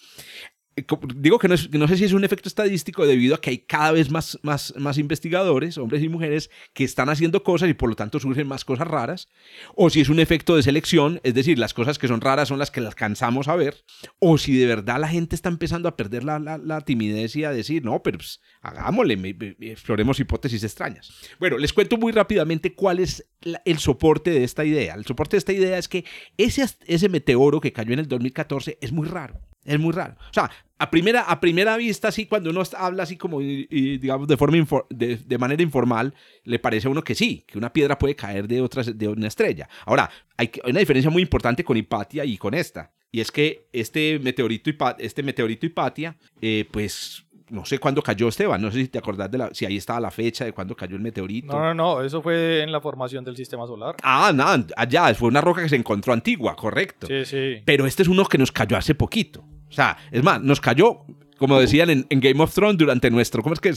Eh, 0.76 0.84
Digo 1.16 1.38
que 1.38 1.48
no, 1.48 1.54
es- 1.54 1.70
no 1.72 1.86
sé 1.86 1.96
si 1.98 2.04
es 2.04 2.12
un 2.12 2.24
efecto 2.24 2.48
estadístico 2.48 3.06
debido 3.06 3.34
a 3.34 3.40
que 3.40 3.50
hay 3.50 3.58
cada 3.58 3.92
vez 3.92 4.10
más, 4.10 4.38
más, 4.42 4.72
más 4.78 4.96
investigadores, 4.98 5.76
hombres 5.76 6.02
y 6.02 6.08
mujeres, 6.08 6.50
que 6.72 6.84
están 6.84 7.08
haciendo 7.10 7.42
cosas 7.42 7.68
y 7.68 7.74
por 7.74 7.90
lo 7.90 7.96
tanto 7.96 8.18
surgen 8.18 8.46
más 8.48 8.64
cosas 8.64 8.88
raras, 8.88 9.28
o 9.74 9.90
si 9.90 10.00
es 10.00 10.08
un 10.08 10.18
efecto 10.18 10.56
de 10.56 10.62
selección, 10.62 11.20
es 11.24 11.34
decir, 11.34 11.58
las 11.58 11.74
cosas 11.74 11.98
que 11.98 12.08
son 12.08 12.20
raras 12.22 12.48
son 12.48 12.58
las 12.58 12.70
que 12.70 12.80
las 12.80 12.92
alcanzamos 12.92 13.48
a 13.48 13.56
ver, 13.56 13.84
o 14.18 14.38
si 14.38 14.56
de 14.56 14.66
verdad 14.66 14.98
la 14.98 15.08
gente 15.08 15.36
está 15.36 15.48
empezando 15.50 15.88
a 15.88 15.96
perder 15.96 16.24
la, 16.24 16.38
la- 16.38 16.58
la 16.58 16.80
timidez 16.80 17.36
y 17.36 17.44
a 17.44 17.50
decir, 17.50 17.84
no, 17.84 18.02
pero 18.02 18.18
pues, 18.18 18.40
hagámosle, 18.62 19.16
me- 19.16 19.34
me- 19.34 19.56
exploremos 19.72 20.20
hipótesis 20.20 20.64
extrañas. 20.64 21.12
Bueno, 21.38 21.58
les 21.58 21.72
cuento 21.72 21.96
muy 21.98 22.12
rápidamente 22.12 22.74
cuál 22.74 22.98
es 22.98 23.26
la- 23.42 23.60
el 23.64 23.78
soporte 23.78 24.30
de 24.30 24.44
esta 24.44 24.64
idea. 24.64 24.94
El 24.94 25.04
soporte 25.04 25.36
de 25.36 25.38
esta 25.38 25.52
idea 25.52 25.76
es 25.78 25.88
que 25.88 26.04
ese, 26.38 26.64
ese 26.86 27.08
meteoro 27.08 27.60
que 27.60 27.72
cayó 27.72 27.92
en 27.92 27.98
el 27.98 28.08
2014 28.08 28.78
es 28.80 28.92
muy 28.92 29.06
raro. 29.06 29.40
Es 29.64 29.78
muy 29.78 29.92
raro. 29.92 30.14
O 30.30 30.32
sea, 30.32 30.50
a 30.78 30.90
primera, 30.90 31.22
a 31.22 31.38
primera 31.40 31.76
vista, 31.76 32.08
así, 32.08 32.26
cuando 32.26 32.50
uno 32.50 32.62
habla 32.76 33.04
así 33.04 33.16
como, 33.16 33.40
y- 33.40 33.68
y, 33.70 33.98
digamos, 33.98 34.26
de, 34.26 34.36
forma 34.36 34.56
de, 34.90 35.16
de 35.16 35.38
manera 35.38 35.62
informal, 35.62 36.12
le 36.44 36.58
parece 36.58 36.88
a 36.88 36.90
uno 36.90 37.02
que 37.04 37.14
sí, 37.14 37.44
que 37.46 37.56
una 37.58 37.72
piedra 37.72 37.98
puede 37.98 38.16
caer 38.16 38.48
de, 38.48 38.60
otras, 38.60 38.98
de 38.98 39.06
una 39.08 39.28
estrella. 39.28 39.68
Ahora, 39.86 40.10
hay, 40.36 40.50
una 40.68 40.80
diferencia 40.80 41.10
muy 41.10 41.22
importante 41.22 41.62
con 41.62 41.76
Hipatia 41.76 42.24
y 42.24 42.36
con 42.36 42.54
esta. 42.54 42.90
Y 43.12 43.20
es 43.20 43.30
que 43.30 43.68
este 43.72 44.18
meteorito, 44.18 44.70
este 44.98 45.22
meteorito 45.22 45.66
Hipatia, 45.66 46.16
eh, 46.40 46.66
pues, 46.70 47.24
no 47.50 47.64
sé 47.66 47.78
cuándo 47.78 48.02
cayó 48.02 48.26
Esteban, 48.28 48.60
no 48.60 48.72
sé 48.72 48.80
si 48.80 48.88
te 48.88 48.98
acordás 48.98 49.30
de 49.30 49.36
la, 49.38 49.50
si 49.52 49.66
ahí 49.66 49.76
estaba 49.76 50.00
la 50.00 50.10
fecha 50.10 50.44
de 50.46 50.52
cuándo 50.52 50.74
cayó 50.74 50.96
el 50.96 51.02
meteorito. 51.02 51.52
No, 51.52 51.60
no, 51.62 51.74
no, 51.74 52.02
eso 52.02 52.22
fue 52.22 52.62
en 52.62 52.72
la 52.72 52.80
formación 52.80 53.22
del 53.24 53.36
sistema 53.36 53.66
solar. 53.66 53.96
Ah, 54.02 54.32
nada, 54.34 54.66
allá, 54.76 55.14
fue 55.14 55.28
una 55.28 55.42
roca 55.42 55.62
que 55.62 55.68
se 55.68 55.76
encontró 55.76 56.12
antigua, 56.14 56.56
correcto. 56.56 57.06
Sí, 57.06 57.24
sí. 57.26 57.62
Pero 57.66 57.86
este 57.86 58.02
es 58.02 58.08
uno 58.08 58.24
que 58.24 58.38
nos 58.38 58.50
cayó 58.50 58.76
hace 58.76 58.94
poquito. 58.94 59.44
O 59.72 59.74
sea, 59.74 59.96
es 60.10 60.22
más, 60.22 60.42
nos 60.42 60.60
cayó, 60.60 61.00
como 61.38 61.58
decían 61.58 61.88
en, 61.88 62.06
en 62.10 62.20
Game 62.20 62.42
of 62.42 62.54
Thrones, 62.54 62.76
durante 62.76 63.10
nuestro. 63.10 63.42
¿Cómo 63.42 63.54
es, 63.54 63.60
que, 63.60 63.72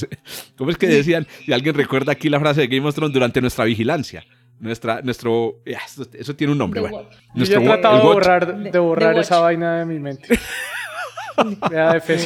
¿Cómo 0.57 0.69
es 0.69 0.77
que 0.77 0.87
decían? 0.87 1.25
Si 1.45 1.53
alguien 1.53 1.73
recuerda 1.73 2.11
aquí 2.11 2.27
la 2.27 2.39
frase 2.39 2.61
de 2.61 2.67
Game 2.67 2.87
of 2.87 2.93
Thrones, 2.93 3.13
durante 3.13 3.39
nuestra 3.39 3.63
vigilancia. 3.63 4.25
Nuestra, 4.59 5.01
nuestro. 5.01 5.61
ya, 5.65 5.79
Eso, 5.85 6.05
eso 6.13 6.35
tiene 6.35 6.51
un 6.51 6.59
nombre, 6.59 6.81
bueno. 6.81 7.09
Yo 7.33 7.43
he 7.45 7.63
tratado 7.63 7.97
de 7.97 8.03
borrar, 8.03 8.57
de 8.71 8.79
borrar 8.79 9.17
esa 9.17 9.39
vaina 9.39 9.79
de 9.79 9.85
mi 9.85 9.99
mente. 9.99 10.27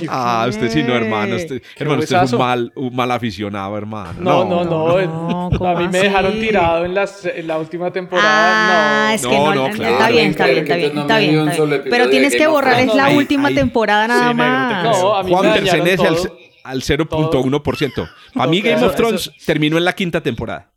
Ah, 0.10 0.45
usted 0.50 0.69
sí 0.69 0.84
no, 0.84 0.95
hermano. 0.95 1.36
Usted, 1.36 1.62
hermano, 1.78 2.02
usted 2.02 2.24
es 2.24 2.34
un 2.34 2.39
mal, 2.39 2.72
un 2.76 2.95
mal 2.95 3.12
aficionado, 3.12 3.78
hermano. 3.78 4.13
No, 4.19 4.45
no, 4.45 4.63
no. 4.63 5.00
No, 5.00 5.50
¿cómo 5.58 5.69
a 5.69 5.76
mí 5.80 5.88
me 5.88 6.00
dejaron 6.00 6.34
tirado 6.39 6.86
en, 6.86 6.93
las, 6.93 7.26
en 7.26 7.48
la 7.48 7.58
última 7.58 7.91
temporada. 7.91 8.30
Ah, 8.32 9.08
no. 9.10 9.15
es 9.15 9.22
que 9.28 9.36
No, 9.36 9.56
no, 9.56 9.67
no, 9.67 9.67
está 9.67 10.10
bien, 10.10 10.30
está 10.30 10.45
bien, 10.48 10.58
está 10.60 10.76
bien, 10.76 10.98
está 10.98 11.63
está 11.63 11.84
Pero 11.89 12.10
tienes 12.10 12.34
que 12.34 12.39
Game 12.39 12.48
of 12.50 12.54
borrar 12.54 12.74
es 12.80 12.86
Thrones. 12.86 12.95
la 12.95 13.06
Ahí- 13.06 13.17
última 13.17 13.48
ahí- 13.50 13.56
temporada 13.56 14.08
nada 14.08 14.34
más. 14.34 14.84
No, 15.00 15.15
a 15.15 15.24
mí 15.24 15.32
Juan 15.32 15.54
pertenece 15.54 16.08
al, 16.08 16.15
todo. 16.15 16.38
al 16.63 16.82
0.1%. 16.82 18.10
Para 18.34 18.50
mí. 18.50 18.62
Game 18.62 18.76
of 18.78 18.93
Eso- 18.93 18.95
Thrones 18.95 19.32
terminó 19.45 19.78
en 19.78 19.86
la 19.86 19.93
quinta 19.93 20.22
temporada. 20.22 20.72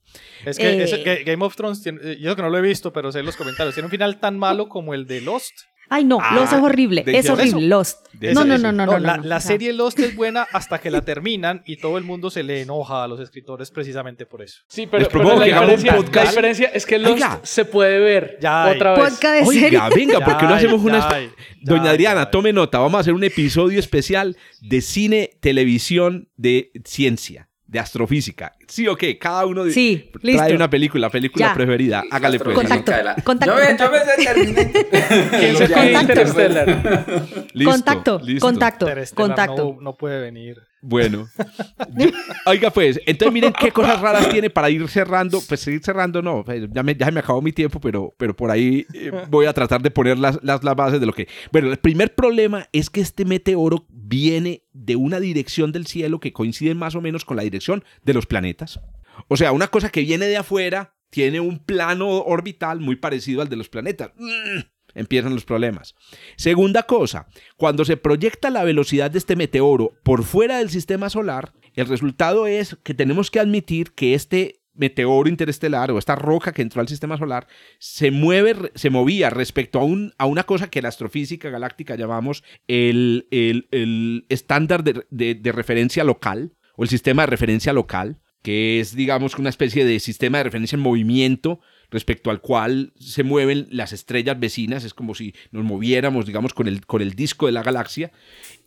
Es 0.44 0.58
que 0.58 0.68
Eh. 0.70 0.82
ese- 0.82 1.22
Game 1.24 1.44
of 1.44 1.54
Thrones, 1.54 1.82
tiene, 1.82 2.00
eh, 2.02 2.18
yo 2.20 2.34
que 2.34 2.42
no 2.42 2.50
lo 2.50 2.58
he 2.58 2.62
visto, 2.62 2.92
pero 2.92 3.12
sé 3.12 3.22
los 3.22 3.36
comentarios, 3.36 3.74
tiene 3.74 3.86
un 3.86 3.90
final 3.90 4.18
tan 4.18 4.38
malo 4.38 4.68
como 4.68 4.92
el 4.94 5.06
de 5.06 5.20
Lost. 5.20 5.52
Ay, 5.94 6.04
no, 6.04 6.18
Ah, 6.22 6.34
Lost 6.34 6.52
es 6.54 6.58
horrible. 6.60 7.02
de- 7.04 7.12
Es 7.18 7.24
eso- 7.26 7.34
horrible, 7.34 7.66
Lost. 7.68 8.06
de 8.14 8.32
No, 8.32 8.44
no, 8.44 8.56
no, 8.56 8.72
no, 8.72 8.86
no. 8.86 8.98
la, 8.98 9.18
no, 9.18 9.40
serie 9.40 9.72
Lost 9.72 9.98
es 9.98 10.16
buena 10.16 10.46
hasta 10.52 10.78
que 10.80 10.90
la 10.90 11.00
terminan 11.04 11.62
y 11.66 11.76
todo 11.76 11.98
el 11.98 12.04
mundo 12.04 12.30
se 12.30 12.42
le 12.42 12.62
enoja 12.62 13.04
a 13.04 13.08
los 13.08 13.20
escritores 13.20 13.70
precisamente 13.70 14.24
por 14.24 14.40
eso. 14.42 14.62
Sí, 14.68 14.86
pero, 14.86 15.00
Les 15.04 15.08
pero 15.08 15.24
la, 15.38 15.44
que 15.44 15.52
hagamos 15.52 15.70
un 15.70 15.76
diferencia, 15.76 15.96
podcast. 15.96 16.14
la 16.24 16.30
diferencia 16.30 16.68
es 16.68 16.86
que 16.86 16.98
Lost 16.98 17.14
Oiga. 17.14 17.40
se 17.42 17.64
puede 17.66 17.98
ver 17.98 18.38
Ya 18.40 18.70
otra 18.74 18.92
vez. 18.94 19.00
Podcast 19.10 19.34
de 19.40 19.44
serie. 19.46 19.64
Oiga, 19.78 19.88
venga, 19.94 20.20
¿por 20.24 20.38
qué 20.38 20.46
no 20.46 20.54
hacemos 20.54 20.80
una... 20.82 20.98
ya, 21.00 21.08
espe- 21.10 21.28
ya, 21.28 21.74
Doña 21.74 21.90
Adriana, 21.90 22.30
tome 22.30 22.52
nota. 22.52 22.78
Vamos 22.78 22.96
a 22.96 23.00
hacer 23.00 23.12
un 23.14 23.24
episodio 23.24 23.78
especial 23.78 24.36
de 24.62 24.80
cine, 24.80 25.30
televisión, 25.40 26.28
de 26.36 26.70
ciencia. 26.84 27.48
de 27.66 27.78
astrofísica. 27.78 28.52
¿Sí 28.72 28.88
o 28.88 28.96
qué? 28.96 29.18
Cada 29.18 29.44
uno 29.44 29.64
de- 29.64 29.70
Sí, 29.72 30.10
trae 30.22 30.32
listo. 30.32 30.54
una 30.54 30.70
película, 30.70 31.10
película 31.10 31.48
Ya. 31.48 31.54
preferida. 31.54 32.02
Hágale 32.10 32.38
pues. 32.40 32.54
Contacto, 32.54 32.90
contacto, 33.22 33.54
Yo 33.60 33.66
contacto. 33.66 33.92
me 33.92 33.98
sé 33.98 34.24
Terminator. 34.24 35.30
¿Quién 35.38 35.56
se 35.58 35.68
Ya, 35.68 35.76
fue 35.76 35.92
ya, 35.92 36.00
Interstellar? 36.00 37.26
Listo, 37.52 37.70
contacto, 37.70 38.20
listo. 38.24 38.46
contacto, 38.46 38.86
contacto. 39.14 39.74
No, 39.76 39.80
no 39.82 39.94
puede 39.96 40.22
venir. 40.22 40.56
Bueno. 40.84 41.28
Yo- 41.96 42.08
oiga, 42.46 42.70
pues, 42.70 42.98
entonces 43.06 43.32
miren 43.32 43.52
qué 43.52 43.70
cosas 43.70 44.00
raras 44.00 44.28
tiene 44.30 44.50
para 44.50 44.68
ir 44.70 44.88
cerrando. 44.88 45.38
Pues 45.46 45.60
seguir 45.60 45.80
cerrando, 45.84 46.22
no. 46.22 46.42
pues, 46.42 46.62
Ya, 46.72 46.82
me, 46.82 46.96
ya 46.96 47.06
se 47.06 47.12
me 47.12 47.20
acabó 47.20 47.40
mi 47.42 47.52
tiempo, 47.52 47.78
pero, 47.78 48.12
pero 48.16 48.34
por 48.34 48.50
ahí 48.50 48.84
eh, 48.94 49.12
voy 49.28 49.46
a 49.46 49.52
tratar 49.52 49.80
de 49.82 49.90
poner 49.92 50.18
las, 50.18 50.42
las, 50.42 50.64
las 50.64 50.74
bases 50.74 50.98
de 50.98 51.06
lo 51.06 51.12
que. 51.12 51.28
Bueno, 51.52 51.70
el 51.70 51.76
primer 51.76 52.14
problema 52.14 52.66
es 52.72 52.90
que 52.90 53.00
este 53.02 53.24
meteoro 53.24 53.86
viene 54.02 54.64
de 54.72 54.96
una 54.96 55.20
dirección 55.20 55.72
del 55.72 55.86
cielo 55.86 56.20
que 56.20 56.32
coincide 56.32 56.74
más 56.74 56.94
o 56.94 57.00
menos 57.00 57.24
con 57.24 57.36
la 57.36 57.44
dirección 57.44 57.84
de 58.04 58.14
los 58.14 58.26
planetas. 58.26 58.80
O 59.28 59.36
sea, 59.36 59.52
una 59.52 59.68
cosa 59.68 59.90
que 59.90 60.02
viene 60.02 60.26
de 60.26 60.36
afuera 60.36 60.94
tiene 61.10 61.40
un 61.40 61.58
plano 61.58 62.08
orbital 62.08 62.80
muy 62.80 62.96
parecido 62.96 63.42
al 63.42 63.48
de 63.48 63.56
los 63.56 63.68
planetas. 63.68 64.12
Mm, 64.16 64.60
Empiezan 64.94 65.34
los 65.34 65.44
problemas. 65.44 65.94
Segunda 66.36 66.82
cosa, 66.82 67.26
cuando 67.56 67.84
se 67.84 67.96
proyecta 67.96 68.50
la 68.50 68.64
velocidad 68.64 69.10
de 69.10 69.18
este 69.18 69.36
meteoro 69.36 69.94
por 70.02 70.22
fuera 70.22 70.58
del 70.58 70.68
sistema 70.68 71.08
solar, 71.08 71.52
el 71.74 71.86
resultado 71.86 72.46
es 72.46 72.76
que 72.82 72.92
tenemos 72.92 73.30
que 73.30 73.40
admitir 73.40 73.92
que 73.92 74.14
este 74.14 74.61
meteoro 74.74 75.28
interestelar 75.28 75.90
o 75.90 75.98
esta 75.98 76.14
roca 76.14 76.52
que 76.52 76.62
entró 76.62 76.80
al 76.80 76.88
sistema 76.88 77.18
solar 77.18 77.46
se 77.78 78.10
mueve, 78.10 78.72
se 78.74 78.90
movía 78.90 79.30
respecto 79.30 79.78
a, 79.78 79.84
un, 79.84 80.12
a 80.18 80.26
una 80.26 80.44
cosa 80.44 80.70
que 80.70 80.82
la 80.82 80.88
astrofísica 80.88 81.50
galáctica 81.50 81.94
llamamos 81.96 82.42
el, 82.68 83.26
el- 83.30 83.68
el 83.70 84.26
estándar 84.28 84.82
de, 84.84 85.04
de- 85.10 85.34
de 85.34 85.52
referencia 85.52 86.04
local 86.04 86.52
o 86.76 86.84
el 86.84 86.88
sistema 86.88 87.22
de 87.22 87.26
referencia 87.26 87.72
local, 87.72 88.18
que 88.42 88.80
es 88.80 88.96
digamos 88.96 89.38
una 89.38 89.50
especie 89.50 89.84
de 89.84 90.00
sistema 90.00 90.38
de 90.38 90.44
referencia 90.44 90.76
en 90.76 90.82
movimiento 90.82 91.60
respecto 91.92 92.30
al 92.30 92.40
cual 92.40 92.92
se 92.98 93.22
mueven 93.22 93.68
las 93.70 93.92
estrellas 93.92 94.40
vecinas, 94.40 94.82
es 94.82 94.94
como 94.94 95.14
si 95.14 95.34
nos 95.52 95.62
moviéramos, 95.62 96.26
digamos, 96.26 96.54
con 96.54 96.66
el, 96.66 96.84
con 96.86 97.02
el 97.02 97.14
disco 97.14 97.46
de 97.46 97.52
la 97.52 97.62
galaxia. 97.62 98.10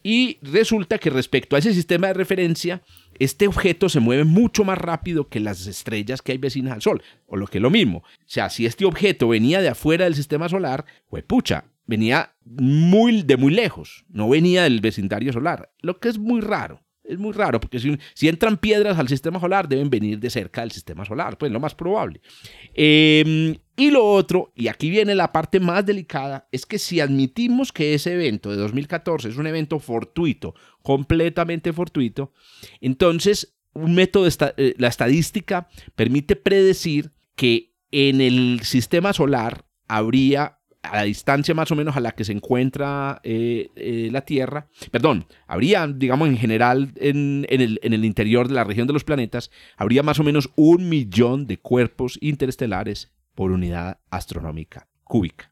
Y 0.03 0.37
resulta 0.43 0.99
que 0.99 1.09
respecto 1.09 1.55
a 1.55 1.59
ese 1.59 1.73
sistema 1.73 2.07
de 2.07 2.13
referencia, 2.13 2.83
este 3.17 3.47
objeto 3.47 3.89
se 3.89 3.99
mueve 3.99 4.23
mucho 4.23 4.63
más 4.63 4.77
rápido 4.77 5.27
que 5.27 5.39
las 5.39 5.65
estrellas 5.65 6.21
que 6.21 6.31
hay 6.31 6.37
vecinas 6.37 6.73
al 6.73 6.81
Sol, 6.81 7.01
o 7.25 7.35
lo 7.35 7.47
que 7.47 7.57
es 7.57 7.61
lo 7.61 7.71
mismo. 7.71 7.99
O 7.99 8.27
sea, 8.27 8.49
si 8.49 8.65
este 8.65 8.85
objeto 8.85 9.27
venía 9.27 9.61
de 9.61 9.69
afuera 9.69 10.05
del 10.05 10.15
sistema 10.15 10.47
solar, 10.47 10.85
pues 11.09 11.23
pucha, 11.23 11.65
venía 11.87 12.35
muy, 12.45 13.23
de 13.23 13.37
muy 13.37 13.53
lejos, 13.53 14.05
no 14.09 14.29
venía 14.29 14.63
del 14.63 14.81
vecindario 14.81 15.33
solar, 15.33 15.71
lo 15.81 15.99
que 15.99 16.09
es 16.09 16.19
muy 16.19 16.41
raro. 16.41 16.84
Es 17.07 17.19
muy 17.19 17.33
raro, 17.33 17.59
porque 17.59 17.79
si, 17.79 17.97
si 18.13 18.27
entran 18.27 18.57
piedras 18.57 18.97
al 18.97 19.07
sistema 19.07 19.39
solar, 19.39 19.67
deben 19.67 19.89
venir 19.89 20.19
de 20.19 20.29
cerca 20.29 20.61
del 20.61 20.71
sistema 20.71 21.05
solar, 21.05 21.37
pues 21.37 21.51
lo 21.51 21.59
más 21.59 21.75
probable. 21.75 22.21
Eh, 22.73 23.57
y 23.77 23.91
lo 23.91 24.05
otro, 24.05 24.53
y 24.55 24.69
aquí 24.69 24.89
viene 24.89 25.15
la 25.15 25.31
parte 25.31 25.59
más 25.59 25.85
delicada, 25.85 26.47
es 26.51 26.65
que 26.65 26.79
si 26.79 27.01
admitimos 27.01 27.71
que 27.73 27.93
ese 27.93 28.13
evento 28.13 28.49
de 28.49 28.55
2014 28.55 29.29
es 29.29 29.37
un 29.37 29.47
evento 29.47 29.79
fortuito, 29.79 30.55
completamente 30.81 31.73
fortuito, 31.73 32.31
entonces 32.79 33.55
un 33.73 33.93
método, 33.93 34.23
de 34.23 34.53
eh, 34.57 34.75
la 34.77 34.87
estadística 34.87 35.67
permite 35.95 36.37
predecir 36.37 37.11
que 37.35 37.75
en 37.91 38.21
el 38.21 38.61
sistema 38.63 39.11
solar 39.11 39.65
habría 39.87 40.59
a 40.85 40.97
la 40.97 41.03
distancia 41.03 41.53
más 41.53 41.71
o 41.71 41.75
menos 41.75 41.95
a 41.95 41.99
la 41.99 42.11
que 42.11 42.23
se 42.23 42.31
encuentra 42.31 43.19
eh, 43.23 43.69
eh, 43.75 44.09
la 44.11 44.21
Tierra, 44.21 44.67
perdón, 44.91 45.25
habría, 45.47 45.87
digamos, 45.87 46.29
en 46.29 46.37
general 46.37 46.91
en, 46.95 47.45
el, 47.49 47.79
en 47.83 47.93
el 47.93 48.05
interior 48.05 48.47
de 48.47 48.55
la 48.55 48.63
región 48.63 48.87
de 48.87 48.93
los 48.93 49.03
planetas, 49.03 49.51
habría 49.77 50.03
más 50.03 50.19
o 50.19 50.23
menos 50.23 50.49
un 50.55 50.89
millón 50.89 51.47
de 51.47 51.57
cuerpos 51.57 52.17
interestelares 52.21 53.11
por 53.33 53.51
unidad 53.51 53.99
astronómica 54.09 54.87
cúbica. 55.03 55.51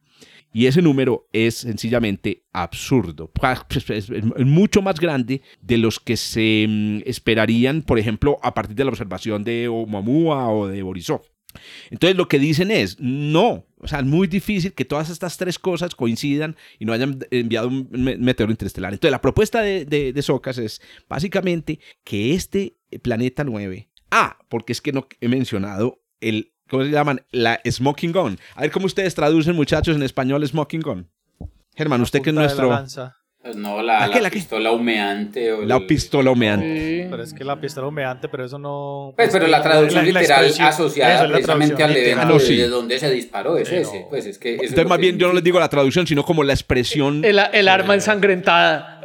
Y 0.55 0.67
ese 0.67 0.83
número 0.83 1.27
es 1.33 1.55
sencillamente 1.55 2.43
absurdo. 2.53 3.31
Es 3.89 4.45
mucho 4.45 4.83
más 4.83 4.99
grande 4.99 5.41
de 5.61 5.77
los 5.77 5.99
que 5.99 6.15
se 6.15 6.65
mm, 6.69 7.01
esperarían, 7.05 7.81
por 7.81 7.97
ejemplo, 7.97 8.37
a 8.43 8.53
partir 8.53 8.75
de 8.75 8.83
la 8.83 8.91
observación 8.91 9.43
de 9.43 9.67
Oumuamua 9.67 10.49
o 10.49 10.67
de 10.67 10.83
Borisov. 10.83 11.21
Entonces 11.89 12.15
lo 12.17 12.27
que 12.27 12.39
dicen 12.39 12.71
es, 12.71 12.97
no, 12.99 13.65
o 13.79 13.87
sea, 13.87 13.99
es 13.99 14.05
muy 14.05 14.27
difícil 14.27 14.73
que 14.73 14.85
todas 14.85 15.09
estas 15.09 15.37
tres 15.37 15.59
cosas 15.59 15.95
coincidan 15.95 16.55
y 16.79 16.85
no 16.85 16.93
hayan 16.93 17.19
enviado 17.31 17.67
un 17.67 17.87
me- 17.91 18.17
meteoro 18.17 18.51
interestelar. 18.51 18.93
Entonces 18.93 19.11
la 19.11 19.21
propuesta 19.21 19.61
de, 19.61 19.85
de, 19.85 20.13
de 20.13 20.21
Socas 20.21 20.57
es 20.57 20.81
básicamente 21.09 21.79
que 22.03 22.33
este 22.33 22.77
planeta 23.01 23.43
9, 23.43 23.89
ah, 24.11 24.37
porque 24.49 24.71
es 24.73 24.81
que 24.81 24.91
no 24.91 25.07
he 25.21 25.27
mencionado 25.27 26.01
el, 26.21 26.53
¿cómo 26.69 26.83
se 26.83 26.91
llaman? 26.91 27.25
La 27.31 27.59
smoking 27.69 28.11
gun. 28.11 28.37
A 28.55 28.61
ver 28.61 28.71
cómo 28.71 28.85
ustedes 28.85 29.13
traducen 29.15 29.55
muchachos 29.55 29.95
en 29.95 30.03
español 30.03 30.45
smoking 30.47 30.81
gun. 30.81 31.09
Germán, 31.75 32.01
usted 32.01 32.21
que 32.21 32.29
es 32.29 32.35
nuestro... 32.41 32.69
Pues 33.43 33.57
no, 33.57 33.81
la, 33.81 33.99
¿La 33.99 34.07
qué, 34.07 34.15
la 34.15 34.21
la 34.21 34.29
qué? 34.29 34.37
pistola 34.37 34.71
humeante. 34.71 35.51
O 35.51 35.63
La 35.65 35.75
el- 35.75 35.85
pistola 35.85 36.31
humeante. 36.31 37.01
Sí. 37.03 37.07
Pero 37.09 37.23
es 37.23 37.33
que 37.33 37.43
la 37.43 37.59
pistola 37.59 37.87
humeante, 37.87 38.29
pero 38.29 38.45
eso 38.45 38.57
no. 38.57 39.13
Pues, 39.17 39.29
pero 39.33 39.47
la 39.47 39.61
traducción 39.61 40.05
la 40.13 40.21
literal 40.21 40.45
asociada 40.61 41.13
eso 41.15 41.23
es 41.25 41.29
la 41.29 41.33
precisamente 41.35 41.75
traducción 41.75 41.89
al 41.91 41.97
evento. 41.97 42.21
Ah, 42.21 42.25
no, 42.25 42.39
sí. 42.39 42.55
de 42.55 42.69
donde 42.69 42.99
se 42.99 43.11
disparó 43.11 43.57
es 43.57 43.67
Sí, 43.67 43.75
ese. 43.75 43.99
no. 44.03 44.07
Pues 44.09 44.25
es 44.27 44.37
que 44.39 44.55
es 44.55 44.61
Entonces 44.61 44.87
más 44.87 44.97
que 44.97 45.01
bien 45.01 45.17
yo 45.17 45.27
no 45.27 45.33
les 45.33 45.43
digo 45.43 45.59
la 45.59 45.67
traducción, 45.67 46.07
sino 46.07 46.23
como 46.23 46.41
la 46.45 46.53
expresión, 46.53 47.25
El, 47.25 47.37
el 47.51 47.67
arma 47.67 47.95
ensangrentada. 47.95 49.01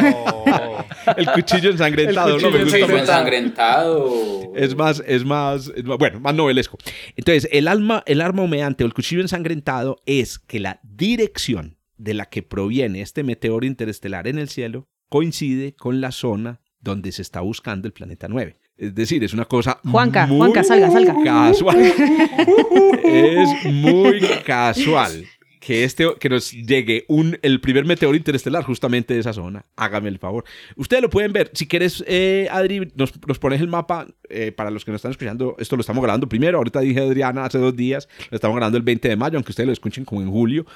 No. 0.00 0.84
el 1.18 1.26
cuchillo 1.32 1.70
ensangrentado. 1.70 2.36
El 2.36 2.42
no 2.42 2.50
me 2.50 2.58
cuchillo 2.60 2.64
gusta 2.64 2.86
Como 2.86 2.92
más. 2.98 3.02
ensangrentado. 3.08 4.52
Es 4.56 4.74
más, 4.74 5.02
es 5.06 5.24
más, 5.26 5.70
es 5.76 5.84
más- 5.84 5.98
bueno, 5.98 6.20
más 6.20 6.34
novelesco. 6.34 6.78
Entonces, 7.16 7.48
el, 7.52 7.68
alma, 7.68 8.02
el 8.06 8.22
arma 8.22 8.42
humeante 8.42 8.82
o 8.82 8.86
el 8.86 8.94
cuchillo 8.94 9.20
ensangrentado 9.20 9.98
es 10.06 10.38
que 10.38 10.58
la 10.58 10.80
dirección 10.82 11.75
de 11.98 12.14
la 12.14 12.26
que 12.26 12.42
proviene 12.42 13.00
este 13.00 13.22
meteoro 13.22 13.66
interestelar 13.66 14.28
en 14.28 14.38
el 14.38 14.48
cielo 14.48 14.88
coincide 15.08 15.74
con 15.74 16.00
la 16.00 16.12
zona 16.12 16.60
donde 16.80 17.12
se 17.12 17.22
está 17.22 17.40
buscando 17.40 17.86
el 17.86 17.92
planeta 17.92 18.28
9. 18.28 18.58
Es 18.76 18.94
decir, 18.94 19.24
es 19.24 19.32
una 19.32 19.46
cosa 19.46 19.80
Juanca, 19.90 20.26
muy 20.26 20.36
Juanca, 20.38 20.62
salga, 20.62 20.90
salga. 20.90 21.14
casual. 21.24 21.76
es 23.04 23.72
muy 23.72 24.20
casual 24.44 25.24
que 25.66 25.82
este 25.82 26.06
que 26.20 26.28
nos 26.28 26.52
llegue 26.52 27.06
un 27.08 27.38
el 27.42 27.60
primer 27.60 27.84
meteoro 27.86 28.16
interestelar 28.16 28.62
justamente 28.62 29.14
de 29.14 29.20
esa 29.20 29.32
zona. 29.32 29.64
Hágame 29.74 30.10
el 30.10 30.18
favor. 30.18 30.44
Ustedes 30.76 31.02
lo 31.02 31.10
pueden 31.10 31.32
ver. 31.32 31.50
Si 31.54 31.66
quieres, 31.66 32.04
eh, 32.06 32.46
Adri, 32.52 32.92
nos, 32.94 33.12
nos 33.26 33.38
pones 33.38 33.60
el 33.60 33.66
mapa 33.66 34.06
eh, 34.28 34.52
para 34.52 34.70
los 34.70 34.84
que 34.84 34.92
nos 34.92 34.98
están 34.98 35.10
escuchando. 35.10 35.56
Esto 35.58 35.74
lo 35.74 35.80
estamos 35.80 36.04
grabando 36.04 36.28
primero. 36.28 36.58
Ahorita 36.58 36.80
dije 36.80 37.00
Adriana 37.00 37.46
hace 37.46 37.58
dos 37.58 37.74
días. 37.74 38.08
Lo 38.30 38.36
estamos 38.36 38.54
grabando 38.54 38.78
el 38.78 38.84
20 38.84 39.08
de 39.08 39.16
mayo, 39.16 39.38
aunque 39.38 39.50
ustedes 39.50 39.66
lo 39.66 39.72
escuchen 39.72 40.04
como 40.04 40.20
en 40.20 40.30
julio. 40.30 40.66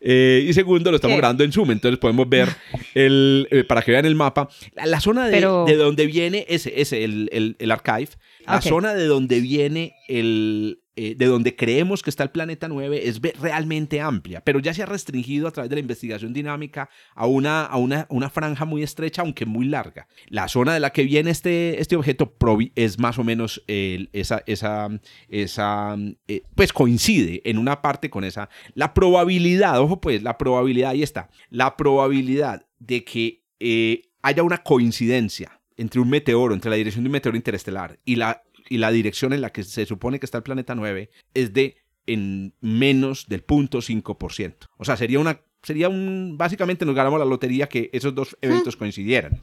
Eh, 0.00 0.44
y 0.48 0.52
segundo, 0.52 0.90
lo 0.90 0.96
estamos 0.96 1.14
¿Qué? 1.14 1.18
grabando 1.20 1.44
en 1.44 1.52
Zoom, 1.52 1.70
entonces 1.70 1.98
podemos 1.98 2.28
ver 2.28 2.48
el, 2.94 3.48
eh, 3.50 3.64
para 3.64 3.82
que 3.82 3.90
vean 3.92 4.04
el 4.04 4.14
mapa, 4.14 4.48
la, 4.74 4.86
la 4.86 5.00
zona 5.00 5.26
de, 5.26 5.32
Pero- 5.32 5.64
de 5.66 5.76
donde 5.76 6.06
viene 6.06 6.44
ese, 6.48 6.80
ese 6.80 7.04
el, 7.04 7.28
el, 7.32 7.56
el 7.58 7.70
archive, 7.70 8.10
la 8.46 8.60
zona 8.60 8.94
de 8.94 9.06
donde 9.06 9.40
viene 9.40 9.94
el, 10.08 10.80
eh, 10.96 11.16
de 11.16 11.26
donde 11.26 11.56
creemos 11.56 12.02
que 12.02 12.10
está 12.10 12.22
el 12.22 12.30
planeta 12.30 12.68
9 12.68 13.08
es 13.08 13.20
realmente 13.40 14.00
amplia, 14.00 14.42
pero 14.42 14.60
ya 14.60 14.72
se 14.72 14.82
ha 14.84 14.86
restringido 14.86 15.48
a 15.48 15.50
través 15.50 15.68
de 15.68 15.76
la 15.76 15.80
investigación 15.80 16.32
dinámica 16.32 16.88
a 17.14 17.26
una, 17.26 17.64
a 17.64 17.76
una, 17.78 18.06
una 18.10 18.30
franja 18.30 18.64
muy 18.64 18.82
estrecha, 18.84 19.22
aunque 19.22 19.44
muy 19.44 19.66
larga. 19.66 20.06
La 20.28 20.46
zona 20.46 20.72
de 20.72 20.78
la 20.78 20.90
que 20.90 21.02
viene 21.02 21.32
este, 21.32 21.80
este 21.80 21.96
objeto 21.96 22.32
es 22.76 22.98
más 23.00 23.18
o 23.18 23.24
menos 23.24 23.62
esa, 23.66 24.42
esa, 24.46 24.88
esa 25.28 25.96
eh, 26.28 26.42
pues 26.54 26.72
coincide 26.72 27.42
en 27.44 27.58
una 27.58 27.82
parte 27.82 28.08
con 28.08 28.22
esa. 28.22 28.48
La 28.74 28.94
probabilidad, 28.94 29.80
ojo 29.80 30.00
pues, 30.00 30.22
la 30.22 30.38
probabilidad, 30.38 30.90
ahí 30.90 31.02
está, 31.02 31.28
la 31.50 31.76
probabilidad 31.76 32.66
de 32.78 33.04
que 33.04 33.42
eh, 33.58 34.02
haya 34.22 34.44
una 34.44 34.58
coincidencia 34.58 35.60
entre 35.76 36.00
un 36.00 36.08
meteoro, 36.08 36.54
entre 36.54 36.70
la 36.70 36.76
dirección 36.76 37.02
de 37.02 37.08
un 37.08 37.12
meteoro 37.12 37.36
interestelar 37.36 37.98
y 38.04 38.14
la, 38.16 38.43
y 38.68 38.78
la 38.78 38.90
dirección 38.90 39.32
en 39.32 39.40
la 39.40 39.50
que 39.50 39.62
se 39.64 39.86
supone 39.86 40.18
que 40.18 40.26
está 40.26 40.38
el 40.38 40.44
planeta 40.44 40.74
9 40.74 41.10
es 41.34 41.52
de 41.52 41.76
en 42.06 42.54
menos 42.60 43.26
del 43.28 43.44
0.5%. 43.46 44.54
O 44.78 44.84
sea, 44.84 44.96
sería 44.96 45.18
una 45.18 45.40
sería 45.62 45.88
un 45.88 46.36
básicamente 46.36 46.84
nos 46.84 46.94
ganamos 46.94 47.18
la 47.18 47.24
lotería 47.24 47.66
que 47.68 47.88
esos 47.94 48.14
dos 48.14 48.36
eventos 48.42 48.76
coincidieran. 48.76 49.40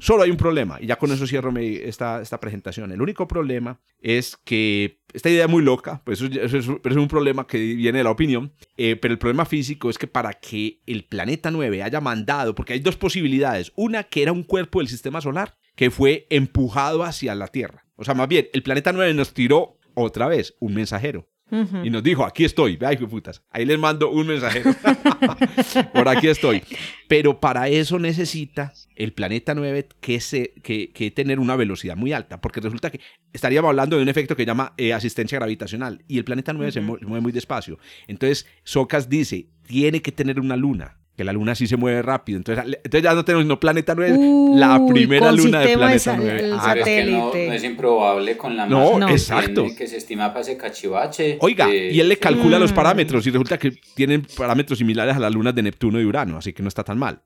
Solo 0.00 0.24
hay 0.24 0.32
un 0.32 0.36
problema, 0.36 0.78
y 0.80 0.86
ya 0.86 0.96
con 0.96 1.12
eso 1.12 1.28
cierro 1.28 1.52
mi- 1.52 1.76
esta, 1.76 2.20
esta 2.20 2.40
presentación. 2.40 2.90
El 2.90 3.00
único 3.00 3.28
problema 3.28 3.78
es 4.00 4.36
que 4.44 4.98
esta 5.12 5.30
idea 5.30 5.44
es 5.44 5.50
muy 5.50 5.62
loca, 5.62 6.02
pues 6.04 6.20
eso, 6.20 6.40
eso 6.40 6.58
es, 6.58 6.66
pero 6.82 6.92
es 6.96 7.00
un 7.00 7.06
problema 7.06 7.46
que 7.46 7.58
viene 7.58 7.98
de 7.98 8.02
la 8.04 8.10
opinión, 8.10 8.52
eh, 8.76 8.96
pero 8.96 9.12
el 9.12 9.18
problema 9.20 9.44
físico 9.44 9.88
es 9.88 9.96
que 9.96 10.08
para 10.08 10.32
que 10.32 10.80
el 10.86 11.04
planeta 11.04 11.52
9 11.52 11.84
haya 11.84 12.00
mandado, 12.00 12.56
porque 12.56 12.72
hay 12.72 12.80
dos 12.80 12.96
posibilidades, 12.96 13.70
una 13.76 14.02
que 14.02 14.22
era 14.22 14.32
un 14.32 14.42
cuerpo 14.42 14.80
del 14.80 14.88
sistema 14.88 15.20
solar 15.20 15.56
que 15.76 15.92
fue 15.92 16.26
empujado 16.30 17.04
hacia 17.04 17.36
la 17.36 17.46
Tierra. 17.46 17.85
O 17.96 18.04
sea, 18.04 18.14
más 18.14 18.28
bien, 18.28 18.48
el 18.52 18.62
planeta 18.62 18.92
9 18.92 19.14
nos 19.14 19.32
tiró 19.34 19.78
otra 19.94 20.28
vez 20.28 20.54
un 20.60 20.74
mensajero. 20.74 21.28
Y 21.84 21.90
nos 21.90 22.02
dijo, 22.02 22.24
aquí 22.24 22.44
estoy, 22.44 22.76
ay, 22.84 22.96
putas, 22.96 23.40
ahí 23.50 23.64
les 23.64 23.78
mando 23.78 24.10
un 24.10 24.26
mensajero. 24.26 24.74
Por 25.94 26.08
aquí 26.08 26.26
estoy. 26.26 26.60
Pero 27.06 27.38
para 27.38 27.68
eso 27.68 28.00
necesita 28.00 28.72
el 28.96 29.12
planeta 29.12 29.54
9 29.54 29.86
que, 30.00 30.18
se, 30.18 30.54
que, 30.64 30.90
que 30.90 31.12
tener 31.12 31.38
una 31.38 31.54
velocidad 31.54 31.96
muy 31.96 32.12
alta, 32.12 32.40
porque 32.40 32.60
resulta 32.60 32.90
que 32.90 33.00
estaríamos 33.32 33.68
hablando 33.68 33.94
de 33.96 34.02
un 34.02 34.08
efecto 34.08 34.34
que 34.34 34.44
llama 34.44 34.74
eh, 34.76 34.92
asistencia 34.92 35.38
gravitacional 35.38 36.02
y 36.08 36.18
el 36.18 36.24
planeta 36.24 36.52
9 36.52 36.72
se 36.72 36.80
mueve 36.80 37.20
muy 37.20 37.30
despacio. 37.30 37.78
Entonces, 38.08 38.48
Socas 38.64 39.08
dice, 39.08 39.46
tiene 39.68 40.02
que 40.02 40.10
tener 40.10 40.40
una 40.40 40.56
luna 40.56 40.98
que 41.16 41.24
la 41.24 41.32
luna 41.32 41.54
sí 41.54 41.66
se 41.66 41.76
mueve 41.76 42.02
rápido. 42.02 42.36
Entonces, 42.36 42.64
entonces 42.66 43.02
ya 43.02 43.14
no 43.14 43.24
tenemos 43.24 43.46
no 43.46 43.58
planeta 43.58 43.94
9, 43.94 44.18
la 44.54 44.84
primera 44.86 45.32
luna 45.32 45.60
de 45.60 45.76
planeta 45.76 46.14
9. 46.16 46.50
Ah, 46.58 46.74
es 46.76 46.84
que 46.84 47.04
no, 47.04 47.34
es 47.34 47.64
improbable 47.64 48.36
con 48.36 48.56
la 48.56 48.66
no, 48.66 48.98
no. 48.98 49.08
exacto. 49.08 49.66
que 49.76 49.86
se 49.86 49.96
estima 49.96 50.28
para 50.28 50.42
ese 50.42 50.56
cachivache. 50.56 51.38
Oiga, 51.40 51.74
y 51.74 51.98
él 51.98 52.08
le 52.08 52.18
calcula 52.18 52.58
los 52.58 52.72
mm. 52.72 52.74
parámetros 52.74 53.26
y 53.26 53.30
resulta 53.30 53.58
que 53.58 53.72
tienen 53.94 54.26
parámetros 54.36 54.78
similares 54.78 55.16
a 55.16 55.18
las 55.18 55.32
lunas 55.32 55.54
de 55.54 55.62
Neptuno 55.62 56.00
y 56.00 56.04
Urano, 56.04 56.36
así 56.36 56.52
que 56.52 56.62
no 56.62 56.68
está 56.68 56.84
tan 56.84 56.98
mal. 56.98 57.22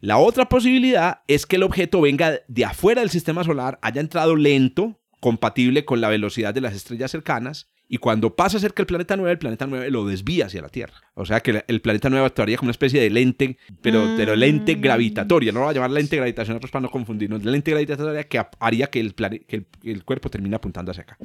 La 0.00 0.18
otra 0.18 0.48
posibilidad 0.48 1.22
es 1.26 1.46
que 1.46 1.56
el 1.56 1.62
objeto 1.62 2.00
venga 2.02 2.40
de 2.46 2.64
afuera 2.64 3.00
del 3.00 3.10
sistema 3.10 3.42
solar, 3.42 3.78
haya 3.80 4.00
entrado 4.00 4.36
lento, 4.36 5.00
compatible 5.20 5.84
con 5.84 6.00
la 6.00 6.08
velocidad 6.08 6.52
de 6.52 6.60
las 6.60 6.74
estrellas 6.74 7.10
cercanas 7.10 7.68
y 7.92 7.98
cuando 7.98 8.36
pasa 8.36 8.60
cerca 8.60 8.82
del 8.82 8.86
planeta 8.86 9.16
9, 9.16 9.32
el 9.32 9.38
planeta 9.38 9.66
9 9.66 9.90
lo 9.90 10.06
desvía 10.06 10.46
hacia 10.46 10.62
la 10.62 10.68
Tierra. 10.68 10.94
O 11.14 11.26
sea 11.26 11.40
que 11.40 11.64
el 11.66 11.80
planeta 11.80 12.08
9 12.08 12.24
actuaría 12.24 12.56
como 12.56 12.68
una 12.68 12.70
especie 12.70 13.00
de 13.00 13.10
lente, 13.10 13.58
pero, 13.82 14.14
pero 14.16 14.36
lente 14.36 14.76
mm. 14.76 14.80
gravitatoria. 14.80 15.50
No 15.50 15.58
lo 15.58 15.64
voy 15.64 15.72
a 15.72 15.74
llamar 15.74 15.90
lente 15.90 16.14
gravitacional 16.14 16.60
para 16.60 16.82
no 16.82 16.88
confundirnos. 16.88 17.44
Lente 17.44 17.72
gravitatoria 17.72 18.22
que 18.28 18.40
haría 18.60 18.86
que 18.86 19.00
el, 19.00 19.12
que 19.12 19.64
el, 19.82 20.04
cuerpo 20.04 20.30
termine 20.30 20.54
apuntando 20.54 20.92
hacia 20.92 21.02
acá. 21.02 21.18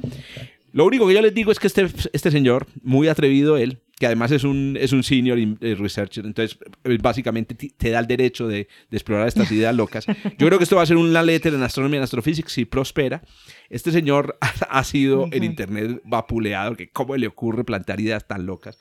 Lo 0.72 0.84
único 0.84 1.06
que 1.06 1.14
yo 1.14 1.22
les 1.22 1.32
digo 1.32 1.52
es 1.52 1.60
que 1.60 1.68
este, 1.68 1.86
este 2.12 2.32
señor, 2.32 2.66
muy 2.82 3.06
atrevido 3.06 3.56
él, 3.56 3.78
que 3.98 4.06
además 4.06 4.30
es 4.30 4.44
un, 4.44 4.76
es 4.78 4.92
un 4.92 5.02
senior 5.02 5.38
eh, 5.38 5.74
researcher, 5.74 6.26
entonces 6.26 6.58
eh, 6.84 6.98
básicamente 7.00 7.54
te 7.54 7.90
da 7.90 7.98
el 7.98 8.06
derecho 8.06 8.46
de, 8.46 8.68
de, 8.90 8.96
explorar 8.96 9.26
estas 9.26 9.50
ideas 9.50 9.74
locas. 9.74 10.06
Yo 10.06 10.46
creo 10.46 10.58
que 10.58 10.64
esto 10.64 10.76
va 10.76 10.82
a 10.82 10.86
ser 10.86 10.98
una 10.98 11.22
letra 11.22 11.50
en 11.50 11.62
astronomía 11.62 11.96
y 11.96 12.00
en 12.00 12.04
astrofísica 12.04 12.48
si 12.48 12.66
prospera. 12.66 13.22
Este 13.70 13.90
señor 13.90 14.38
ha 14.68 14.84
sido 14.84 15.28
en 15.32 15.44
internet 15.44 16.00
vapuleado, 16.04 16.76
que 16.76 16.90
cómo 16.90 17.16
le 17.16 17.26
ocurre 17.26 17.64
plantear 17.64 18.00
ideas 18.00 18.26
tan 18.26 18.44
locas. 18.44 18.78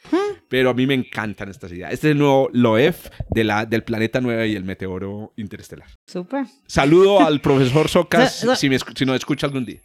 Pero 0.50 0.70
a 0.70 0.74
mí 0.74 0.86
me 0.86 0.94
encantan 0.94 1.50
estas 1.50 1.72
ideas. 1.72 1.94
Este 1.94 2.08
es 2.08 2.12
el 2.12 2.18
nuevo 2.18 2.50
Loef 2.52 3.10
de 3.30 3.44
la, 3.44 3.66
del 3.66 3.84
planeta 3.84 4.22
9 4.22 4.50
y 4.50 4.56
el 4.56 4.64
meteoro 4.64 5.34
interestelar. 5.38 5.88
Súper. 6.06 6.46
Saludo 6.68 7.22
al 7.22 7.42
profesor 7.42 7.88
Socas 7.96 8.46
si, 8.58 8.70
me, 8.70 8.78
si 8.80 9.06
nos 9.06 9.16
escucha 9.16 9.48
algún 9.48 9.66
día. 9.66 9.82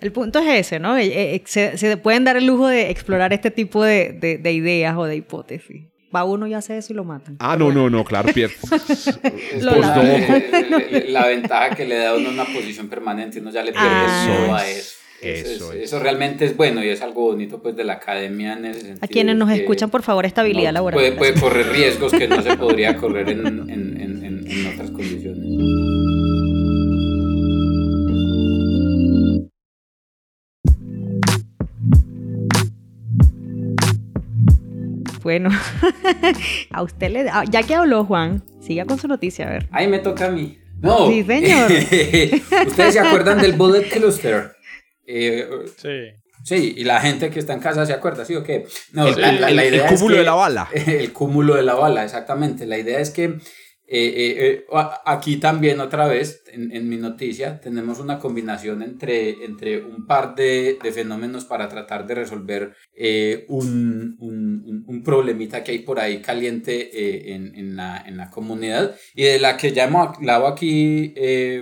El 0.00 0.12
punto 0.12 0.38
es 0.38 0.66
ese, 0.66 0.78
¿no? 0.78 0.96
Eh, 0.96 1.34
eh, 1.34 1.42
se, 1.44 1.96
pueden 1.96 2.24
dar 2.24 2.36
el 2.36 2.46
lujo 2.46 2.68
de 2.68 2.90
explorar 2.90 3.32
este 3.32 3.50
tipo 3.50 3.82
de, 3.84 4.12
de, 4.40 4.52
ideas 4.52 4.96
o 4.96 5.04
de 5.04 5.16
hipótesis. 5.16 5.84
Va 6.14 6.24
uno 6.24 6.46
y 6.46 6.54
hace 6.54 6.78
eso 6.78 6.92
y 6.92 6.96
lo 6.96 7.04
matan. 7.04 7.36
Ah, 7.40 7.56
no, 7.58 7.72
no, 7.72 7.90
no, 7.90 8.04
claro, 8.04 8.32
pierde. 8.32 8.54
la, 11.08 11.26
ventaja 11.26 11.74
que 11.74 11.86
le 11.86 11.96
da 11.96 12.10
a 12.10 12.14
uno 12.14 12.30
una 12.30 12.44
posición 12.44 12.88
permanente, 12.88 13.40
uno 13.40 13.50
ya 13.50 13.62
le 13.62 13.72
pierde 13.72 13.88
ah. 13.88 14.56
a 14.56 14.68
eso. 14.68 14.96
Eso, 15.20 15.72
eso, 15.72 15.98
realmente 16.00 16.44
es 16.44 16.54
bueno 16.54 16.84
y 16.84 16.88
es 16.90 17.00
algo 17.00 17.22
bonito 17.22 17.62
pues 17.62 17.74
de 17.74 17.82
la 17.82 17.94
academia 17.94 18.52
en 18.52 18.66
ese 18.66 18.80
sentido. 18.80 19.04
A 19.04 19.08
quienes 19.08 19.36
nos 19.36 19.50
escuchan, 19.50 19.88
por 19.88 20.02
favor, 20.02 20.26
estabilidad 20.26 20.72
laboral. 20.74 20.98
Puede, 20.98 21.12
puede, 21.12 21.40
correr 21.40 21.66
riesgos 21.68 22.12
que 22.12 22.28
no 22.28 22.42
se 22.42 22.56
podría 22.58 22.94
correr 22.96 23.30
en, 23.30 23.46
en, 23.46 23.70
en, 23.70 24.46
en 24.46 24.66
otras 24.66 24.90
condiciones. 24.90 26.03
Bueno, 35.24 35.48
a 36.70 36.82
usted 36.82 37.10
le... 37.10 37.30
Ya 37.50 37.62
que 37.62 37.74
habló 37.74 38.04
Juan, 38.04 38.44
siga 38.60 38.84
con 38.84 38.98
su 38.98 39.08
noticia, 39.08 39.48
a 39.48 39.50
ver. 39.50 39.68
Ahí 39.72 39.88
me 39.88 39.98
toca 39.98 40.26
a 40.26 40.30
mí. 40.30 40.58
No. 40.80 41.08
Sí, 41.08 41.24
señor. 41.24 41.72
¿Ustedes 42.66 42.92
se 42.92 43.00
acuerdan 43.00 43.40
del 43.40 43.54
Bullet 43.54 43.88
Cluster? 43.88 44.52
Eh, 45.06 45.48
sí. 45.78 46.12
Sí, 46.44 46.74
y 46.76 46.84
la 46.84 47.00
gente 47.00 47.30
que 47.30 47.38
está 47.38 47.54
en 47.54 47.60
casa 47.60 47.86
se 47.86 47.94
acuerda, 47.94 48.26
¿sí 48.26 48.34
o 48.34 48.44
qué? 48.44 48.66
No, 48.92 49.10
la, 49.12 49.64
idea 49.64 49.88
el 49.88 49.94
cúmulo 49.94 50.18
de 50.18 50.24
la 50.24 50.34
bala. 50.34 50.68
El 50.74 51.10
cúmulo 51.14 51.54
de 51.54 51.62
la 51.62 51.74
bala, 51.74 52.04
exactamente. 52.04 52.66
La 52.66 52.76
idea 52.76 53.00
es 53.00 53.08
que 53.08 53.38
eh, 53.86 54.14
eh, 54.16 54.64
eh, 54.66 54.66
aquí 55.04 55.36
también 55.36 55.78
otra 55.80 56.06
vez, 56.06 56.42
en, 56.46 56.88
mi 56.88 56.96
noticia, 56.96 57.60
tenemos 57.60 57.98
una 58.00 58.18
combinación 58.18 58.82
entre, 58.82 59.44
entre 59.44 59.84
un 59.84 60.06
par 60.06 60.34
de, 60.34 60.78
de 60.82 60.92
fenómenos 60.92 61.44
para 61.44 61.68
tratar 61.68 62.06
de 62.06 62.14
resolver 62.14 62.74
un, 63.48 64.16
un, 64.18 64.84
un, 64.86 65.02
problemita 65.02 65.62
que 65.62 65.72
hay 65.72 65.80
por 65.80 66.00
ahí 66.00 66.22
caliente 66.22 67.34
en, 67.34 67.54
en, 67.54 67.76
la, 67.76 68.02
en, 68.06 68.16
la, 68.16 68.30
comunidad 68.30 68.96
y 69.14 69.24
de 69.24 69.38
la 69.38 69.56
que 69.58 69.72
ya 69.72 69.84
hemos 69.84 70.16
hablado 70.16 70.46
aquí 70.46 71.14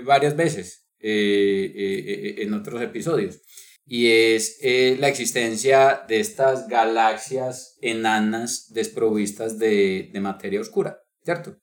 varias 0.05 0.37
veces 0.37 0.87
en 1.01 2.55
otros 2.55 2.83
episodios. 2.83 3.41
Y 3.85 4.09
es 4.09 4.59
la 4.99 5.09
existencia 5.09 6.05
de 6.07 6.21
estas 6.21 6.69
galaxias 6.69 7.79
enanas 7.83 8.73
desprovistas 8.73 9.59
de, 9.59 10.11
de 10.13 10.21
materia 10.21 10.61
oscura, 10.61 11.01
¿cierto? 11.25 11.62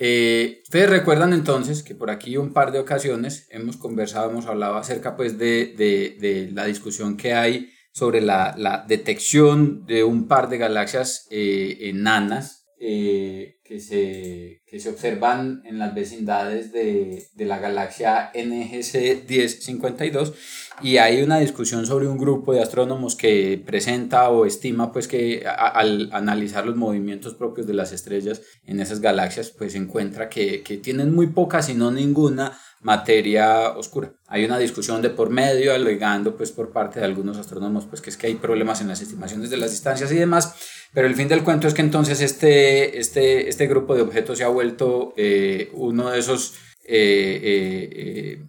Eh, 0.00 0.60
Ustedes 0.62 0.90
recuerdan 0.90 1.32
entonces 1.32 1.82
que 1.82 1.94
por 1.94 2.10
aquí 2.10 2.36
un 2.36 2.52
par 2.52 2.72
de 2.72 2.78
ocasiones 2.78 3.48
hemos 3.50 3.76
conversado, 3.76 4.30
hemos 4.30 4.46
hablado 4.46 4.76
acerca 4.76 5.16
pues 5.16 5.38
de, 5.38 5.74
de, 5.76 6.50
la 6.52 6.66
discusión 6.66 7.16
que 7.16 7.32
hay 7.32 7.70
sobre 7.90 8.20
la, 8.20 8.54
la, 8.56 8.84
detección 8.86 9.86
de 9.86 10.04
un 10.04 10.28
par 10.28 10.50
de 10.50 10.58
galaxias 10.58 11.26
eh, 11.30 11.78
enanas 11.80 12.66
eh, 12.78 13.56
que, 13.64 13.80
se, 13.80 14.62
que 14.66 14.78
se 14.78 14.90
observan 14.90 15.62
en 15.64 15.78
las 15.78 15.94
vecindades 15.94 16.70
de, 16.70 17.24
de 17.32 17.44
la 17.44 17.58
galaxia 17.58 18.30
NGC 18.34 19.26
1052 19.28 20.34
y 20.82 20.98
hay 20.98 21.22
una 21.22 21.38
discusión 21.38 21.86
sobre 21.86 22.06
un 22.06 22.18
grupo 22.18 22.52
de 22.52 22.62
astrónomos 22.62 23.16
que 23.16 23.62
presenta 23.64 24.28
o 24.30 24.46
estima 24.46 24.92
pues 24.92 25.08
que 25.08 25.44
al 25.46 26.10
analizar 26.12 26.66
los 26.66 26.76
movimientos 26.76 27.34
propios 27.34 27.66
de 27.66 27.74
las 27.74 27.92
estrellas 27.92 28.42
en 28.64 28.80
esas 28.80 29.00
galaxias 29.00 29.50
pues 29.50 29.74
encuentra 29.74 30.28
que, 30.28 30.62
que 30.62 30.76
tienen 30.76 31.14
muy 31.14 31.28
poca 31.28 31.62
si 31.62 31.74
no 31.74 31.90
ninguna 31.90 32.58
materia 32.80 33.70
oscura. 33.70 34.12
Hay 34.28 34.44
una 34.44 34.58
discusión 34.58 35.02
de 35.02 35.10
por 35.10 35.30
medio, 35.30 35.74
alegando 35.74 36.36
pues 36.36 36.52
por 36.52 36.70
parte 36.70 37.00
de 37.00 37.06
algunos 37.06 37.36
astrónomos 37.36 37.86
pues 37.86 38.00
que 38.00 38.10
es 38.10 38.16
que 38.16 38.28
hay 38.28 38.36
problemas 38.36 38.80
en 38.80 38.88
las 38.88 39.00
estimaciones 39.00 39.50
de 39.50 39.56
las 39.56 39.70
distancias 39.70 40.12
y 40.12 40.16
demás, 40.16 40.54
pero 40.92 41.06
el 41.06 41.14
fin 41.14 41.28
del 41.28 41.42
cuento 41.42 41.66
es 41.66 41.74
que 41.74 41.82
entonces 41.82 42.20
este, 42.20 42.98
este, 42.98 43.48
este 43.48 43.66
grupo 43.66 43.94
de 43.94 44.02
objetos 44.02 44.38
se 44.38 44.44
ha 44.44 44.48
vuelto 44.48 45.12
eh, 45.16 45.70
uno 45.74 46.10
de 46.10 46.18
esos 46.18 46.54
eh, 46.84 47.40
eh, 47.42 48.44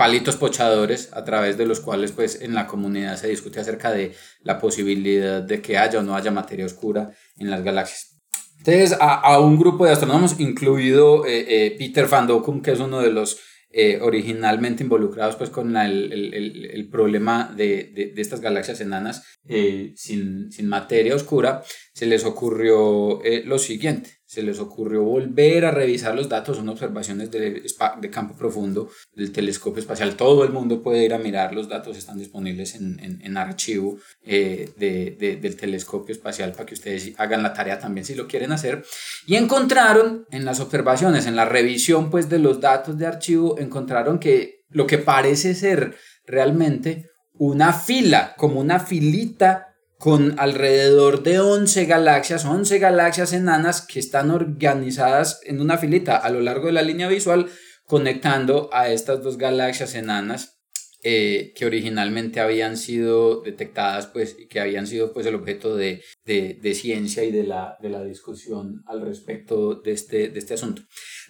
palitos 0.00 0.36
pochadores 0.36 1.10
a 1.12 1.24
través 1.24 1.58
de 1.58 1.66
los 1.66 1.80
cuales 1.80 2.12
pues 2.12 2.40
en 2.40 2.54
la 2.54 2.66
comunidad 2.66 3.18
se 3.18 3.28
discute 3.28 3.60
acerca 3.60 3.92
de 3.92 4.12
la 4.40 4.58
posibilidad 4.58 5.42
de 5.42 5.60
que 5.60 5.76
haya 5.76 5.98
o 5.98 6.02
no 6.02 6.16
haya 6.16 6.30
materia 6.30 6.64
oscura 6.64 7.10
en 7.36 7.50
las 7.50 7.62
galaxias. 7.62 8.18
Entonces 8.56 8.96
a, 8.98 9.20
a 9.20 9.40
un 9.40 9.58
grupo 9.58 9.84
de 9.84 9.92
astrónomos, 9.92 10.40
incluido 10.40 11.24
Peter 11.24 12.06
Van 12.06 12.26
Dokkum, 12.26 12.62
que 12.62 12.72
es 12.72 12.80
uno 12.80 13.02
de 13.02 13.12
los 13.12 13.40
eh, 13.72 13.98
originalmente 14.00 14.82
involucrados 14.82 15.36
pues 15.36 15.50
con 15.50 15.76
el, 15.76 16.10
el, 16.12 16.64
el, 16.64 16.88
problema 16.88 17.54
de, 17.54 17.92
de, 17.94 18.06
de, 18.06 18.22
estas 18.22 18.40
galaxias 18.40 18.80
enanas 18.80 19.22
eh, 19.48 19.92
sin, 19.96 20.50
sin, 20.50 20.66
materia 20.66 21.14
oscura, 21.14 21.62
se 21.94 22.06
les 22.06 22.24
ocurrió 22.24 23.22
eh, 23.22 23.42
lo 23.44 23.58
siguiente 23.60 24.19
se 24.30 24.44
les 24.44 24.60
ocurrió 24.60 25.02
volver 25.02 25.64
a 25.64 25.72
revisar 25.72 26.14
los 26.14 26.28
datos, 26.28 26.56
son 26.56 26.68
observaciones 26.68 27.32
de, 27.32 27.64
de, 28.00 28.10
campo 28.10 28.36
profundo 28.36 28.88
del 29.12 29.32
telescopio 29.32 29.80
espacial. 29.80 30.14
Todo 30.14 30.44
el 30.44 30.52
mundo 30.52 30.84
puede 30.84 31.04
ir 31.04 31.12
a 31.14 31.18
mirar, 31.18 31.52
los 31.52 31.68
datos 31.68 31.98
están 31.98 32.16
disponibles 32.16 32.76
en, 32.76 33.00
en, 33.00 33.20
en 33.22 33.36
archivo 33.36 33.98
eh, 34.24 34.70
de, 34.76 35.16
de, 35.18 35.34
del 35.34 35.56
telescopio 35.56 36.14
espacial 36.14 36.52
para 36.52 36.64
que 36.64 36.74
ustedes 36.74 37.12
hagan 37.18 37.42
la 37.42 37.52
tarea 37.52 37.80
también 37.80 38.06
si 38.06 38.14
lo 38.14 38.28
quieren 38.28 38.52
hacer. 38.52 38.84
Y 39.26 39.34
encontraron 39.34 40.26
en 40.30 40.44
las 40.44 40.60
observaciones, 40.60 41.26
en 41.26 41.34
la 41.34 41.44
revisión 41.44 42.08
pues 42.08 42.28
de 42.28 42.38
los 42.38 42.60
datos 42.60 42.98
de 42.98 43.08
archivo, 43.08 43.58
encontraron 43.58 44.20
que 44.20 44.60
lo 44.68 44.86
que 44.86 44.98
parece 44.98 45.56
ser 45.56 45.96
realmente 46.24 47.10
una 47.32 47.72
fila, 47.72 48.36
como 48.36 48.60
una 48.60 48.78
filita 48.78 49.69
con 50.00 50.40
alrededor 50.40 51.22
de 51.22 51.40
11 51.40 51.84
galaxias, 51.84 52.46
11 52.46 52.78
galaxias 52.78 53.34
enanas 53.34 53.82
que 53.82 53.98
están 53.98 54.30
organizadas 54.30 55.42
en 55.44 55.60
una 55.60 55.76
filita 55.76 56.16
a 56.16 56.30
lo 56.30 56.40
largo 56.40 56.68
de 56.68 56.72
la 56.72 56.80
línea 56.80 57.06
visual, 57.06 57.50
conectando 57.84 58.70
a 58.72 58.88
estas 58.88 59.22
dos 59.22 59.36
galaxias 59.36 59.94
enanas 59.94 60.58
eh, 61.02 61.52
que 61.54 61.66
originalmente 61.66 62.40
habían 62.40 62.78
sido 62.78 63.42
detectadas 63.42 64.06
pues, 64.06 64.36
y 64.38 64.48
que 64.48 64.60
habían 64.60 64.86
sido 64.86 65.12
pues, 65.12 65.26
el 65.26 65.34
objeto 65.34 65.76
de, 65.76 66.02
de, 66.24 66.58
de 66.60 66.74
ciencia 66.74 67.22
y 67.22 67.30
de 67.30 67.44
la, 67.44 67.76
de 67.82 67.90
la 67.90 68.02
discusión 68.02 68.82
al 68.86 69.02
respecto 69.02 69.74
de 69.74 69.92
este, 69.92 70.28
de 70.28 70.38
este 70.38 70.54
asunto. 70.54 70.80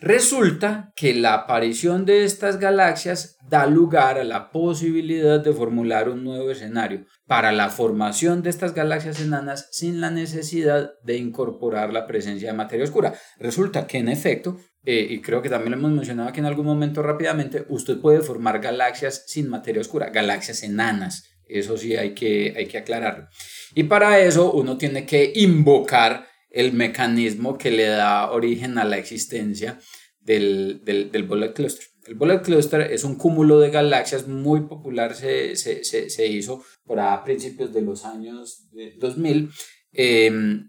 Resulta 0.01 0.95
que 0.97 1.13
la 1.13 1.35
aparición 1.35 2.07
de 2.07 2.25
estas 2.25 2.59
galaxias 2.59 3.37
da 3.51 3.67
lugar 3.67 4.19
a 4.19 4.25
la 4.25 4.51
posibilidad 4.51 5.41
de 5.41 5.53
formular 5.53 6.09
un 6.09 6.25
nuevo 6.25 6.51
escenario 6.51 7.05
para 7.27 7.53
la 7.53 7.69
formación 7.69 8.43
de 8.43 8.49
estas 8.49 8.75
galaxias 8.75 9.21
enanas 9.21 9.69
sin 9.73 10.01
la 10.01 10.11
necesidad 10.11 10.93
de 11.03 11.19
incorporar 11.19 11.93
la 11.93 12.07
presencia 12.07 12.51
de 12.51 12.57
materia 12.57 12.85
oscura. 12.85 13.13
Resulta 13.39 13.87
que 13.87 13.99
en 13.99 14.09
efecto, 14.09 14.57
eh, 14.87 15.07
y 15.11 15.21
creo 15.21 15.43
que 15.43 15.51
también 15.51 15.73
lo 15.73 15.77
hemos 15.77 15.93
mencionado 15.93 16.31
aquí 16.31 16.41
en 16.41 16.47
algún 16.47 16.65
momento 16.65 17.03
rápidamente, 17.03 17.67
usted 17.69 18.01
puede 18.01 18.23
formar 18.23 18.59
galaxias 18.61 19.25
sin 19.27 19.51
materia 19.51 19.83
oscura, 19.83 20.09
galaxias 20.09 20.63
enanas. 20.63 21.25
Eso 21.45 21.77
sí 21.77 21.95
hay 21.97 22.15
que, 22.15 22.55
hay 22.57 22.67
que 22.67 22.79
aclararlo. 22.79 23.29
Y 23.75 23.85
para 23.85 24.19
eso 24.21 24.51
uno 24.53 24.79
tiene 24.79 25.05
que 25.05 25.31
invocar 25.35 26.30
el 26.51 26.73
mecanismo 26.73 27.57
que 27.57 27.71
le 27.71 27.87
da 27.87 28.31
origen 28.31 28.79
a 28.79 28.85
la 28.85 28.99
existencia 28.99 29.79
del, 30.21 30.83
del, 30.85 31.11
del 31.11 31.23
Bullet 31.25 31.53
Cluster. 31.53 31.87
El 32.07 32.15
Bullet 32.15 32.43
Cluster 32.43 32.81
es 32.81 33.05
un 33.05 33.17
cúmulo 33.17 33.61
de 33.61 33.71
galaxias 33.71 34.27
muy 34.27 34.63
popular, 34.63 35.15
se, 35.15 35.57
se, 35.57 35.85
se, 35.85 36.11
se 36.11 36.27
hizo 36.27 36.65
por 36.85 36.99
a 36.99 37.23
principios 37.25 37.73
de 37.73 37.83
los 37.83 38.05
años 38.05 38.69
2000. 38.99 39.51
Eh, 39.93 40.61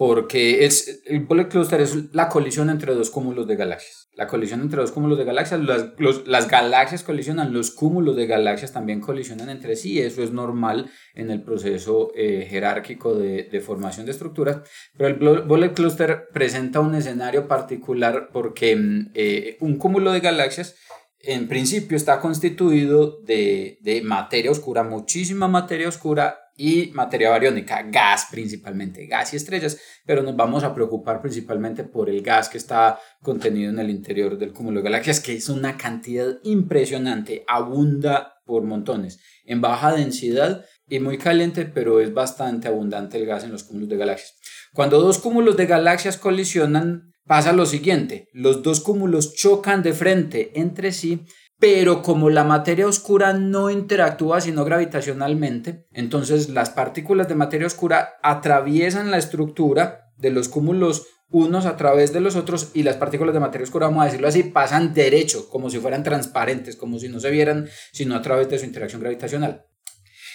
porque 0.00 0.64
es, 0.64 1.02
el 1.04 1.26
bullet 1.26 1.50
cluster 1.50 1.78
es 1.82 2.14
la 2.14 2.30
colisión 2.30 2.70
entre 2.70 2.94
dos 2.94 3.10
cúmulos 3.10 3.46
de 3.46 3.56
galaxias. 3.56 3.99
La 4.14 4.26
colisión 4.26 4.60
entre 4.60 4.80
dos 4.80 4.92
cúmulos 4.92 5.18
de 5.18 5.24
galaxias, 5.24 5.60
las, 5.60 5.92
las 6.26 6.48
galaxias 6.48 7.02
colisionan, 7.04 7.52
los 7.52 7.70
cúmulos 7.70 8.16
de 8.16 8.26
galaxias 8.26 8.72
también 8.72 9.00
colisionan 9.00 9.50
entre 9.50 9.76
sí, 9.76 10.00
eso 10.00 10.22
es 10.22 10.32
normal 10.32 10.90
en 11.14 11.30
el 11.30 11.42
proceso 11.42 12.10
eh, 12.16 12.46
jerárquico 12.50 13.14
de, 13.14 13.44
de, 13.44 13.60
formación 13.60 14.06
de 14.06 14.12
estructuras, 14.12 14.62
pero 14.96 15.08
el 15.08 15.44
bullet 15.46 15.72
cluster 15.74 16.28
presenta 16.32 16.80
un 16.80 16.94
escenario 16.96 17.46
particular 17.46 18.30
porque 18.32 18.76
mm, 18.76 19.10
eh, 19.14 19.56
un 19.60 19.78
cúmulo 19.78 20.12
de 20.12 20.20
galaxias 20.20 20.76
en 21.22 21.48
principio 21.48 21.96
está 21.96 22.20
constituido 22.20 23.20
de, 23.22 23.78
de 23.82 24.02
materia 24.02 24.50
oscura, 24.50 24.82
muchísima 24.82 25.48
materia 25.48 25.88
oscura 25.88 26.38
y 26.56 26.90
materia 26.92 27.30
bariónica, 27.30 27.82
gas 27.84 28.26
principalmente, 28.30 29.06
gas 29.06 29.32
y 29.32 29.36
estrellas, 29.36 29.78
pero 30.04 30.22
nos 30.22 30.36
vamos 30.36 30.62
a 30.62 30.74
preocupar 30.74 31.22
principalmente 31.22 31.84
por 31.84 32.10
el 32.10 32.22
gas 32.22 32.48
que 32.48 32.58
está 32.58 32.98
contenido 33.22 33.70
en 33.70 33.78
el 33.78 33.88
interior 33.88 34.36
del 34.36 34.52
cúmulo 34.52 34.80
de 34.80 34.84
galaxias, 34.84 35.20
que 35.20 35.34
es 35.34 35.48
una 35.48 35.76
cantidad 35.78 36.38
impresionante, 36.42 37.44
abunda 37.48 38.34
por 38.44 38.64
montones, 38.64 39.20
en 39.44 39.60
baja 39.60 39.92
densidad 39.92 40.64
y 40.86 40.98
muy 41.00 41.16
caliente, 41.16 41.64
pero 41.64 42.00
es 42.00 42.12
bastante 42.12 42.68
abundante 42.68 43.16
el 43.16 43.24
gas 43.24 43.44
en 43.44 43.52
los 43.52 43.64
cúmulos 43.64 43.88
de 43.88 43.96
galaxias. 43.96 44.38
Cuando 44.74 45.00
dos 45.00 45.18
cúmulos 45.18 45.56
de 45.56 45.66
galaxias 45.66 46.18
colisionan, 46.18 47.14
pasa 47.30 47.52
lo 47.52 47.64
siguiente, 47.64 48.26
los 48.32 48.64
dos 48.64 48.80
cúmulos 48.80 49.34
chocan 49.36 49.84
de 49.84 49.92
frente 49.92 50.50
entre 50.56 50.90
sí 50.90 51.26
pero 51.60 52.02
como 52.02 52.28
la 52.28 52.42
materia 52.42 52.88
oscura 52.88 53.34
no 53.34 53.70
interactúa 53.70 54.40
sino 54.40 54.64
gravitacionalmente, 54.64 55.86
entonces 55.92 56.48
las 56.48 56.70
partículas 56.70 57.28
de 57.28 57.36
materia 57.36 57.68
oscura 57.68 58.14
atraviesan 58.24 59.12
la 59.12 59.18
estructura 59.18 60.10
de 60.16 60.30
los 60.30 60.48
cúmulos 60.48 61.06
unos 61.28 61.66
a 61.66 61.76
través 61.76 62.12
de 62.12 62.18
los 62.18 62.34
otros 62.34 62.72
y 62.74 62.82
las 62.82 62.96
partículas 62.96 63.32
de 63.32 63.38
materia 63.38 63.64
oscura, 63.64 63.86
vamos 63.86 64.02
a 64.02 64.06
decirlo 64.06 64.26
así, 64.26 64.42
pasan 64.42 64.92
derecho, 64.92 65.48
como 65.48 65.70
si 65.70 65.78
fueran 65.78 66.02
transparentes, 66.02 66.74
como 66.74 66.98
si 66.98 67.08
no 67.08 67.20
se 67.20 67.30
vieran, 67.30 67.68
sino 67.92 68.16
a 68.16 68.22
través 68.22 68.48
de 68.48 68.58
su 68.58 68.64
interacción 68.64 69.02
gravitacional. 69.02 69.66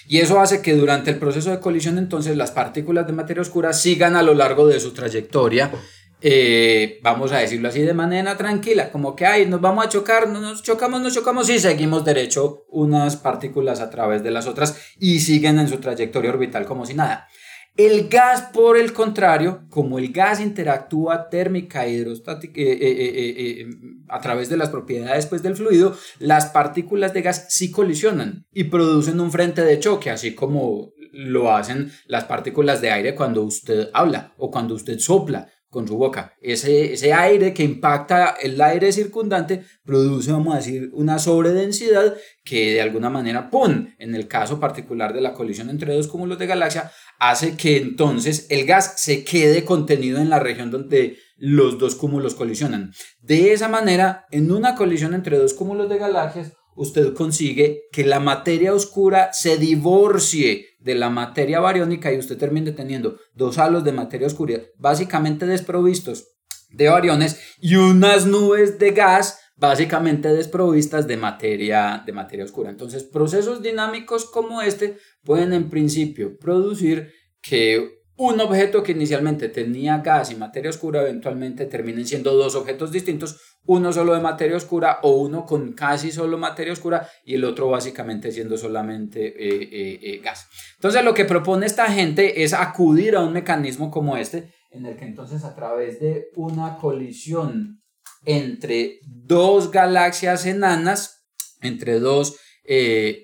Y 0.08 0.20
eso 0.20 0.40
hace 0.40 0.62
que 0.62 0.74
durante 0.74 1.10
el 1.10 1.18
proceso 1.18 1.50
de 1.50 1.60
colisión 1.60 1.98
entonces 1.98 2.36
las 2.36 2.52
partículas 2.52 3.06
de 3.06 3.12
materia 3.12 3.42
oscura 3.42 3.72
sigan 3.72 4.16
a 4.16 4.22
lo 4.22 4.34
largo 4.34 4.66
de 4.66 4.78
su 4.78 4.92
trayectoria 4.92 5.72
eh, 6.20 6.98
vamos 7.02 7.32
a 7.32 7.38
decirlo 7.38 7.68
así 7.68 7.82
de 7.82 7.92
manera 7.92 8.36
tranquila, 8.36 8.90
como 8.90 9.14
que 9.14 9.26
ay, 9.26 9.46
nos 9.46 9.60
vamos 9.60 9.84
a 9.84 9.88
chocar, 9.88 10.28
no 10.28 10.40
nos 10.40 10.62
chocamos, 10.62 11.00
nos 11.00 11.14
chocamos 11.14 11.48
y 11.50 11.58
seguimos 11.58 12.04
derecho 12.04 12.64
unas 12.68 13.16
partículas 13.16 13.80
a 13.80 13.90
través 13.90 14.22
de 14.22 14.30
las 14.30 14.46
otras 14.46 14.78
y 14.98 15.20
siguen 15.20 15.58
en 15.58 15.68
su 15.68 15.78
trayectoria 15.78 16.30
orbital 16.30 16.64
como 16.64 16.86
si 16.86 16.94
nada. 16.94 17.28
El 17.76 18.08
gas, 18.08 18.48
por 18.54 18.78
el 18.78 18.94
contrario, 18.94 19.66
como 19.68 19.98
el 19.98 20.10
gas 20.10 20.40
interactúa 20.40 21.28
térmica 21.28 21.86
hidrostática 21.86 22.58
eh, 22.58 22.78
eh, 22.80 23.66
a 24.08 24.18
través 24.18 24.48
de 24.48 24.56
las 24.56 24.70
propiedades 24.70 25.26
pues, 25.26 25.42
del 25.42 25.56
fluido, 25.56 25.94
las 26.18 26.46
partículas 26.46 27.12
de 27.12 27.20
gas 27.20 27.46
sí 27.50 27.70
colisionan 27.70 28.46
y 28.50 28.64
producen 28.64 29.20
un 29.20 29.30
frente 29.30 29.62
de 29.62 29.78
choque, 29.78 30.08
así 30.08 30.34
como 30.34 30.94
lo 31.12 31.54
hacen 31.54 31.92
las 32.06 32.24
partículas 32.24 32.80
de 32.80 32.90
aire 32.90 33.14
cuando 33.14 33.42
usted 33.42 33.90
habla 33.92 34.32
o 34.38 34.50
cuando 34.50 34.74
usted 34.74 34.98
sopla 34.98 35.50
con 35.76 35.86
su 35.86 35.98
boca. 35.98 36.32
Ese, 36.40 36.94
ese 36.94 37.12
aire 37.12 37.52
que 37.52 37.62
impacta 37.62 38.34
el 38.40 38.58
aire 38.62 38.92
circundante 38.92 39.62
produce, 39.84 40.32
vamos 40.32 40.54
a 40.54 40.56
decir, 40.56 40.88
una 40.94 41.18
sobredensidad 41.18 42.16
que 42.42 42.72
de 42.72 42.80
alguna 42.80 43.10
manera, 43.10 43.50
¡pum!, 43.50 43.88
en 43.98 44.14
el 44.14 44.26
caso 44.26 44.58
particular 44.58 45.12
de 45.12 45.20
la 45.20 45.34
colisión 45.34 45.68
entre 45.68 45.94
dos 45.94 46.08
cúmulos 46.08 46.38
de 46.38 46.46
galaxia, 46.46 46.90
hace 47.18 47.58
que 47.58 47.76
entonces 47.76 48.46
el 48.48 48.64
gas 48.64 48.94
se 48.96 49.22
quede 49.22 49.66
contenido 49.66 50.18
en 50.18 50.30
la 50.30 50.38
región 50.38 50.70
donde 50.70 51.18
los 51.36 51.78
dos 51.78 51.94
cúmulos 51.94 52.34
colisionan. 52.34 52.92
De 53.20 53.52
esa 53.52 53.68
manera, 53.68 54.24
en 54.30 54.50
una 54.50 54.76
colisión 54.76 55.12
entre 55.12 55.36
dos 55.36 55.52
cúmulos 55.52 55.90
de 55.90 55.98
galaxias, 55.98 56.54
usted 56.76 57.14
consigue 57.14 57.82
que 57.90 58.04
la 58.04 58.20
materia 58.20 58.72
oscura 58.72 59.32
se 59.32 59.56
divorcie 59.56 60.76
de 60.78 60.94
la 60.94 61.10
materia 61.10 61.58
bariónica 61.58 62.12
y 62.12 62.18
usted 62.18 62.38
termine 62.38 62.72
teniendo 62.72 63.18
dos 63.34 63.58
halos 63.58 63.82
de 63.82 63.92
materia 63.92 64.26
oscura 64.26 64.60
básicamente 64.78 65.46
desprovistos 65.46 66.28
de 66.70 66.88
bariones 66.88 67.40
y 67.60 67.76
unas 67.76 68.26
nubes 68.26 68.78
de 68.78 68.92
gas 68.92 69.40
básicamente 69.56 70.28
desprovistas 70.28 71.06
de 71.06 71.16
materia, 71.16 72.02
de 72.04 72.12
materia 72.12 72.44
oscura. 72.44 72.70
Entonces, 72.70 73.04
procesos 73.04 73.62
dinámicos 73.62 74.26
como 74.26 74.60
este 74.62 74.98
pueden 75.24 75.52
en 75.54 75.70
principio 75.70 76.38
producir 76.38 77.10
que 77.40 78.02
un 78.16 78.40
objeto 78.40 78.82
que 78.82 78.92
inicialmente 78.92 79.48
tenía 79.48 79.98
gas 79.98 80.30
y 80.30 80.36
materia 80.36 80.70
oscura 80.70 81.02
eventualmente 81.02 81.66
terminen 81.66 82.06
siendo 82.06 82.34
dos 82.34 82.54
objetos 82.54 82.90
distintos, 82.90 83.40
uno 83.66 83.92
solo 83.92 84.14
de 84.14 84.20
materia 84.20 84.56
oscura 84.56 85.00
o 85.02 85.16
uno 85.16 85.44
con 85.44 85.72
casi 85.72 86.10
solo 86.10 86.38
materia 86.38 86.72
oscura 86.72 87.08
y 87.24 87.34
el 87.34 87.44
otro 87.44 87.68
básicamente 87.68 88.32
siendo 88.32 88.56
solamente 88.56 89.26
eh, 89.26 89.62
eh, 89.62 89.98
eh, 90.02 90.20
gas. 90.22 90.46
Entonces 90.76 91.04
lo 91.04 91.14
que 91.14 91.24
propone 91.24 91.66
esta 91.66 91.86
gente 91.86 92.42
es 92.42 92.52
acudir 92.52 93.16
a 93.16 93.22
un 93.22 93.32
mecanismo 93.32 93.90
como 93.90 94.16
este, 94.16 94.52
en 94.70 94.86
el 94.86 94.96
que 94.96 95.04
entonces 95.04 95.44
a 95.44 95.54
través 95.54 96.00
de 96.00 96.28
una 96.36 96.76
colisión 96.76 97.82
entre 98.24 98.98
dos 99.04 99.70
galaxias 99.70 100.46
enanas, 100.46 101.24
entre 101.60 102.00
dos 102.00 102.38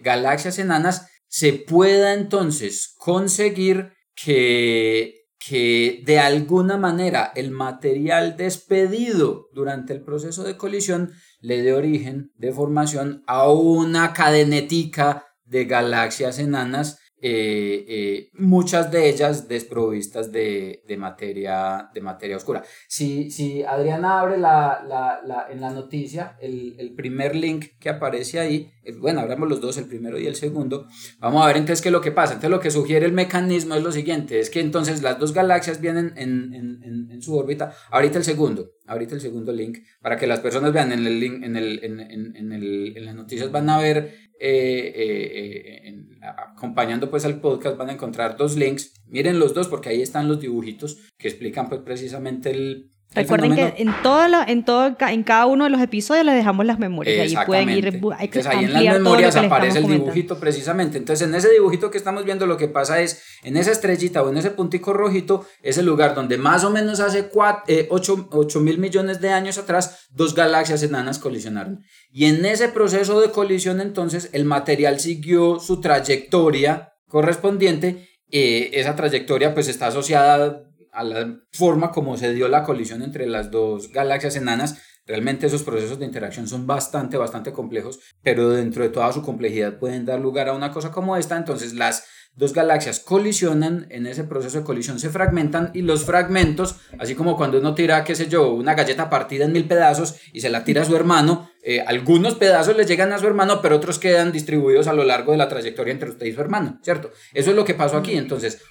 galaxias 0.03 0.59
enanas, 0.61 1.09
se 1.27 1.55
pueda 1.55 2.15
entonces 2.15 2.95
conseguir 2.99 3.93
que, 4.15 5.22
que 5.47 6.03
de 6.05 6.19
alguna 6.19 6.77
manera 6.77 7.33
el 7.35 7.51
material 7.51 8.37
despedido 8.37 9.49
durante 9.53 9.93
el 9.93 10.03
proceso 10.03 10.45
de 10.45 10.57
colisión 10.57 11.13
le 11.41 11.63
dé 11.63 11.73
origen 11.73 12.33
de 12.37 12.53
formación 12.53 13.25
a 13.27 13.51
una 13.51 14.13
cadenetica 14.13 15.27
de 15.45 15.65
galaxias 15.65 16.39
enanas 16.39 16.99
eh, 17.25 17.85
eh, 17.89 18.31
muchas 18.33 18.91
de 18.91 19.09
ellas 19.09 19.47
desprovistas 19.47 20.33
de, 20.33 20.83
de, 20.89 20.97
materia, 20.97 21.89
de 21.95 22.01
materia 22.01 22.37
oscura. 22.37 22.65
Si, 22.89 23.31
si 23.31 23.63
Adriana 23.63 24.19
abre 24.19 24.39
la, 24.39 24.85
la, 24.89 25.21
la, 25.25 25.47
en 25.49 25.61
la 25.61 25.71
noticia 25.71 26.37
el, 26.41 26.75
el, 26.79 26.95
primer 26.95 27.37
link 27.37 27.79
que 27.79 27.91
aparece 27.91 28.41
ahí, 28.41 28.73
bueno, 28.99 29.21
hablamos 29.21 29.49
los 29.49 29.61
dos, 29.61 29.79
el 29.79 29.87
primero 29.87 30.19
y 30.19 30.27
el 30.27 30.35
segundo, 30.35 30.89
vamos 31.21 31.45
a 31.45 31.47
ver 31.47 31.59
entonces 31.59 31.81
qué 31.81 31.91
es 31.91 31.93
lo 31.93 32.01
que 32.01 32.11
pasa. 32.11 32.33
Entonces 32.33 32.51
lo 32.51 32.61
que 32.61 32.73
sugiere 32.73 33.07
el 33.07 33.13
mecanismo 33.13 33.77
es 33.77 33.85
lo 33.85 33.93
siguiente, 33.93 34.41
es 34.41 34.51
que 34.51 34.59
entonces 34.59 35.01
las 35.01 35.21
dos 35.21 35.33
galaxias 35.33 35.81
vienen 35.81 36.15
en, 36.17 36.53
en, 36.55 36.83
en, 36.83 37.09
en 37.09 37.23
su 37.23 37.37
órbita. 37.37 37.73
Ahorita 37.93 38.19
el 38.19 38.25
segundo, 38.25 38.73
ahorita 38.87 39.15
el 39.15 39.21
segundo 39.21 39.53
link, 39.53 39.79
para 40.01 40.17
que 40.17 40.27
las 40.27 40.41
personas 40.41 40.73
vean 40.73 40.93
en 40.93 41.07
el 41.07 41.21
link, 41.21 41.43
en, 41.43 41.57
el, 41.57 41.85
en, 41.85 42.01
en, 42.01 42.53
el, 42.53 42.97
en 42.97 43.05
las 43.05 43.15
noticias 43.15 43.51
van 43.51 43.71
a 43.71 43.79
ver 43.79 44.15
eh, 44.41 44.93
eh 44.97 45.99
acompañando 46.23 47.11
pues 47.11 47.25
al 47.25 47.41
podcast 47.41 47.77
van 47.77 47.91
a 47.91 47.93
encontrar 47.95 48.37
dos 48.37 48.57
links. 48.57 48.93
Miren 49.07 49.39
los 49.39 49.55
dos 49.55 49.69
porque 49.69 49.89
ahí 49.89 50.03
están 50.03 50.29
los 50.29 50.41
dibujitos 50.41 50.99
que 51.19 51.29
explican 51.29 51.69
pues 51.69 51.81
precisamente 51.81 52.51
el, 52.51 52.92
Recuerden 53.15 53.55
que 53.55 53.75
en, 53.77 53.95
toda 54.03 54.29
la, 54.29 54.45
en, 54.45 54.65
todo, 54.65 54.97
en 54.99 55.23
cada 55.23 55.47
uno 55.47 55.65
de 55.65 55.71
los 55.71 55.81
episodios 55.83 56.25
les 56.25 56.35
dejamos 56.35 56.65
las 56.65 56.79
memorias. 56.79 57.37
Ahí 57.37 57.47
pueden 57.47 57.69
ir. 57.71 57.87
Entonces, 57.87 58.47
ahí 58.47 58.65
en 58.65 58.73
las 58.73 58.95
memorias 58.95 59.37
aparece 59.37 59.79
el 59.81 59.87
dibujito 59.87 60.39
precisamente. 60.39 60.97
Entonces, 60.97 61.29
en 61.29 61.35
ese 61.35 61.51
dibujito 61.51 61.91
que 61.91 61.99
estamos 61.99 62.25
viendo, 62.25 62.47
lo 62.47 62.57
que 62.57 62.69
pasa 62.69 63.01
es 63.01 63.23
en 63.43 63.57
esa 63.57 63.71
estrellita 63.71 64.23
o 64.23 64.31
en 64.31 64.39
ese 64.39 64.51
puntico 64.51 64.95
rojito, 64.95 65.47
es 65.63 65.77
el 65.77 65.87
lugar 65.87 66.15
donde 66.15 66.39
más 66.39 66.65
o 66.65 66.71
menos 66.71 67.01
hace 67.01 67.31
8 67.33 67.67
eh, 67.69 68.59
mil 68.61 68.79
millones 68.79 69.21
de 69.21 69.31
años 69.31 69.59
atrás, 69.59 70.07
dos 70.11 70.35
galaxias 70.35 70.83
enanas 70.83 71.19
colisionaron. 71.19 71.83
Y 72.11 72.27
en 72.27 72.45
ese 72.47 72.69
proceso 72.69 73.21
de 73.21 73.31
colisión, 73.31 73.81
entonces, 73.81 74.31
el 74.33 74.45
material 74.47 75.01
siguió 75.01 75.61
su 75.61 75.81
trayectoria 75.81 76.95
correspondiente. 77.09 78.09
Eh, 78.31 78.71
esa 78.73 78.97
trayectoria, 78.97 79.53
pues, 79.53 79.69
está 79.69 79.89
asociada 79.89 80.63
a 80.93 81.03
la 81.05 81.41
forma 81.53 81.91
como 81.91 82.17
se 82.17 82.33
dio 82.33 82.49
la 82.49 82.63
colisión 82.63 83.03
entre 83.03 83.27
las 83.27 83.51
dos 83.51 83.91
galaxias 83.91 84.37
enanas 84.37 84.81
Realmente 85.05 85.47
esos 85.47 85.65
procesos 85.65 85.99
de 85.99 86.05
interacción 86.05 86.47
son 86.47 86.67
bastante, 86.67 87.17
bastante 87.17 87.53
complejos, 87.53 87.99
pero 88.23 88.51
dentro 88.51 88.85
de 88.85 88.89
toda 88.89 89.13
su 89.13 89.23
complejidad 89.23 89.79
pueden 89.79 90.07
dar 90.07 90.21
lugar 90.21 90.49
a 90.49 90.55
una 90.55 90.71
cosa 90.71 90.93
como 90.93 91.17
esta. 91.17 91.37
Entonces 91.37 91.75
las 91.75 92.07
dos 92.35 92.55
galaxias 92.55 93.01
colisionan, 93.01 93.87
en 93.91 94.07
ese 94.07 94.25
proceso 94.25 94.59
de 94.59 94.65
colisión 94.65 94.99
se 94.99 95.11
fragmentan 95.11 95.71
y 95.75 95.83
los 95.83 96.05
fragmentos, 96.05 96.77
así 96.99 97.15
como 97.15 97.37
cuando 97.37 97.59
uno 97.59 97.75
tira, 97.75 98.05
qué 98.05 98.15
sé 98.15 98.29
yo, 98.29 98.53
una 98.53 98.75
galleta 98.75 99.11
partida 99.11 99.45
en 99.45 99.53
mil 99.53 99.67
pedazos 99.67 100.17
y 100.33 100.41
se 100.41 100.49
la 100.49 100.65
tira 100.65 100.83
a 100.83 100.85
su 100.87 100.97
hermano, 100.97 101.51
eh, 101.63 101.81
algunos 101.87 102.35
pedazos 102.37 102.77
le 102.77 102.87
llegan 102.87 103.13
a 103.13 103.19
su 103.19 103.27
hermano, 103.27 103.61
pero 103.61 103.77
otros 103.77 103.99
quedan 103.99 104.33
distribuidos 104.33 104.87
a 104.87 104.95
lo 104.95 105.05
largo 105.05 105.33
de 105.33 105.39
la 105.39 105.49
trayectoria 105.49 105.93
entre 105.93 106.11
usted 106.11 106.27
y 106.27 106.33
su 106.33 106.41
hermano, 106.41 106.81
¿cierto? 106.83 107.11
Eso 107.35 107.51
es 107.51 107.57
lo 107.57 107.65
que 107.65 107.75
pasó 107.75 107.99
aquí. 107.99 108.17
Entonces, 108.17 108.63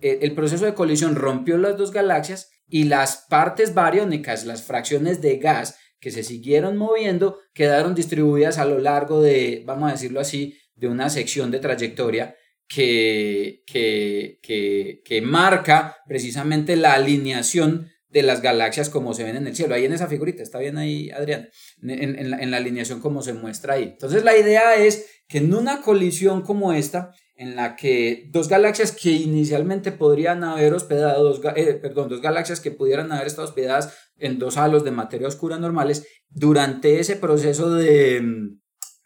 eh, 0.00 0.18
el 0.22 0.34
proceso 0.34 0.64
de 0.64 0.74
colisión 0.74 1.14
rompió 1.14 1.58
las 1.58 1.76
dos 1.76 1.92
galaxias 1.92 2.50
y 2.66 2.84
las 2.84 3.26
partes 3.28 3.74
bariónicas, 3.74 4.46
las 4.46 4.62
fracciones 4.62 5.20
de 5.20 5.36
gas 5.36 5.76
que 6.00 6.10
se 6.10 6.22
siguieron 6.22 6.76
moviendo, 6.76 7.38
quedaron 7.52 7.94
distribuidas 7.94 8.58
a 8.58 8.64
lo 8.64 8.78
largo 8.78 9.22
de, 9.22 9.62
vamos 9.66 9.88
a 9.88 9.92
decirlo 9.92 10.20
así, 10.20 10.58
de 10.74 10.88
una 10.88 11.08
sección 11.08 11.50
de 11.50 11.60
trayectoria 11.60 12.34
que, 12.68 13.62
que, 13.66 14.40
que, 15.04 15.22
marca 15.22 15.98
precisamente 16.06 16.76
la 16.76 16.94
alineación 16.94 17.90
de 18.08 18.22
las 18.22 18.42
galaxias 18.42 18.90
como 18.90 19.12
se 19.12 19.24
ven 19.24 19.36
en 19.36 19.46
el 19.46 19.56
cielo. 19.56 19.74
Ahí 19.74 19.84
en 19.84 19.92
esa 19.92 20.06
figurita, 20.06 20.42
está 20.42 20.58
bien 20.58 20.78
ahí, 20.78 21.10
Adrián, 21.10 21.48
en, 21.82 22.18
en, 22.18 22.30
la, 22.30 22.38
en, 22.38 22.50
la, 22.50 22.56
alineación 22.58 23.00
como 23.00 23.22
se 23.22 23.32
muestra 23.32 23.74
ahí. 23.74 23.84
Entonces 23.84 24.24
la 24.24 24.36
idea 24.36 24.76
es 24.76 25.06
que 25.28 25.38
en 25.38 25.52
una 25.52 25.82
colisión 25.82 26.42
como 26.42 26.72
esta, 26.72 27.12
en 27.36 27.56
la 27.56 27.74
que 27.74 28.28
dos 28.30 28.48
galaxias 28.48 28.92
que 28.92 29.10
inicialmente 29.10 29.90
podrían 29.92 30.44
haber 30.44 30.72
hospedado, 30.74 31.24
dos, 31.24 31.40
eh, 31.56 31.74
perdón, 31.74 32.08
dos 32.08 32.22
galaxias 32.22 32.60
que 32.60 32.70
pudieran 32.70 33.10
haber 33.10 33.26
estado 33.26 33.48
hospedadas 33.48 33.92
en 34.18 34.38
dos 34.38 34.56
halos 34.56 34.84
de 34.84 34.92
materia 34.92 35.28
oscura 35.28 35.58
normales, 35.58 36.06
durante 36.28 37.00
ese 37.00 37.16
proceso 37.16 37.74
de, 37.74 38.22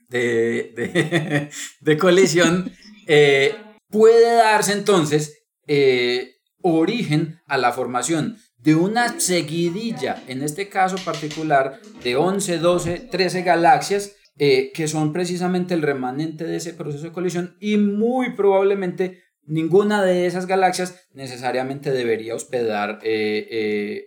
de, 0.08 1.50
de 1.80 1.96
colisión, 1.98 2.70
eh, 3.08 3.56
puede 3.88 4.34
darse 4.36 4.72
entonces 4.72 5.42
eh, 5.66 6.36
origen 6.62 7.40
a 7.46 7.56
la 7.56 7.72
formación 7.72 8.36
de 8.58 8.74
una 8.74 9.18
seguidilla, 9.18 10.22
en 10.26 10.42
este 10.42 10.68
caso 10.68 10.96
particular, 11.04 11.80
de 12.04 12.16
11, 12.16 12.58
12, 12.58 12.98
13 13.10 13.42
galaxias, 13.42 14.14
eh, 14.38 14.70
que 14.74 14.86
son 14.88 15.12
precisamente 15.12 15.74
el 15.74 15.82
remanente 15.82 16.44
de 16.44 16.56
ese 16.56 16.74
proceso 16.74 17.04
de 17.04 17.12
colisión 17.12 17.56
y 17.60 17.76
muy 17.78 18.34
probablemente 18.34 19.22
ninguna 19.44 20.04
de 20.04 20.26
esas 20.26 20.46
galaxias 20.46 21.08
necesariamente 21.12 21.90
debería 21.90 22.34
hospedar 22.34 22.98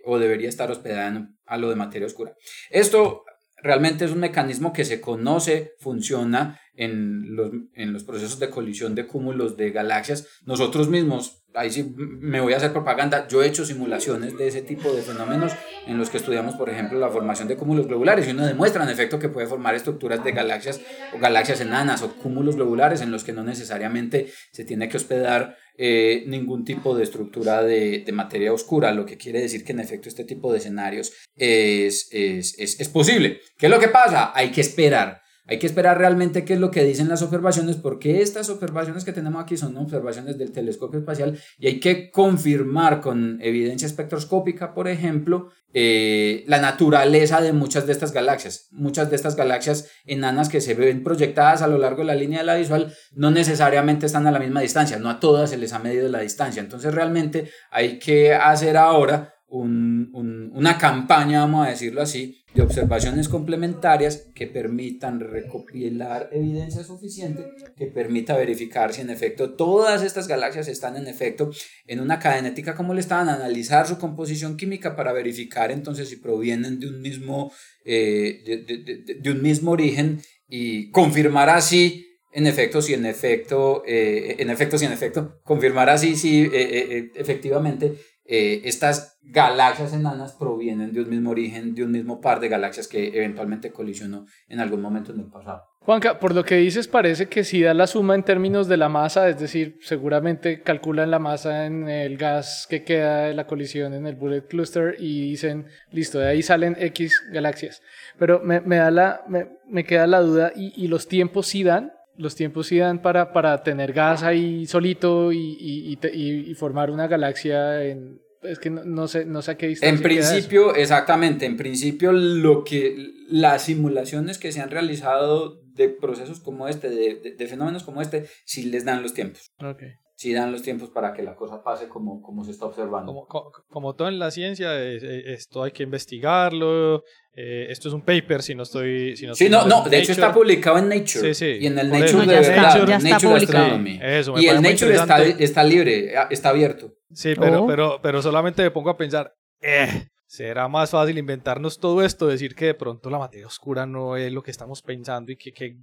o 0.04 0.18
debería 0.18 0.48
estar 0.48 0.70
hospedada 0.70 1.28
a 1.44 1.58
lo 1.58 1.68
de 1.68 1.76
materia 1.76 2.06
oscura. 2.06 2.34
Esto 2.70 3.24
realmente 3.62 4.04
es 4.04 4.12
un 4.12 4.20
mecanismo 4.20 4.72
que 4.72 4.84
se 4.84 5.00
conoce, 5.00 5.74
funciona 5.78 6.60
en 6.74 7.36
los, 7.36 7.50
en 7.74 7.92
los 7.92 8.04
procesos 8.04 8.38
de 8.38 8.50
colisión 8.50 8.94
de 8.94 9.06
cúmulos 9.06 9.56
de 9.56 9.70
galaxias. 9.70 10.26
Nosotros 10.46 10.88
mismos, 10.88 11.44
ahí 11.54 11.70
sí 11.70 11.94
me 11.96 12.40
voy 12.40 12.54
a 12.54 12.56
hacer 12.56 12.72
propaganda, 12.72 13.28
yo 13.28 13.42
he 13.42 13.46
hecho 13.46 13.64
simulaciones 13.64 14.38
de 14.38 14.48
ese 14.48 14.62
tipo 14.62 14.92
de 14.92 15.02
fenómenos 15.02 15.52
en 15.86 15.98
los 15.98 16.08
que 16.08 16.16
estudiamos, 16.16 16.54
por 16.54 16.70
ejemplo, 16.70 16.98
la 16.98 17.10
formación 17.10 17.48
de 17.48 17.56
cúmulos 17.56 17.86
globulares 17.86 18.26
y 18.26 18.30
uno 18.30 18.46
demuestra 18.46 18.82
en 18.84 18.90
efecto 18.90 19.18
que 19.18 19.28
puede 19.28 19.46
formar 19.46 19.74
estructuras 19.74 20.24
de 20.24 20.32
galaxias 20.32 20.80
o 21.14 21.18
galaxias 21.18 21.60
enanas 21.60 22.02
o 22.02 22.14
cúmulos 22.14 22.56
globulares 22.56 23.00
en 23.02 23.10
los 23.10 23.24
que 23.24 23.32
no 23.32 23.44
necesariamente 23.44 24.32
se 24.50 24.64
tiene 24.64 24.88
que 24.88 24.96
hospedar 24.96 25.56
eh, 25.78 26.24
ningún 26.26 26.64
tipo 26.64 26.94
de 26.96 27.04
estructura 27.04 27.62
de, 27.62 28.00
de, 28.00 28.12
materia 28.12 28.52
oscura, 28.52 28.92
lo 28.92 29.06
que 29.06 29.16
quiere 29.16 29.40
decir 29.40 29.64
que 29.64 29.72
en 29.72 29.80
efecto 29.80 30.08
este 30.08 30.24
tipo 30.24 30.52
de 30.52 30.58
escenarios 30.58 31.12
es, 31.36 32.08
es, 32.12 32.58
es, 32.58 32.78
es 32.78 32.88
posible. 32.88 33.40
¿Qué 33.56 33.66
es 33.66 33.72
lo 33.72 33.80
que 33.80 33.88
pasa? 33.88 34.32
Hay 34.34 34.50
que 34.50 34.60
esperar 34.60 35.21
hay 35.52 35.58
que 35.58 35.66
esperar 35.66 35.98
realmente 35.98 36.46
qué 36.46 36.54
es 36.54 36.60
lo 36.60 36.70
que 36.70 36.82
dicen 36.82 37.10
las 37.10 37.20
observaciones, 37.20 37.76
porque 37.76 38.22
estas 38.22 38.48
observaciones 38.48 39.04
que 39.04 39.12
tenemos 39.12 39.42
aquí 39.42 39.58
son 39.58 39.76
observaciones 39.76 40.38
del 40.38 40.50
telescopio 40.50 41.00
espacial 41.00 41.38
y 41.58 41.66
hay 41.66 41.78
que 41.78 42.10
confirmar 42.10 43.02
con 43.02 43.38
evidencia 43.42 43.84
espectroscópica, 43.84 44.72
por 44.72 44.88
ejemplo, 44.88 45.50
eh, 45.74 46.44
la 46.46 46.58
naturaleza 46.58 47.42
de 47.42 47.52
muchas 47.52 47.86
de 47.86 47.92
estas 47.92 48.12
galaxias. 48.12 48.68
Muchas 48.70 49.10
de 49.10 49.16
estas 49.16 49.36
galaxias 49.36 49.90
enanas 50.06 50.48
que 50.48 50.62
se 50.62 50.72
ven 50.72 51.04
proyectadas 51.04 51.60
a 51.60 51.66
lo 51.66 51.76
largo 51.76 51.98
de 51.98 52.06
la 52.06 52.14
línea 52.14 52.38
de 52.38 52.46
la 52.46 52.56
visual 52.56 52.94
no 53.12 53.30
necesariamente 53.30 54.06
están 54.06 54.26
a 54.26 54.30
la 54.30 54.38
misma 54.38 54.62
distancia, 54.62 54.98
no 54.98 55.10
a 55.10 55.20
todas 55.20 55.50
se 55.50 55.58
les 55.58 55.74
ha 55.74 55.80
medido 55.80 56.08
la 56.08 56.20
distancia. 56.20 56.62
Entonces 56.62 56.94
realmente 56.94 57.50
hay 57.70 57.98
que 57.98 58.32
hacer 58.32 58.78
ahora 58.78 59.34
una 59.48 60.78
campaña, 60.78 61.40
vamos 61.40 61.66
a 61.66 61.70
decirlo 61.70 62.00
así, 62.00 62.41
de 62.54 62.62
observaciones 62.62 63.28
complementarias 63.28 64.28
que 64.34 64.46
permitan 64.46 65.20
recopilar 65.20 66.28
evidencia 66.32 66.84
suficiente, 66.84 67.46
que 67.76 67.86
permita 67.86 68.36
verificar 68.36 68.92
si 68.92 69.00
en 69.00 69.10
efecto 69.10 69.54
todas 69.54 70.02
estas 70.02 70.28
galaxias 70.28 70.68
están 70.68 70.96
en 70.96 71.06
efecto 71.06 71.50
en 71.86 72.00
una 72.00 72.18
cadenética 72.18 72.74
como 72.74 72.92
le 72.92 73.00
estaban, 73.00 73.28
analizar 73.28 73.86
su 73.86 73.98
composición 73.98 74.56
química 74.56 74.96
para 74.96 75.12
verificar 75.12 75.70
entonces 75.70 76.08
si 76.08 76.16
provienen 76.16 76.78
de 76.78 76.88
un 76.88 77.00
mismo, 77.00 77.52
eh, 77.84 79.18
de, 79.20 79.30
un 79.30 79.42
mismo 79.42 79.70
origen 79.70 80.20
y 80.46 80.90
confirmar 80.90 81.48
así 81.48 82.06
en 82.34 82.46
efecto, 82.46 82.80
si 82.80 82.94
en 82.94 83.04
efecto, 83.04 83.82
eh, 83.86 84.36
en 84.38 84.48
efecto, 84.48 84.78
si 84.78 84.86
en 84.86 84.92
efecto, 84.92 85.40
confirmar 85.44 85.90
así 85.90 86.16
si 86.16 86.48
eh, 86.52 87.10
efectivamente 87.14 87.94
eh, 88.34 88.62
estas 88.64 89.18
galaxias 89.22 89.92
enanas 89.92 90.32
provienen 90.32 90.94
de 90.94 91.02
un 91.02 91.10
mismo 91.10 91.32
origen, 91.32 91.74
de 91.74 91.84
un 91.84 91.90
mismo 91.90 92.22
par 92.22 92.40
de 92.40 92.48
galaxias 92.48 92.88
que 92.88 93.08
eventualmente 93.08 93.72
colisionó 93.72 94.24
en 94.48 94.60
algún 94.60 94.80
momento 94.80 95.12
en 95.12 95.20
el 95.20 95.26
pasado. 95.26 95.64
Juanca, 95.80 96.18
por 96.18 96.34
lo 96.34 96.42
que 96.42 96.54
dices 96.54 96.88
parece 96.88 97.26
que 97.26 97.44
si 97.44 97.60
da 97.60 97.74
la 97.74 97.86
suma 97.86 98.14
en 98.14 98.22
términos 98.22 98.68
de 98.68 98.78
la 98.78 98.88
masa, 98.88 99.28
es 99.28 99.38
decir, 99.38 99.76
seguramente 99.82 100.62
calculan 100.62 101.10
la 101.10 101.18
masa 101.18 101.66
en 101.66 101.90
el 101.90 102.16
gas 102.16 102.66
que 102.70 102.84
queda 102.84 103.24
de 103.24 103.34
la 103.34 103.46
colisión 103.46 103.92
en 103.92 104.06
el 104.06 104.16
bullet 104.16 104.46
cluster 104.46 104.96
y 104.98 105.28
dicen, 105.28 105.66
listo, 105.90 106.18
de 106.18 106.28
ahí 106.28 106.42
salen 106.42 106.74
X 106.78 107.20
galaxias. 107.32 107.82
Pero 108.18 108.40
me, 108.40 108.60
da 108.60 108.90
la, 108.90 109.24
me, 109.28 109.58
me, 109.68 109.84
queda 109.84 110.06
la 110.06 110.22
duda, 110.22 110.52
¿y, 110.56 110.72
¿y, 110.82 110.88
los 110.88 111.06
tiempos 111.06 111.48
sí 111.48 111.64
dan? 111.64 111.92
Los 112.16 112.34
tiempos 112.34 112.66
sí 112.66 112.78
dan 112.78 113.00
para, 113.00 113.32
para 113.32 113.62
tener 113.62 113.92
gas 113.92 114.22
ahí 114.22 114.66
solito 114.66 115.32
y, 115.32 115.56
y, 115.58 115.98
y 116.12 116.54
formar 116.54 116.90
una 116.90 117.06
galaxia 117.06 117.84
en, 117.84 118.20
es 118.42 118.58
que 118.58 118.70
no, 118.70 119.08
sé, 119.08 119.24
no 119.24 119.42
sé 119.42 119.52
a 119.52 119.56
qué 119.56 119.68
distancia. 119.68 119.96
En 119.96 120.02
principio, 120.02 120.74
exactamente, 120.74 121.46
en 121.46 121.56
principio 121.56 122.12
lo 122.12 122.64
que 122.64 122.96
las 123.28 123.64
simulaciones 123.64 124.38
que 124.38 124.52
se 124.52 124.60
han 124.60 124.70
realizado 124.70 125.62
de 125.74 125.88
procesos 125.88 126.40
como 126.40 126.68
este, 126.68 126.90
de, 126.90 127.34
de, 127.36 127.46
fenómenos 127.46 127.84
como 127.84 128.02
este, 128.02 128.26
sí 128.44 128.64
les 128.64 128.84
dan 128.84 129.02
los 129.02 129.14
tiempos. 129.14 129.52
Okay. 129.58 129.92
Sí 130.22 130.32
dan 130.32 130.52
los 130.52 130.62
tiempos 130.62 130.88
para 130.88 131.12
que 131.12 131.20
la 131.20 131.34
cosa 131.34 131.64
pase 131.64 131.88
como, 131.88 132.22
como 132.22 132.44
se 132.44 132.52
está 132.52 132.66
observando. 132.66 133.12
Como, 133.26 133.50
como, 133.68 133.96
todo 133.96 134.06
en 134.06 134.20
la 134.20 134.30
ciencia, 134.30 134.80
esto 134.80 135.64
hay 135.64 135.72
que 135.72 135.82
investigarlo. 135.82 137.02
Eh, 137.34 137.66
esto 137.70 137.88
es 137.88 137.94
un 137.94 138.02
paper, 138.02 138.40
si 138.40 138.54
no 138.54 138.62
estoy. 138.62 139.16
Si 139.16 139.26
no 139.26 139.34
sí, 139.34 139.48
no, 139.48 139.66
no, 139.66 139.82
de 139.82 139.98
hecho 139.98 140.12
está 140.12 140.32
publicado 140.32 140.78
en 140.78 140.90
Nature. 140.90 141.34
Sí, 141.34 141.34
sí. 141.34 141.58
Y 141.62 141.66
en 141.66 141.76
el 141.76 141.90
Nature 141.90 142.24
de 142.24 142.34
verdad, 142.36 142.98
Nature 143.00 143.34
Astronomy. 143.34 143.98
y 144.38 144.46
el 144.46 144.62
Nature 144.62 144.94
está, 144.94 145.24
está 145.24 145.64
libre, 145.64 146.12
está 146.30 146.50
abierto. 146.50 146.94
Sí, 147.12 147.34
pero, 147.36 147.64
oh. 147.64 147.66
pero, 147.66 147.98
pero 148.00 148.22
solamente 148.22 148.62
me 148.62 148.70
pongo 148.70 148.90
a 148.90 148.96
pensar, 148.96 149.34
eh, 149.60 150.06
será 150.32 150.66
más 150.66 150.88
fácil 150.88 151.18
inventarnos 151.18 151.78
todo 151.78 152.02
esto, 152.02 152.26
decir 152.26 152.54
que 152.54 152.64
de 152.64 152.74
pronto 152.74 153.10
la 153.10 153.18
materia 153.18 153.46
oscura 153.46 153.84
no 153.84 154.16
es 154.16 154.32
lo 154.32 154.42
que 154.42 154.50
estamos 154.50 154.80
pensando 154.80 155.30
y 155.30 155.36
que, 155.36 155.52
que 155.52 155.76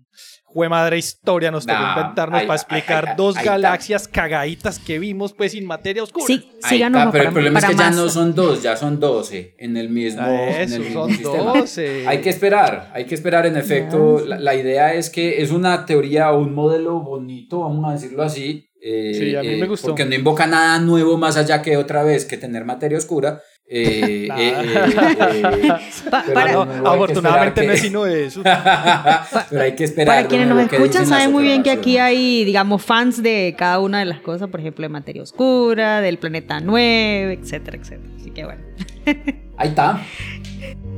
fue 0.52 0.68
madre 0.68 0.98
historia 0.98 1.52
nos 1.52 1.68
tocó 1.68 1.80
inventarnos 1.80 2.42
para 2.42 2.56
explicar 2.56 3.16
dos 3.16 3.36
galaxias 3.36 4.08
cagaditas 4.08 4.80
que 4.80 4.98
vimos 4.98 5.34
pues 5.34 5.52
sin 5.52 5.68
materia 5.68 6.02
oscura. 6.02 6.26
Sí, 6.26 6.50
síganos. 6.68 7.10
pero 7.12 7.26
el 7.26 7.34
problema 7.34 7.60
es 7.60 7.66
que 7.66 7.76
ya 7.76 7.92
no 7.92 8.10
son 8.10 8.34
dos, 8.34 8.64
ya 8.64 8.76
son 8.76 9.00
doce 9.00 9.54
en 9.60 9.78
el 9.78 9.90
mismo, 9.90 10.26
Eso, 10.26 10.58
en 10.58 10.74
el 10.74 10.80
mismo 10.80 11.02
son 11.02 11.12
sistema. 11.12 11.54
12. 11.54 12.08
Hay 12.08 12.22
que 12.22 12.30
esperar, 12.32 12.92
hay 12.96 13.06
que 13.06 13.14
esperar 13.14 13.46
en 13.46 13.56
efecto. 13.56 14.26
La, 14.26 14.40
la 14.40 14.56
idea 14.56 14.96
es 14.96 15.12
que 15.12 15.44
es 15.44 15.52
una 15.52 15.86
teoría 15.86 16.32
o 16.32 16.40
un 16.40 16.56
modelo 16.56 17.02
bonito, 17.02 17.60
vamos 17.60 17.88
a 17.88 17.94
decirlo 17.94 18.24
así, 18.24 18.70
eh, 18.82 19.14
sí, 19.14 19.36
a 19.36 19.42
mí 19.42 19.56
me 19.56 19.66
eh, 19.66 19.68
gustó. 19.68 19.88
Porque 19.90 20.06
no 20.06 20.16
invoca 20.16 20.48
nada 20.48 20.80
nuevo 20.80 21.18
más 21.18 21.38
allá 21.38 21.62
que 21.62 21.78
otra 21.78 22.04
vez 22.04 22.26
que 22.26 22.38
tener 22.38 22.66
materia 22.66 22.98
oscura. 22.98 23.42
Eh, 23.72 24.28
afortunadamente 26.84 27.68
no 27.68 27.72
es 27.72 27.82
sino 27.82 28.06
eso. 28.08 28.42
pero 29.50 29.62
hay 29.62 29.76
que 29.76 29.84
esperar. 29.84 30.16
Para 30.16 30.28
quienes 30.28 30.48
nos 30.48 30.60
escuchan 30.72 31.06
saben 31.06 31.32
muy 31.32 31.44
bien 31.44 31.62
que 31.62 31.70
aquí 31.70 32.00
hay, 32.00 32.44
digamos, 32.46 32.82
fans 32.82 33.22
de 33.22 33.54
cada 33.56 33.80
una 33.80 34.00
de 34.00 34.06
las 34.06 34.22
cosas, 34.22 34.50
por 34.50 34.60
ejemplo, 34.60 34.84
de 34.84 34.90
materia 34.90 35.22
oscura, 35.22 36.02
del 36.02 36.18
planeta 36.18 36.60
9, 36.60 37.40
etcétera, 37.42 37.78
etcétera. 37.78 38.10
Así 38.20 38.32
que 38.32 38.46
bueno. 38.46 38.62
Ahí 39.58 39.70
está. 39.70 40.02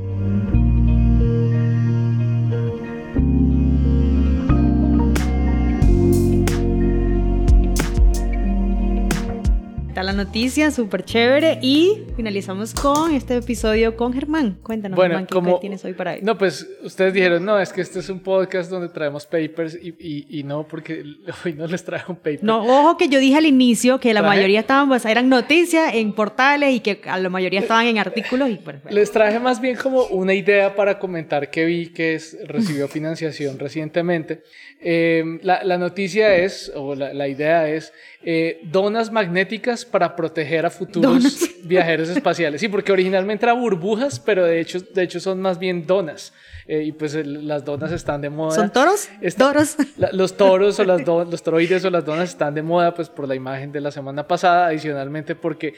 la 10.12 10.24
noticia, 10.24 10.70
súper 10.70 11.04
chévere. 11.04 11.58
Y 11.62 12.02
finalizamos 12.16 12.74
con 12.74 13.14
este 13.14 13.36
episodio 13.36 13.96
con 13.96 14.12
Germán. 14.12 14.58
Cuéntanos, 14.62 14.96
Bueno, 14.96 15.14
Germán, 15.14 15.26
¿qué 15.26 15.34
como- 15.34 15.58
tienes 15.58 15.84
hoy 15.84 15.94
para 15.94 16.14
él? 16.14 16.20
No, 16.22 16.36
pues 16.36 16.66
ustedes 16.82 17.14
dijeron, 17.14 17.44
no, 17.44 17.58
es 17.58 17.72
que 17.72 17.80
este 17.80 18.00
es 18.00 18.08
un 18.08 18.20
podcast 18.20 18.70
donde 18.70 18.88
traemos 18.88 19.24
papers 19.26 19.78
y, 19.80 19.94
y- 19.98 20.26
y 20.40 20.42
no, 20.44 20.66
porque 20.68 21.02
hoy 21.44 21.54
no 21.54 21.66
les 21.66 21.84
traje 21.84 22.04
un 22.10 22.16
paper. 22.16 22.44
No, 22.44 22.62
ojo 22.64 22.96
que 22.96 23.08
yo 23.08 23.18
dije 23.18 23.36
al 23.38 23.46
inicio 23.46 23.98
que 24.00 24.12
la 24.12 24.20
Traje- 24.20 24.36
mayoría 24.36 24.60
estaban, 24.60 24.88
pues, 24.88 25.04
eran 25.06 25.28
noticias 25.28 25.94
en 25.94 26.12
portales 26.12 26.74
y 26.74 26.80
que 26.80 27.00
a 27.06 27.18
la 27.18 27.28
mayoría 27.28 27.60
estaban 27.60 27.86
en 27.86 27.98
artículos 27.98 28.50
y 28.50 28.56
pues, 28.56 28.82
bueno. 28.82 28.94
Les 28.96 29.10
traje 29.10 29.38
más 29.40 29.60
bien 29.60 29.76
como 29.76 30.04
una 30.06 30.34
idea 30.34 30.74
para 30.76 30.98
comentar 30.98 31.50
que 31.50 31.64
vi 31.64 31.86
que 31.88 32.14
es, 32.14 32.36
recibió 32.46 32.86
financiación 32.88 33.58
recientemente. 33.58 34.42
Eh, 34.84 35.38
la, 35.42 35.62
la 35.62 35.78
noticia 35.78 36.34
es, 36.34 36.72
o 36.74 36.94
la, 36.96 37.14
la 37.14 37.28
idea 37.28 37.68
es, 37.68 37.92
eh, 38.24 38.60
donas 38.64 39.12
magnéticas 39.12 39.84
para 39.84 40.01
proteger 40.16 40.66
a 40.66 40.70
futuros 40.70 41.10
Donas. 41.22 41.50
viajeros 41.64 42.08
espaciales. 42.08 42.60
Sí, 42.60 42.68
porque 42.68 42.92
originalmente 42.92 43.46
eran 43.46 43.60
burbujas, 43.60 44.18
pero 44.20 44.44
de 44.44 44.60
hecho, 44.60 44.80
de 44.80 45.02
hecho 45.02 45.20
son 45.20 45.40
más 45.40 45.58
bien 45.58 45.86
donas. 45.86 46.32
Eh, 46.66 46.84
y 46.84 46.92
pues 46.92 47.14
el- 47.14 47.48
las 47.48 47.64
donas 47.64 47.90
están 47.92 48.20
de 48.20 48.30
moda. 48.30 48.54
¿Son 48.54 48.70
toros? 48.72 49.08
Está- 49.20 49.46
Toros. 49.52 49.76
La- 49.96 50.10
los 50.12 50.36
toros 50.36 50.78
o 50.78 50.84
las 50.84 51.00
los 51.06 51.42
toroides 51.42 51.84
o 51.84 51.90
las 51.90 52.04
donas 52.04 52.28
están 52.30 52.54
de 52.54 52.62
moda 52.62 52.94
pues 52.94 53.08
por 53.08 53.26
la 53.26 53.34
imagen 53.34 53.72
de 53.72 53.80
la 53.80 53.90
semana 53.90 54.26
pasada, 54.28 54.66
adicionalmente 54.66 55.34
porque 55.34 55.74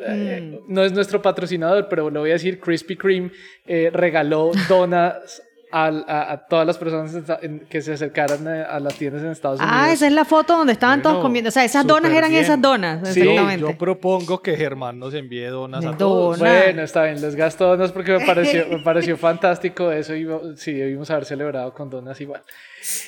eh, 0.00 0.60
no 0.68 0.84
es 0.84 0.92
nuestro 0.92 1.22
patrocinador, 1.22 1.88
pero 1.88 2.10
lo 2.10 2.20
voy 2.20 2.30
a 2.30 2.34
decir, 2.34 2.60
Krispy 2.60 2.96
Kreme 2.96 3.30
eh, 3.66 3.90
regaló 3.92 4.52
donas 4.68 5.42
a, 5.72 6.32
a 6.32 6.46
todas 6.46 6.66
las 6.66 6.78
personas 6.78 7.14
en 7.42 7.60
que 7.68 7.82
se 7.82 7.92
acercaran 7.92 8.46
a, 8.46 8.64
a 8.64 8.80
las 8.80 8.94
tiendas 8.94 9.22
en 9.22 9.30
Estados 9.30 9.60
Unidos. 9.60 9.76
Ah, 9.76 9.92
esa 9.92 10.06
es 10.06 10.12
la 10.12 10.24
foto 10.24 10.56
donde 10.56 10.72
estaban 10.72 11.02
todos 11.02 11.22
comiendo. 11.22 11.48
O 11.48 11.50
sea, 11.50 11.64
esas 11.64 11.86
donas 11.86 12.12
eran 12.12 12.30
bien. 12.30 12.42
esas 12.42 12.60
donas. 12.60 13.08
Sí, 13.08 13.20
exactamente. 13.20 13.60
Yo 13.60 13.76
propongo 13.78 14.40
que 14.40 14.56
Germán 14.56 14.98
nos 14.98 15.14
envíe 15.14 15.46
donas 15.46 15.84
a 15.84 15.96
todos. 15.96 16.38
Bueno, 16.38 16.82
está 16.82 17.04
bien, 17.04 17.20
les 17.20 17.34
gasto 17.34 17.66
donas 17.66 17.92
porque 17.92 18.12
me 18.12 18.24
pareció, 18.24 18.66
me 18.70 18.78
pareció 18.78 19.16
fantástico 19.16 19.90
eso 19.90 20.14
y 20.14 20.26
sí, 20.56 20.72
debimos 20.72 21.10
haber 21.10 21.24
celebrado 21.24 21.72
con 21.74 21.90
donas 21.90 22.20
igual. 22.20 22.42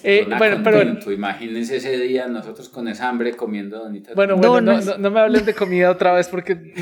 Eh, 0.03 0.27
bueno, 0.39 0.61
pero. 0.65 0.83
Imagínense 1.13 1.77
ese 1.77 1.97
día 1.99 2.27
nosotros 2.29 2.69
con 2.69 2.89
esa 2.89 3.09
hambre 3.09 3.35
comiendo 3.35 3.79
donitas. 3.79 4.15
bueno, 4.15 4.37
bueno 4.37 4.61
no, 4.61 4.81
no- 4.81 4.99
no 4.99 5.11
me 5.11 5.21
hablen 5.21 5.45
de 5.45 5.55
comida 5.55 5.91
otra 5.91 6.13
vez 6.13 6.29
porque 6.29 6.55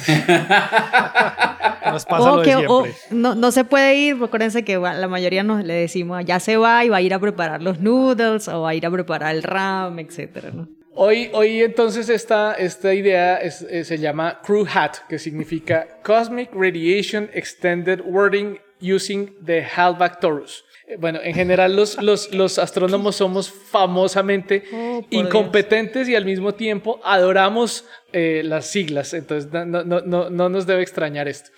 Nos 1.86 2.04
pasa 2.04 2.22
Ojo 2.22 2.36
lo 2.36 2.40
de 2.40 2.44
que 2.44 2.50
siempre. 2.56 2.68
o- 2.72 2.86
no, 3.10 3.34
no 3.34 3.52
se 3.52 3.64
puede 3.64 3.94
ir, 3.94 4.16
acuérdense 4.22 4.64
que 4.64 4.76
la 4.76 5.08
mayoría 5.08 5.42
nos 5.42 5.64
le 5.64 5.74
decimos, 5.74 6.24
ya 6.24 6.40
se 6.40 6.56
va 6.56 6.84
y 6.84 6.88
va 6.88 6.96
a 6.98 7.00
ir 7.02 7.14
a 7.14 7.18
preparar 7.18 7.62
los 7.62 7.80
noodles 7.80 8.48
o 8.48 8.62
va 8.62 8.70
a 8.70 8.74
ir 8.74 8.84
a 8.86 8.90
preparar 8.90 9.34
el 9.34 9.42
ram, 9.42 9.98
etcétera, 9.98 10.50
¿no? 10.52 10.68
Hoy, 10.98 11.28
hoy 11.34 11.62
entonces 11.62 12.08
esta, 12.08 12.54
esta 12.54 12.92
idea 12.94 13.36
es- 13.36 13.62
eh, 13.62 13.84
se 13.84 13.98
llama 13.98 14.40
Crew 14.44 14.66
Hat, 14.72 14.96
que 15.08 15.18
significa 15.18 15.86
Cosmic 16.02 16.50
Radiation 16.54 17.28
Extended 17.34 18.00
Wording 18.04 18.56
Using 18.80 19.34
the 19.44 19.62
Halbach 19.64 20.20
Torus. 20.20 20.64
Eh, 20.86 20.96
Bueno, 20.98 21.20
en 21.22 21.34
general 21.34 21.74
los, 21.76 22.00
los, 22.02 22.32
los 22.32 22.58
astrónomos 22.58 23.16
somos 23.16 23.50
famosamente 23.50 24.62
Oh, 24.72 25.04
incompetentes 25.10 26.08
y 26.08 26.14
al 26.14 26.24
mismo 26.24 26.54
tiempo 26.54 27.00
adoramos 27.04 27.84
eh, 28.12 28.42
las 28.44 28.66
siglas, 28.70 29.12
entonces 29.14 29.50
no, 29.52 29.64
no, 29.64 29.82
no, 29.84 30.00
no, 30.00 30.30
no 30.30 30.48
nos 30.48 30.66
debe 30.66 30.82
extrañar 30.82 31.28
esto. 31.28 31.50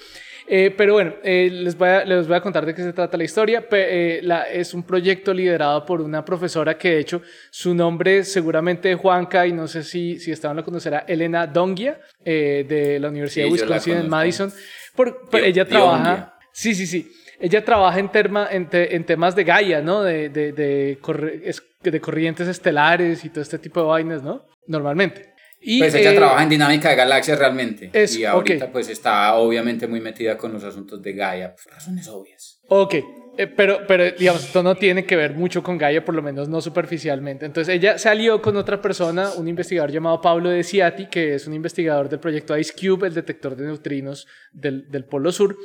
Eh, 0.50 0.72
pero 0.74 0.94
bueno, 0.94 1.12
eh, 1.22 1.50
les, 1.52 1.76
voy 1.76 1.88
a, 1.90 2.04
les 2.06 2.26
voy 2.26 2.34
a 2.36 2.40
contar 2.40 2.64
de 2.64 2.74
qué 2.74 2.82
se 2.82 2.94
trata 2.94 3.18
la 3.18 3.24
historia. 3.24 3.68
Pe- 3.68 4.16
eh, 4.16 4.22
la- 4.22 4.44
es 4.44 4.72
un 4.72 4.82
proyecto 4.82 5.34
liderado 5.34 5.84
por 5.84 6.00
una 6.00 6.24
profesora 6.24 6.78
que 6.78 6.88
de 6.92 7.00
hecho 7.00 7.20
su 7.50 7.74
nombre 7.74 8.24
seguramente 8.24 8.94
Juanca 8.94 9.46
y 9.46 9.52
no 9.52 9.68
sé 9.68 9.82
si, 9.82 10.18
si 10.18 10.32
estaban 10.32 10.56
lo 10.56 10.64
conocerá, 10.64 11.04
Elena 11.06 11.46
Dongia 11.46 12.00
eh, 12.24 12.64
de 12.66 12.98
la 12.98 13.08
Universidad 13.10 13.44
Sí, 13.44 13.50
de 13.50 13.52
Wisconsin 13.62 13.96
en. 13.98 14.08
Madison. 14.08 14.50
Por, 14.96 15.28
por- 15.28 15.40
ella 15.44 15.68
trabaja... 15.68 16.34
Sí, 16.50 16.74
sí, 16.74 16.86
sí. 16.86 17.12
Ella 17.40 17.64
trabaja 17.64 17.98
en, 18.00 18.08
terma- 18.10 18.48
en, 18.50 18.68
te- 18.68 18.96
en 18.96 19.04
temas 19.04 19.36
de 19.36 19.44
Gaia, 19.44 19.80
¿no? 19.80 20.02
De, 20.02 20.28
de, 20.28 20.52
de, 20.52 20.98
corre- 21.00 21.40
de 21.82 22.00
corrientes 22.00 22.48
estelares 22.48 23.24
y 23.24 23.28
todo 23.30 23.42
este 23.42 23.58
tipo 23.58 23.80
de 23.80 23.86
vainas, 23.86 24.22
¿no? 24.22 24.44
Normalmente. 24.66 25.34
Y, 25.60 25.80
Pues 25.80 25.92
ella 25.94 26.12
eh, 26.12 26.16
trabaja 26.16 26.42
en 26.44 26.48
dinámica 26.50 26.88
de 26.90 26.94
galaxias 26.96 27.38
realmente. 27.38 27.90
es- 27.92 28.16
y 28.16 28.24
ahorita 28.24 28.66
ok. 28.66 28.72
pues 28.72 28.88
está 28.88 29.34
obviamente 29.34 29.86
muy 29.88 30.00
metida 30.00 30.36
con 30.36 30.52
los 30.52 30.62
asuntos 30.64 31.02
de 31.02 31.12
Gaia, 31.12 31.54
por 31.54 31.72
razones 31.72 32.06
obvias. 32.08 32.60
Ok, 32.68 32.94
eh, 33.38 33.46
pero, 33.48 33.80
pero 33.88 34.04
digamos, 34.12 34.44
esto 34.44 34.62
no 34.62 34.76
tiene 34.76 35.04
que 35.04 35.16
ver 35.16 35.34
mucho 35.34 35.62
con 35.62 35.76
Gaia, 35.78 36.04
por 36.04 36.14
lo 36.14 36.22
menos 36.22 36.48
no 36.48 36.60
superficialmente. 36.60 37.44
Entonces 37.46 37.74
ella 37.74 37.98
se 37.98 38.08
alió 38.08 38.40
con 38.42 38.56
otra 38.56 38.80
persona, 38.80 39.30
un 39.36 39.48
investigador 39.48 39.90
llamado 39.90 40.20
Pablo 40.20 40.48
De 40.50 40.62
Ciati, 40.62 41.06
que 41.06 41.34
es 41.34 41.46
un 41.48 41.54
investigador 41.54 42.08
del 42.08 42.20
proyecto 42.20 42.56
Ice 42.56 42.72
Cube, 42.74 43.08
el 43.08 43.14
detector 43.14 43.56
de 43.56 43.64
neutrinos 43.66 44.26
del, 44.52 44.88
del 44.90 45.04
Polo 45.06 45.32
Sur, 45.32 45.56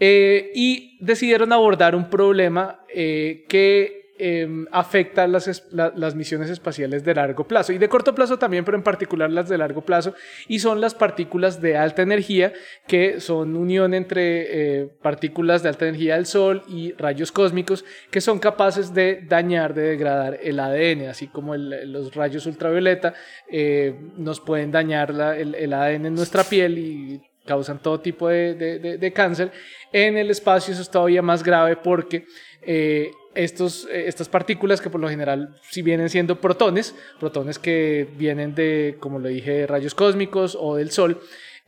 eh, 0.00 0.50
y 0.54 0.98
decidieron 1.00 1.52
abordar 1.52 1.94
un 1.94 2.10
problema 2.10 2.80
eh, 2.94 3.44
que 3.48 4.04
eh, 4.16 4.46
afecta 4.70 5.26
las, 5.26 5.66
la- 5.72 5.92
las 5.96 6.14
misiones 6.14 6.48
espaciales 6.48 7.02
de 7.02 7.14
largo 7.16 7.48
plazo 7.48 7.72
y 7.72 7.78
de 7.78 7.88
corto 7.88 8.14
plazo 8.14 8.38
también, 8.38 8.64
pero 8.64 8.76
en 8.76 8.84
particular 8.84 9.28
las 9.28 9.48
de 9.48 9.58
largo 9.58 9.80
plazo, 9.84 10.14
y 10.46 10.60
son 10.60 10.80
las 10.80 10.94
partículas 10.94 11.60
de 11.60 11.76
alta 11.76 12.02
energía, 12.02 12.52
que 12.86 13.18
son 13.20 13.56
unión 13.56 13.92
entre 13.92 14.82
eh, 14.82 14.88
partículas 15.02 15.64
de 15.64 15.68
alta 15.70 15.88
energía 15.88 16.14
del 16.14 16.26
Sol 16.26 16.62
y 16.68 16.92
rayos 16.92 17.32
cósmicos 17.32 17.84
que 18.12 18.20
son 18.20 18.38
capaces 18.38 18.94
de 18.94 19.20
dañar, 19.28 19.74
de 19.74 19.82
degradar 19.82 20.38
el 20.40 20.60
ADN, 20.60 21.08
así 21.08 21.26
como 21.26 21.56
el- 21.56 21.90
los 21.92 22.14
rayos 22.14 22.46
ultravioleta 22.46 23.14
eh, 23.50 23.96
nos 24.16 24.38
pueden 24.38 24.70
dañar 24.70 25.12
la- 25.12 25.36
el, 25.36 25.56
el 25.56 25.72
ADN 25.72 26.06
en 26.06 26.14
nuestra 26.14 26.44
piel 26.44 26.78
y 26.78 27.20
causan 27.44 27.78
todo 27.82 28.00
tipo 28.00 28.28
de, 28.28 28.54
de- 28.54 28.98
de- 28.98 29.12
cáncer. 29.12 29.52
En 29.92 30.16
el 30.16 30.30
espacio 30.30 30.72
eso 30.72 30.82
es 30.82 30.90
todavía 30.90 31.22
más 31.22 31.42
grave 31.42 31.76
porque 31.76 32.24
eh, 32.62 33.10
estos, 33.34 33.86
eh, 33.90 34.04
estas 34.06 34.28
partículas 34.28 34.80
que 34.80 34.90
por 34.90 35.00
lo 35.00 35.08
general 35.08 35.56
si 35.70 35.82
vienen 35.82 36.08
siendo 36.08 36.40
protones, 36.40 36.94
protones 37.20 37.58
que 37.58 38.08
vienen 38.16 38.54
de, 38.54 38.96
como 39.00 39.18
lo 39.18 39.28
dije, 39.28 39.66
rayos 39.66 39.94
cósmicos 39.94 40.56
o 40.58 40.76
del 40.76 40.90
Sol, 40.90 41.20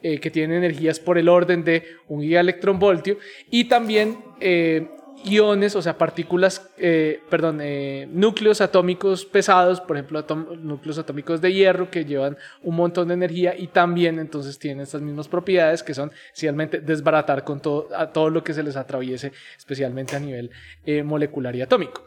eh, 0.02 0.18
que 0.20 0.30
tienen 0.30 0.58
energías 0.58 1.00
por 1.00 1.18
el 1.18 1.28
orden 1.28 1.64
de 1.64 1.82
un 2.08 2.20
gigaelectronvoltio 2.22 3.18
y 3.50 3.64
también 3.64 4.18
iones, 5.24 5.74
o 5.76 5.82
sea, 5.82 5.98
partículas, 5.98 6.70
eh, 6.78 7.20
perdón, 7.28 7.60
eh, 7.62 8.08
núcleos 8.10 8.60
atómicos 8.60 9.24
pesados, 9.24 9.80
por 9.80 9.96
ejemplo, 9.96 10.24
núcleos 10.56 10.98
atómicos 10.98 11.40
de 11.40 11.52
hierro 11.52 11.90
que 11.90 12.04
llevan 12.04 12.36
un 12.62 12.76
montón 12.76 13.08
de 13.08 13.14
energía 13.14 13.56
y 13.56 13.68
también 13.68 14.18
entonces 14.18 14.58
tienen 14.58 14.82
estas 14.82 15.02
mismas 15.02 15.28
propiedades 15.28 15.82
que 15.82 15.94
son 15.94 16.12
esencialmente 16.26 16.80
desbaratar 16.80 17.44
con 17.44 17.60
todo, 17.60 17.88
a 17.96 18.12
todo 18.12 18.30
lo 18.30 18.44
que 18.44 18.54
se 18.54 18.62
les 18.62 18.76
atraviese, 18.76 19.32
especialmente 19.56 20.16
a 20.16 20.20
nivel 20.20 20.50
eh, 20.84 21.02
molecular 21.02 21.54
y 21.56 21.62
atómico. 21.62 22.04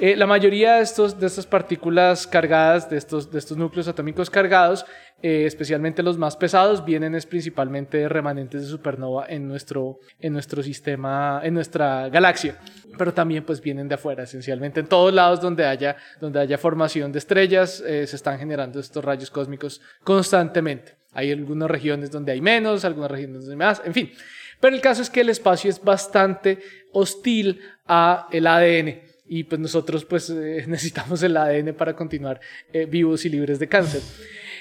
Eh, 0.00 0.14
la 0.14 0.28
mayoría 0.28 0.76
de, 0.76 0.82
estos, 0.82 1.18
de 1.18 1.26
estas 1.26 1.44
partículas 1.44 2.28
cargadas, 2.28 2.88
de 2.88 2.96
estos, 2.96 3.32
de 3.32 3.38
estos 3.40 3.56
núcleos 3.56 3.88
atómicos 3.88 4.30
cargados, 4.30 4.86
eh, 5.22 5.42
especialmente 5.44 6.04
los 6.04 6.16
más 6.16 6.36
pesados, 6.36 6.84
vienen 6.84 7.16
es 7.16 7.26
principalmente 7.26 7.98
de 7.98 8.08
remanentes 8.08 8.62
de 8.62 8.68
supernova 8.68 9.26
en 9.28 9.48
nuestro, 9.48 9.98
en 10.20 10.34
nuestro 10.34 10.62
sistema, 10.62 11.40
en 11.42 11.54
nuestra 11.54 12.08
galaxia, 12.10 12.60
pero 12.96 13.12
también 13.12 13.44
pues 13.44 13.60
vienen 13.60 13.88
de 13.88 13.96
afuera, 13.96 14.22
esencialmente 14.22 14.78
en 14.78 14.86
todos 14.86 15.12
lados 15.12 15.40
donde 15.40 15.66
haya, 15.66 15.96
donde 16.20 16.38
haya 16.38 16.58
formación 16.58 17.10
de 17.10 17.18
estrellas, 17.18 17.80
eh, 17.80 18.06
se 18.06 18.14
están 18.14 18.38
generando 18.38 18.78
estos 18.78 19.04
rayos 19.04 19.32
cósmicos 19.32 19.80
constantemente. 20.04 20.96
Hay 21.12 21.32
algunas 21.32 21.68
regiones 21.68 22.12
donde 22.12 22.30
hay 22.30 22.40
menos, 22.40 22.84
algunas 22.84 23.10
regiones 23.10 23.40
donde 23.40 23.54
hay 23.54 23.68
más, 23.68 23.82
en 23.84 23.94
fin. 23.94 24.12
Pero 24.60 24.76
el 24.76 24.80
caso 24.80 25.02
es 25.02 25.10
que 25.10 25.22
el 25.22 25.30
espacio 25.30 25.70
es 25.70 25.82
bastante 25.82 26.60
hostil 26.92 27.60
a 27.84 28.28
el 28.30 28.46
ADN 28.46 29.07
y 29.28 29.44
pues 29.44 29.60
nosotros 29.60 30.04
pues 30.04 30.30
eh, 30.30 30.64
necesitamos 30.68 31.22
el 31.22 31.36
ADN 31.36 31.74
para 31.74 31.94
continuar 31.94 32.40
eh, 32.72 32.86
vivos 32.86 33.24
y 33.24 33.28
libres 33.28 33.58
de 33.58 33.68
cáncer. 33.68 34.02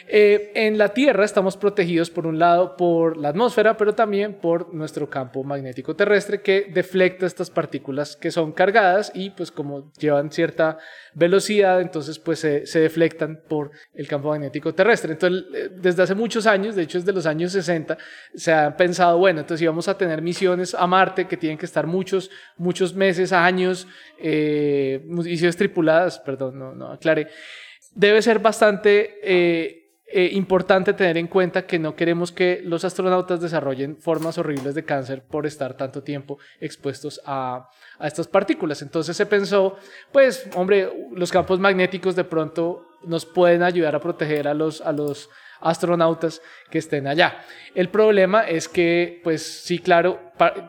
Eh, 0.10 0.52
en 0.56 0.78
la 0.78 0.90
Tierra 0.90 1.26
estamos 1.26 1.58
protegidos 1.58 2.10
por 2.10 2.28
un 2.28 2.40
lado 2.40 2.78
por 2.78 3.18
la 3.18 3.30
atmósfera, 3.30 3.76
pero 3.76 3.94
también 3.94 4.36
por 4.36 4.74
nuestro 4.74 5.10
campo 5.10 5.44
magnético 5.44 5.98
terrestre 5.98 6.42
que 6.42 6.70
deflecta 6.74 7.26
estas 7.26 7.50
partículas 7.50 8.16
que 8.16 8.32
son 8.32 8.54
cargadas 8.54 9.12
y 9.14 9.32
pues 9.32 9.52
como 9.52 9.92
llevan 10.00 10.32
cierta 10.32 10.78
velocidad, 11.14 11.82
entonces 11.82 12.20
pues 12.20 12.40
se, 12.40 12.66
se 12.66 12.80
deflectan 12.80 13.42
por 13.50 13.72
el 13.94 14.08
campo 14.08 14.30
magnético 14.30 14.74
terrestre. 14.74 15.12
Entonces, 15.12 15.44
eh, 15.54 15.70
desde 15.76 16.04
hace 16.04 16.16
muchos 16.16 16.48
años, 16.48 16.76
de 16.76 16.84
hecho 16.84 17.00
desde 17.00 17.12
los 17.12 17.26
años 17.26 17.52
60, 17.52 17.98
se 18.34 18.54
ha 18.54 18.78
pensado, 18.78 19.18
bueno, 19.18 19.42
entonces 19.42 19.62
íbamos 19.62 19.90
a 19.90 19.98
tener 19.98 20.22
misiones 20.22 20.74
a 20.74 20.88
Marte 20.88 21.28
que 21.28 21.36
tienen 21.36 21.58
que 21.58 21.66
estar 21.66 21.86
muchos, 21.86 22.32
muchos 22.56 22.94
meses, 22.94 23.34
años, 23.34 23.88
eh, 24.20 25.02
misiones 25.06 25.58
tripuladas, 25.58 26.20
perdón, 26.20 26.58
no, 26.58 26.74
no 26.74 26.94
aclaré. 26.94 27.28
Debe 27.94 28.22
ser 28.22 28.40
bastante 28.40 29.20
eh, 29.24 29.87
eh, 30.08 30.30
importante 30.34 30.94
tener 30.94 31.18
en 31.18 31.28
cuenta 31.28 31.66
que 31.66 31.80
no 31.80 31.96
queremos 31.96 32.32
que 32.32 32.62
los 32.64 32.86
astronautas 32.86 33.42
desarrollen 33.42 33.98
formas 33.98 34.38
horribles 34.38 34.74
de 34.76 34.86
cáncer 34.86 35.22
por 35.22 35.46
estar 35.46 35.76
tanto 35.76 36.04
tiempo 36.04 36.40
expuestos 36.60 37.22
a, 37.26 37.70
a 38.00 38.08
estas 38.08 38.28
partículas. 38.28 38.82
Entonces 38.82 39.18
se 39.18 39.26
pensó, 39.26 39.78
pues, 40.12 40.50
hombre, 40.56 40.90
los 41.12 41.32
campos 41.32 41.60
magnéticos 41.60 42.16
de 42.16 42.24
pronto 42.24 42.88
nos 43.04 43.26
pueden 43.26 43.64
ayudar 43.64 43.96
a 43.96 44.00
proteger 44.00 44.48
a 44.48 44.54
los, 44.54 44.82
a 44.82 44.92
los, 44.92 45.30
astronautas 45.62 46.42
que 46.70 46.78
estén 46.78 47.08
allá. 47.08 47.40
El 47.74 47.90
problema 47.90 48.48
es 48.48 48.68
que, 48.68 49.22
pues 49.24 49.64
sí, 49.64 49.80
claro, 49.80 50.20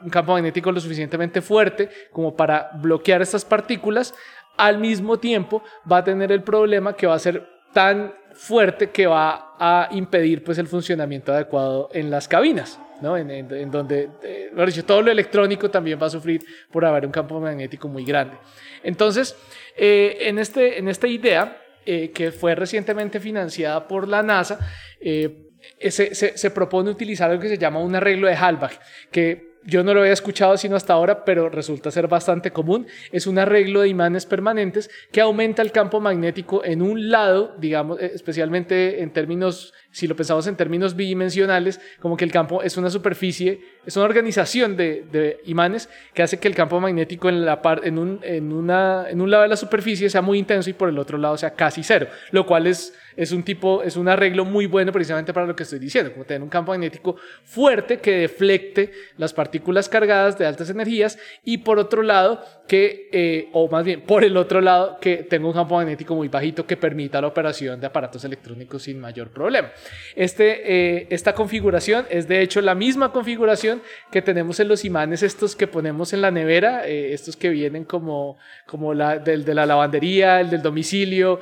un 0.03 0.11
campo 0.11 0.32
magnético 0.32 0.72
lo 0.72 0.80
suficientemente 0.80 1.43
fuerte 1.43 1.89
como 2.12 2.36
para 2.36 2.70
bloquear 2.74 3.22
estas 3.22 3.45
partículas, 3.45 4.14
al 4.57 4.78
mismo 4.78 5.18
tiempo 5.18 5.62
va 5.91 5.99
a 5.99 6.05
tener 6.05 6.32
el 6.32 6.43
problema 6.43 6.95
que 6.95 7.07
va 7.07 7.14
a 7.14 7.18
ser 7.18 7.47
tan 7.72 8.12
fuerte 8.39 8.91
que 8.91 9.07
va 9.07 9.57
a 9.59 9.89
impedir 9.91 10.45
pues 10.45 10.59
el 10.59 10.68
funcionamiento 10.68 11.32
adecuado 11.32 11.91
en 11.93 12.09
las 12.09 12.28
cabinas. 12.28 12.78
¿no? 13.01 13.16
En, 13.16 13.70
donde, 13.70 14.09
eh, 14.22 14.82
todo 14.86 15.03
lo 15.03 15.11
electrónico 15.11 15.70
también 15.70 16.01
va 16.01 16.07
a 16.07 16.11
sufrir 16.11 16.45
por 16.70 16.84
haber 16.84 17.07
un 17.07 17.12
campo 17.12 17.39
magnético 17.41 17.89
muy 17.89 18.05
grande. 18.05 18.36
Entonces, 18.82 19.36
eh, 19.76 20.16
en, 20.22 20.39
este, 20.39 20.78
en 20.78 20.89
esta 20.89 21.07
idea, 21.07 21.61
eh, 21.84 22.11
que 22.11 22.32
fue 22.32 22.55
recientemente 22.55 23.20
financiada 23.20 23.86
por 23.86 24.09
la 24.09 24.22
NASA, 24.22 24.59
se, 25.01 26.14
se, 26.14 26.51
propone 26.51 26.91
utilizar 26.91 27.30
algo 27.30 27.43
que 27.43 27.49
se 27.49 27.59
llama 27.59 27.80
un 27.80 27.95
arreglo 27.95 28.26
de 28.26 28.34
Halbach, 28.34 28.80
que 29.12 29.47
yo 29.68 29.84
no 29.84 29.92
lo 29.92 30.00
había 30.00 30.14
escuchado 30.14 30.56
sino 30.56 30.76
hasta 30.76 30.94
ahora, 30.94 31.26
pero 31.26 31.50
resulta 31.50 31.90
ser 31.90 32.08
bastante 32.08 32.52
común. 32.52 32.86
Es 33.12 33.26
un 33.26 33.38
arreglo 33.38 33.82
de 33.82 33.88
imanes 33.88 34.24
permanentes 34.24 34.90
que 35.12 35.20
aumenta 35.20 35.60
el 35.60 35.72
campo 35.72 36.00
magnético 36.00 36.64
en 36.64 36.80
un 36.80 37.10
lado, 37.10 37.54
digamos, 37.58 38.00
eh, 38.00 38.10
especialmente 38.14 39.02
en 39.02 39.12
términos, 39.12 39.74
si 39.90 40.06
lo 40.06 40.16
pensamos 40.16 40.46
en 40.46 40.56
términos 40.56 40.96
bidimensionales, 40.96 41.82
como 42.00 42.16
que 42.16 42.24
el 42.24 42.32
campo 42.32 42.62
es 42.62 42.78
una 42.78 42.88
superficie, 42.88 43.60
es 43.84 43.94
una 43.96 44.06
organización 44.06 44.74
de, 44.74 45.38
imanes 45.44 45.90
que 46.14 46.22
hace 46.22 46.38
que 46.38 46.48
el 46.48 46.54
campo 46.54 46.80
magnético 46.80 47.28
en, 47.28 47.44
la 47.44 47.60
en, 47.82 47.98
un, 47.98 48.20
en, 48.22 48.52
una, 48.52 49.10
en 49.10 49.20
un 49.20 49.30
lado 49.30 49.42
de 49.42 49.50
la 49.50 49.56
superficie 49.56 50.08
sea 50.08 50.22
muy 50.22 50.38
intenso 50.38 50.70
y 50.70 50.72
por 50.72 50.88
el 50.88 50.98
otro 50.98 51.18
lado 51.18 51.36
sea 51.36 51.50
casi 51.50 51.82
cero, 51.82 52.06
lo 52.30 52.46
cual 52.46 52.66
es 52.66 52.94
es 53.18 53.32
un 53.32 53.42
tipo, 53.42 53.82
es 53.82 53.96
un 53.96 54.06
arreglo 54.06 54.44
muy 54.44 54.66
bueno 54.66 54.92
precisamente 54.92 55.32
para 55.32 55.44
lo 55.44 55.56
que 55.56 55.64
estoy 55.64 55.80
diciendo, 55.80 56.12
como 56.12 56.24
tener 56.24 56.40
un 56.40 56.48
campo 56.48 56.70
magnético 56.70 57.16
fuerte 57.42 57.98
que 57.98 58.12
deflecte 58.12 58.92
las 59.16 59.32
partículas 59.32 59.88
cargadas 59.88 60.38
de 60.38 60.46
altas 60.46 60.70
energías 60.70 61.18
y 61.44 61.58
por 61.58 61.80
otro 61.80 62.02
lado 62.02 62.40
que, 62.68 63.08
eh, 63.10 63.48
o 63.52 63.68
más 63.68 63.84
bien 63.84 64.02
por 64.02 64.22
el 64.22 64.36
otro 64.36 64.60
lado, 64.60 64.98
que 65.00 65.16
tenga 65.16 65.48
un 65.48 65.52
campo 65.52 65.74
magnético 65.74 66.14
muy 66.14 66.28
bajito 66.28 66.64
que 66.64 66.76
permita 66.76 67.20
la 67.20 67.26
operación 67.26 67.80
de 67.80 67.88
aparatos 67.88 68.24
electrónicos 68.24 68.84
sin 68.84 69.00
mayor 69.00 69.30
problema. 69.30 69.72
Este, 70.14 70.98
eh, 70.98 71.08
esta 71.10 71.34
configuración 71.34 72.06
es 72.10 72.28
de 72.28 72.40
hecho 72.40 72.60
la 72.60 72.76
misma 72.76 73.10
configuración 73.10 73.82
que 74.12 74.22
tenemos 74.22 74.60
en 74.60 74.68
los 74.68 74.84
imanes 74.84 75.24
estos 75.24 75.56
que 75.56 75.66
ponemos 75.66 76.12
en 76.12 76.20
la 76.20 76.30
nevera, 76.30 76.86
eh, 76.86 77.12
estos 77.14 77.36
que 77.36 77.48
vienen 77.48 77.84
como, 77.84 78.38
como 78.64 78.94
la 78.94 79.18
del 79.18 79.44
de 79.44 79.54
la 79.54 79.66
lavandería, 79.66 80.40
el 80.40 80.50
del 80.50 80.62
domicilio, 80.62 81.40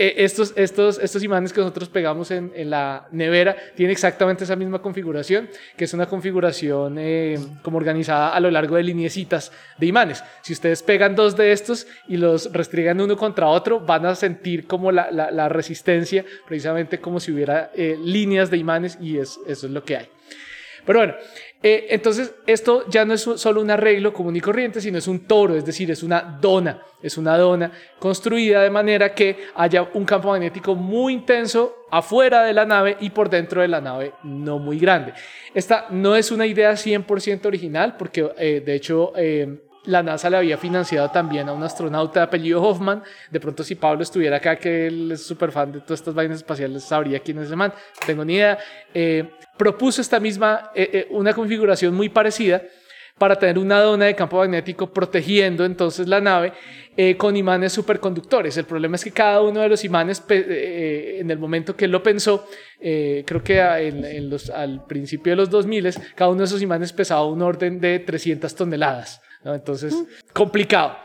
eh, 0.00 0.22
estos, 0.22 0.52
estos, 0.54 1.00
estos 1.00 1.24
imanes 1.24 1.52
que 1.52 1.60
nosotros 1.60 1.88
pegamos 1.88 2.30
en, 2.30 2.52
en, 2.54 2.70
la 2.70 3.08
nevera 3.10 3.56
tienen 3.74 3.90
exactamente 3.90 4.44
esa 4.44 4.54
misma 4.54 4.80
configuración, 4.80 5.50
que 5.76 5.86
es 5.86 5.92
una 5.92 6.06
configuración 6.06 6.98
eh, 7.00 7.36
como 7.62 7.78
organizada 7.78 8.28
a 8.28 8.38
lo 8.38 8.48
largo 8.48 8.76
de 8.76 8.84
lineecitas 8.84 9.50
de 9.76 9.86
imanes. 9.86 10.22
Si 10.42 10.52
ustedes 10.52 10.84
pegan 10.84 11.16
dos 11.16 11.36
de 11.36 11.50
estos 11.50 11.88
y 12.06 12.16
los 12.16 12.52
restriegan 12.52 13.00
uno 13.00 13.16
contra 13.16 13.48
otro, 13.48 13.80
van 13.80 14.06
a 14.06 14.14
sentir 14.14 14.68
como 14.68 14.92
la, 14.92 15.48
resistencia, 15.48 16.24
precisamente 16.46 17.00
como 17.00 17.18
si 17.18 17.32
hubiera 17.32 17.72
eh, 17.74 17.98
líneas 18.00 18.52
de 18.52 18.56
imanes 18.56 18.98
y 19.00 19.18
es, 19.18 19.40
eso 19.48 19.66
es 19.66 19.72
lo 19.72 19.82
que 19.82 19.96
hay. 19.96 20.08
Pero 20.86 21.00
bueno, 21.00 21.14
eh, 21.60 21.88
entonces 21.90 22.34
esto 22.46 22.84
ya 22.88 23.04
no 23.04 23.14
es 23.14 23.22
solo 23.22 23.60
un 23.60 23.70
arreglo 23.70 24.12
común 24.12 24.36
y 24.36 24.40
corriente, 24.40 24.80
sino 24.80 24.98
es 24.98 25.08
un 25.08 25.26
toro, 25.26 25.56
es 25.56 25.64
decir, 25.64 25.90
es 25.90 26.04
una 26.04 26.38
dona, 26.40 26.82
es 27.02 27.18
una 27.18 27.36
dona 27.36 27.72
construida 27.98 28.62
de 28.62 28.70
manera 28.70 29.12
que 29.12 29.48
haya 29.56 29.88
un 29.94 30.04
campo 30.04 30.28
magnético 30.28 30.76
muy 30.76 31.14
intenso 31.14 31.86
afuera 31.90 32.44
de 32.44 32.52
la 32.52 32.64
nave 32.64 32.96
y 33.00 33.10
por 33.10 33.28
dentro 33.28 33.60
de 33.60 33.68
la 33.68 33.80
nave 33.80 34.12
no 34.22 34.60
muy 34.60 34.78
grande. 34.78 35.14
Esta 35.52 35.86
no 35.90 36.14
es 36.14 36.30
una 36.30 36.46
idea 36.46 36.72
100% 36.72 37.46
original 37.46 37.96
porque 37.96 38.30
eh, 38.38 38.62
de 38.64 38.74
hecho... 38.74 39.12
Eh, 39.16 39.64
la 39.88 40.02
NASA 40.02 40.28
le 40.28 40.36
había 40.36 40.58
financiado 40.58 41.10
también 41.10 41.48
a 41.48 41.52
un 41.54 41.62
astronauta 41.62 42.20
de 42.20 42.24
apellido 42.24 42.62
Hoffman. 42.62 43.02
De 43.30 43.40
pronto, 43.40 43.64
si 43.64 43.74
Pablo 43.74 44.02
estuviera 44.02 44.36
acá, 44.36 44.56
que 44.56 44.86
él 44.86 45.12
es 45.12 45.22
súper 45.22 45.50
fan 45.50 45.72
de 45.72 45.80
todas 45.80 46.00
estas 46.00 46.12
vainas 46.12 46.36
espaciales, 46.36 46.84
sabría 46.84 47.20
quién 47.20 47.38
es 47.38 47.46
ese 47.46 47.56
man. 47.56 47.72
No 47.72 48.06
tengo 48.06 48.22
ni 48.22 48.34
idea. 48.34 48.58
Eh, 48.92 49.24
propuso 49.56 50.02
esta 50.02 50.20
misma, 50.20 50.72
eh, 50.74 50.90
eh, 50.92 51.06
una 51.10 51.32
configuración 51.32 51.94
muy 51.94 52.10
parecida 52.10 52.62
para 53.16 53.36
tener 53.36 53.58
una 53.58 53.80
dona 53.80 54.04
de 54.04 54.14
campo 54.14 54.36
magnético 54.36 54.92
protegiendo 54.92 55.64
entonces 55.64 56.06
la 56.06 56.20
nave 56.20 56.52
con 57.16 57.36
imanes 57.36 57.72
superconductores. 57.72 58.56
El 58.56 58.64
problema 58.64 58.96
es 58.96 59.04
que 59.04 59.12
cada 59.12 59.40
uno 59.40 59.60
de 59.60 59.68
los 59.68 59.84
imanes, 59.84 60.22
en 60.28 61.30
el 61.30 61.38
momento 61.38 61.76
que 61.76 61.84
él 61.84 61.92
lo 61.92 62.02
pensó, 62.02 62.46
creo 62.80 63.42
que 63.42 63.60
al 63.60 64.84
principio 64.88 65.32
de 65.32 65.36
los 65.36 65.50
2000, 65.50 65.94
cada 66.16 66.30
uno 66.30 66.40
de 66.40 66.44
esos 66.46 66.60
imanes 66.60 66.92
pesaba 66.92 67.24
un 67.24 67.40
orden 67.40 67.80
de 67.80 68.00
300 68.00 68.52
toneladas. 68.54 69.20
Entonces, 69.44 69.94
complicado. 70.32 70.96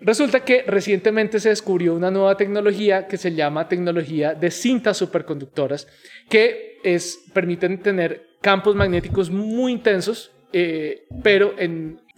Resulta 0.00 0.44
que 0.44 0.62
recientemente 0.66 1.40
se 1.40 1.48
descubrió 1.48 1.94
una 1.94 2.10
nueva 2.10 2.36
tecnología 2.36 3.06
que 3.06 3.16
se 3.16 3.32
llama 3.32 3.68
tecnología 3.68 4.34
de 4.34 4.50
cintas 4.50 4.96
superconductoras, 4.96 5.86
que 6.28 6.78
es, 6.82 7.24
permiten 7.32 7.80
tener 7.80 8.36
campos 8.40 8.74
magnéticos 8.74 9.30
muy 9.30 9.72
intensos, 9.72 10.32
eh, 10.52 11.06
pero 11.22 11.54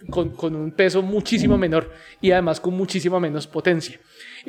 con, 0.09 0.29
con, 0.31 0.55
un 0.55 0.71
peso 0.71 1.01
muchísimo 1.01 1.57
menor 1.57 1.91
y 2.19 2.31
además 2.31 2.59
con 2.59 2.73
muchísima 2.73 3.19
menos 3.19 3.47
potencia. 3.47 3.99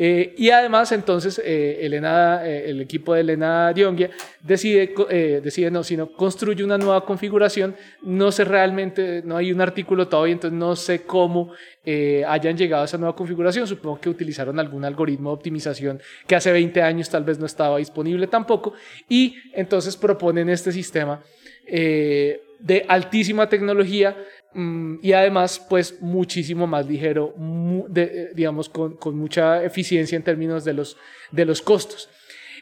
Eh, 0.00 0.32
y 0.38 0.50
además, 0.50 0.92
entonces, 0.92 1.42
eh, 1.44 1.80
Elena, 1.80 2.46
eh, 2.46 2.70
el 2.70 2.80
equipo 2.80 3.14
de 3.14 3.22
Elena 3.22 3.72
Diongia 3.72 4.08
decide, 4.40 4.94
decide 5.42 5.72
no, 5.72 5.82
sino 5.82 6.12
construye 6.12 6.62
una 6.62 6.78
nueva 6.78 7.04
configuración. 7.04 7.74
No 8.02 8.30
sé 8.30 8.44
realmente, 8.44 9.22
no 9.24 9.36
hay 9.36 9.50
un 9.50 9.60
artículo 9.60 10.06
todavía, 10.06 10.34
entonces 10.34 10.56
no 10.56 10.76
sé 10.76 11.02
cómo 11.02 11.52
hayan 11.84 12.56
llegado 12.56 12.82
a 12.82 12.84
esa 12.84 12.96
nueva 12.96 13.16
configuración. 13.16 13.66
Supongo 13.66 14.00
que 14.00 14.08
utilizaron 14.08 14.60
algún 14.60 14.84
algoritmo 14.84 15.30
de 15.30 15.34
optimización 15.34 16.00
que 16.28 16.36
hace 16.36 16.52
20 16.52 16.80
años 16.80 17.10
tal 17.10 17.24
vez 17.24 17.40
no 17.40 17.46
estaba 17.46 17.78
disponible 17.78 18.28
tampoco. 18.28 18.74
Y 19.08 19.34
entonces 19.52 19.96
proponen 19.96 20.48
este 20.48 20.70
sistema 20.70 21.20
de 21.66 22.84
altísima 22.88 23.48
tecnología 23.48 24.16
y 25.02 25.12
además, 25.12 25.64
pues 25.68 26.00
muchísimo 26.00 26.66
más 26.66 26.86
ligero, 26.86 27.34
eh, 27.94 28.30
digamos, 28.34 28.68
con, 28.68 28.96
con, 28.96 29.16
mucha 29.16 29.62
eficiencia 29.62 30.16
en 30.16 30.22
términos 30.22 30.64
de 30.64 30.72
los, 30.72 30.96
de 31.30 31.44
los 31.44 31.62
costos. 31.62 32.08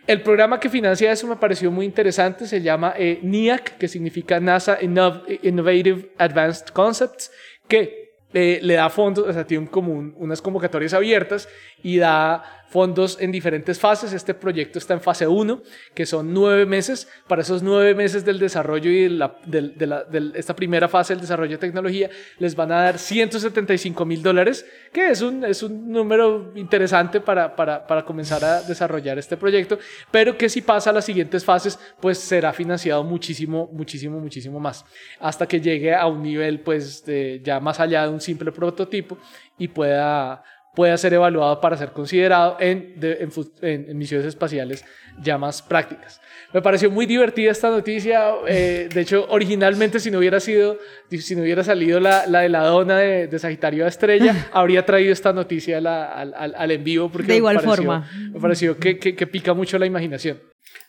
El 0.06 0.22
programa 0.22 0.60
que 0.60 0.68
financia 0.68 1.10
eso 1.10 1.26
me 1.26 1.36
pareció 1.36 1.70
muy 1.70 1.84
interesante, 1.84 2.46
se 2.46 2.60
llama 2.60 2.94
eh, 2.96 3.18
NIAC, 3.22 3.76
que 3.76 3.88
significa 3.88 4.38
NASA 4.38 4.78
Innovative 4.80 6.12
Advanced 6.18 6.66
Concepts, 6.68 7.32
que 7.66 8.06
eh, 8.32 8.60
le 8.62 8.74
da 8.74 8.90
fondos, 8.90 9.26
o 9.26 9.32
sea, 9.32 9.46
tiene 9.46 9.66
como 9.68 9.92
unas 9.92 10.42
convocatorias 10.42 10.92
abiertas 10.92 11.48
y 11.82 11.96
da 11.96 12.55
fondos 12.68 13.18
en 13.20 13.32
diferentes 13.32 13.78
fases. 13.78 14.12
Este 14.12 14.34
proyecto 14.34 14.78
está 14.78 14.94
en 14.94 15.00
fase 15.00 15.26
1, 15.26 15.62
que 15.94 16.06
son 16.06 16.32
nueve 16.32 16.66
meses. 16.66 17.08
Para 17.26 17.42
esos 17.42 17.62
nueve 17.62 17.94
meses 17.94 18.24
del 18.24 18.38
desarrollo 18.38 18.90
y 18.90 19.04
de, 19.04 19.10
la, 19.10 20.06
esta 20.34 20.54
primera 20.54 20.88
fase 20.88 21.14
del 21.14 21.20
desarrollo 21.20 21.52
de 21.52 21.58
tecnología, 21.58 22.10
les 22.38 22.54
van 22.54 22.72
a 22.72 22.82
dar 22.82 22.98
175 22.98 24.04
mil 24.04 24.22
dólares, 24.22 24.66
que 24.92 25.10
es 25.10 25.22
un, 25.22 25.44
es 25.44 25.62
un 25.62 25.90
número 25.90 26.52
interesante 26.56 27.20
para, 27.20 27.54
para, 27.54 27.86
para, 27.86 28.04
comenzar 28.04 28.44
a 28.44 28.62
desarrollar 28.62 29.18
este 29.18 29.36
proyecto, 29.36 29.78
pero 30.10 30.36
que 30.36 30.48
si 30.48 30.62
pasa 30.62 30.90
a 30.90 30.92
las 30.92 31.04
siguientes 31.04 31.44
fases, 31.44 31.78
pues 32.00 32.18
será 32.18 32.52
financiado 32.52 33.02
muchísimo, 33.04 33.68
muchísimo, 33.72 34.20
muchísimo 34.20 34.60
más, 34.60 34.84
hasta 35.20 35.46
que 35.46 35.60
llegue 35.60 35.94
a 35.94 36.06
un 36.06 36.22
nivel 36.22 36.60
pues 36.60 37.04
ya 37.42 37.60
más 37.60 37.80
allá 37.80 38.02
de 38.02 38.08
un 38.10 38.20
simple 38.20 38.52
prototipo 38.52 39.18
y 39.58 39.68
pueda 39.68 40.42
pueda 40.76 40.96
ser 40.98 41.14
evaluado 41.14 41.58
para 41.60 41.76
ser 41.76 41.90
considerado 41.90 42.58
en, 42.60 42.94
en, 43.00 43.98
misiones 43.98 44.26
espaciales 44.26 44.84
ya 45.22 45.38
más 45.38 45.62
prácticas. 45.62 46.20
Me 46.52 46.60
pareció 46.60 46.90
muy 46.90 47.06
divertida 47.06 47.50
esta 47.50 47.70
noticia. 47.70 48.34
Eh, 48.46 48.88
de 48.92 49.00
hecho, 49.00 49.26
originalmente, 49.30 49.98
si 49.98 50.10
no 50.10 50.18
hubiera 50.18 50.38
sido, 50.38 50.78
si 51.10 51.34
no 51.34 51.42
hubiera 51.42 51.64
salido 51.64 51.98
la, 51.98 52.26
la 52.26 52.40
de 52.40 52.50
la 52.50 52.64
dona 52.66 52.98
de, 52.98 53.38
Sagitario 53.38 53.86
a 53.86 53.88
Estrella, 53.88 54.48
habría 54.52 54.84
traído 54.84 55.12
esta 55.12 55.32
noticia 55.32 55.78
al, 55.78 55.86
al, 55.86 56.54
al, 56.54 56.70
en 56.70 56.84
vivo. 56.84 57.10
Porque 57.10 57.32
de 57.32 57.36
igual 57.38 57.60
forma. 57.60 58.08
Me 58.32 58.38
pareció 58.38 58.78
que, 58.78 58.98
que, 58.98 59.16
que, 59.16 59.26
pica 59.26 59.54
mucho 59.54 59.78
la 59.78 59.86
imaginación. 59.86 60.38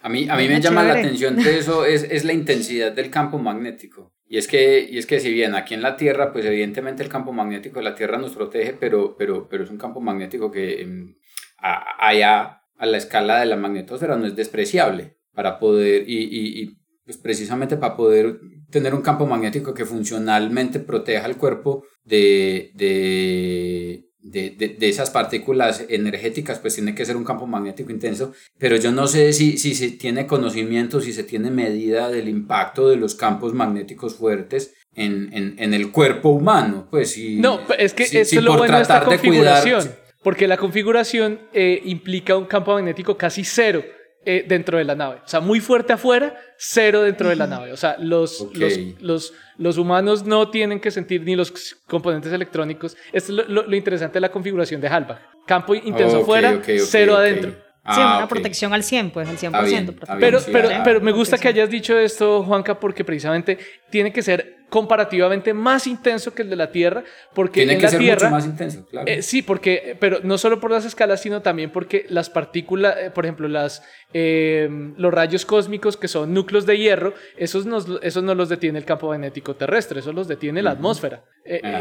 A 0.01 0.09
mí, 0.09 0.27
a 0.29 0.35
mí 0.35 0.47
me 0.49 0.59
llama 0.59 0.83
la 0.83 0.93
atención 0.93 1.37
de 1.37 1.57
eso, 1.57 1.85
es, 1.85 2.03
es 2.03 2.25
la 2.25 2.33
intensidad 2.33 2.91
del 2.91 3.09
campo 3.09 3.39
magnético. 3.39 4.11
Y 4.29 4.37
es, 4.37 4.47
que, 4.47 4.85
y 4.89 4.97
es 4.97 5.05
que 5.05 5.19
si 5.19 5.33
bien 5.33 5.55
aquí 5.55 5.73
en 5.73 5.81
la 5.81 5.95
Tierra, 5.95 6.33
pues 6.33 6.45
evidentemente 6.45 7.01
el 7.01 7.09
campo 7.09 7.31
magnético 7.31 7.79
de 7.79 7.85
la 7.85 7.95
Tierra 7.95 8.17
nos 8.17 8.33
protege, 8.33 8.73
pero, 8.73 9.15
pero, 9.17 9.47
pero 9.47 9.63
es 9.63 9.69
un 9.69 9.77
campo 9.77 10.01
magnético 10.01 10.51
que 10.51 10.81
em, 10.81 11.15
allá 11.57 12.61
a 12.77 12.85
la 12.85 12.97
escala 12.97 13.39
de 13.39 13.45
la 13.45 13.55
magnetosfera 13.55 14.17
no 14.17 14.25
es 14.25 14.35
despreciable 14.35 15.17
para 15.33 15.59
poder, 15.59 16.03
y, 16.09 16.17
y, 16.17 16.61
y 16.61 16.77
pues 17.05 17.17
precisamente 17.17 17.77
para 17.77 17.95
poder 17.95 18.39
tener 18.69 18.93
un 18.93 19.01
campo 19.01 19.25
magnético 19.25 19.73
que 19.73 19.85
funcionalmente 19.85 20.79
proteja 20.79 21.25
al 21.25 21.37
cuerpo 21.37 21.85
de, 22.03 22.71
de, 22.75 24.06
de, 24.29 24.75
de, 24.77 24.89
esas 24.89 25.09
partículas 25.09 25.85
energéticas, 25.87 26.59
pues 26.59 26.75
tiene 26.75 26.93
que 26.93 27.05
ser 27.05 27.15
un 27.15 27.23
campo 27.23 27.47
magnético 27.47 27.91
intenso, 27.91 28.33
pero 28.57 28.75
yo 28.75 28.91
no 28.91 29.07
sé 29.07 29.31
si, 29.31 29.57
si 29.57 29.73
se 29.73 29.91
tiene 29.91 30.27
conocimiento, 30.27 30.99
si 30.99 31.13
se 31.13 31.23
tiene 31.23 31.49
medida 31.49 32.09
del 32.09 32.27
impacto 32.27 32.89
de 32.89 32.97
los 32.97 33.15
campos 33.15 33.53
magnéticos 33.53 34.15
fuertes 34.15 34.73
en, 34.95 35.29
en, 35.33 35.55
en 35.57 35.73
el 35.73 35.91
cuerpo 35.91 36.29
humano. 36.29 36.87
Pues 36.91 37.11
si, 37.11 37.37
no, 37.37 37.61
es 37.77 37.93
que 37.93 38.03
eso 38.03 38.19
es 38.19 38.43
lo 38.43 38.57
bueno 38.57 38.75
de 38.75 38.81
esta 38.81 39.03
configuración, 39.03 39.89
porque 40.23 40.47
la 40.47 40.57
configuración 40.57 41.39
eh, 41.53 41.81
implica 41.85 42.35
un 42.35 42.45
campo 42.45 42.73
magnético 42.73 43.17
casi 43.17 43.45
cero. 43.45 43.83
Eh, 44.29 44.43
dentro 44.45 44.77
de 44.77 44.83
la 44.83 44.93
nave. 44.93 45.21
O 45.23 45.27
sea, 45.27 45.39
muy 45.39 45.61
fuerte 45.61 45.93
afuera, 45.93 46.35
cero 46.57 47.01
dentro 47.01 47.29
de 47.29 47.37
la 47.37 47.47
nave. 47.47 47.71
O 47.71 47.77
sea, 47.77 47.95
los, 47.97 48.45
los, 48.53 48.77
los, 48.99 49.33
los, 49.57 49.77
humanos 49.77 50.25
no 50.25 50.49
tienen 50.49 50.81
que 50.81 50.91
sentir 50.91 51.21
ni 51.21 51.33
los 51.33 51.77
componentes 51.87 52.33
electrónicos. 52.33 52.97
Esto 53.13 53.41
es 53.41 53.47
lo, 53.47 53.73
interesante 53.73 54.15
de 54.15 54.19
la 54.19 54.29
configuración 54.29 54.81
de 54.81 54.89
Halbach. 54.89 55.19
Campo 55.45 55.73
intenso 55.73 56.17
afuera, 56.17 56.61
cero 56.65 57.15
adentro. 57.15 57.51
sí, 57.51 58.01
una 58.01 58.23
ah, 58.23 58.27
protección 58.27 58.73
al 58.73 58.83
100, 58.83 59.11
pues 59.11 59.29
al 59.29 59.37
100%. 59.37 59.95
pero, 60.19 60.41
pero, 60.51 60.69
pero 60.83 60.99
me 60.99 61.13
gusta 61.13 61.37
que 61.37 61.47
hayas 61.47 61.69
dicho 61.69 61.97
esto, 61.97 62.43
Juanca, 62.43 62.77
porque 62.77 63.05
precisamente 63.05 63.57
tiene 63.89 64.11
que 64.11 64.21
ser 64.21 64.56
comparativamente 64.69 65.53
más 65.53 65.87
intenso 65.87 66.33
que 66.33 66.41
el 66.41 66.49
de 66.49 66.55
la 66.55 66.71
Tierra, 66.71 67.03
porque 67.33 67.61
Tiene 67.61 67.73
en 67.73 67.79
que 67.79 67.83
la 67.85 67.89
ser 67.89 67.99
Tierra, 67.99 68.29
mucho 68.29 68.35
más 68.35 68.45
intenso, 68.45 68.85
claro. 68.85 69.07
Eh, 69.07 69.21
sí, 69.21 69.41
porque, 69.41 69.95
pero 69.99 70.19
no 70.23 70.37
solo 70.37 70.59
por 70.59 70.71
las 70.71 70.85
escalas, 70.85 71.21
sino 71.21 71.41
también 71.41 71.71
porque 71.71 72.05
las 72.09 72.29
partículas, 72.29 72.95
eh, 72.99 73.11
por 73.11 73.25
ejemplo, 73.25 73.47
las, 73.47 73.81
eh, 74.13 74.69
los 74.97 75.13
rayos 75.13 75.45
cósmicos 75.45 75.95
que 75.95 76.07
son 76.07 76.33
núcleos 76.33 76.65
de 76.65 76.77
hierro, 76.77 77.13
esos, 77.37 77.65
nos, 77.65 77.87
esos 78.01 78.23
no 78.23 78.35
los 78.35 78.49
detiene 78.49 78.79
el 78.79 78.85
campo 78.85 79.07
magnético 79.07 79.55
terrestre, 79.55 80.01
eso 80.01 80.11
los 80.11 80.27
detiene 80.27 80.61
la 80.61 80.71
atmósfera. 80.71 81.23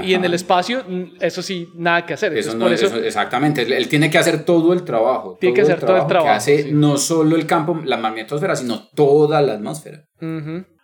y 0.04 0.14
en 0.14 0.24
el 0.24 0.34
espacio, 0.34 0.84
eso 1.20 1.42
sí, 1.42 1.68
nada 1.74 2.06
que 2.06 2.14
hacer. 2.14 2.36
Eso 2.36 2.56
no, 2.56 2.68
eso, 2.68 2.96
exactamente, 2.98 3.62
él, 3.62 3.88
tiene 3.88 4.10
que 4.10 4.18
hacer 4.18 4.44
todo 4.44 4.72
el 4.72 4.84
trabajo. 4.84 5.36
Tiene 5.40 5.54
que 5.54 5.62
hacer 5.62 5.80
todo 5.80 5.96
el 5.96 6.06
trabajo. 6.06 6.26
Que 6.26 6.36
hace 6.36 6.72
no 6.72 6.98
solo 6.98 7.34
el 7.34 7.46
campo, 7.46 7.80
la 7.84 7.96
magnetosfera, 7.96 8.54
sino 8.54 8.88
toda 8.94 9.42
la 9.42 9.54
atmósfera. 9.54 10.04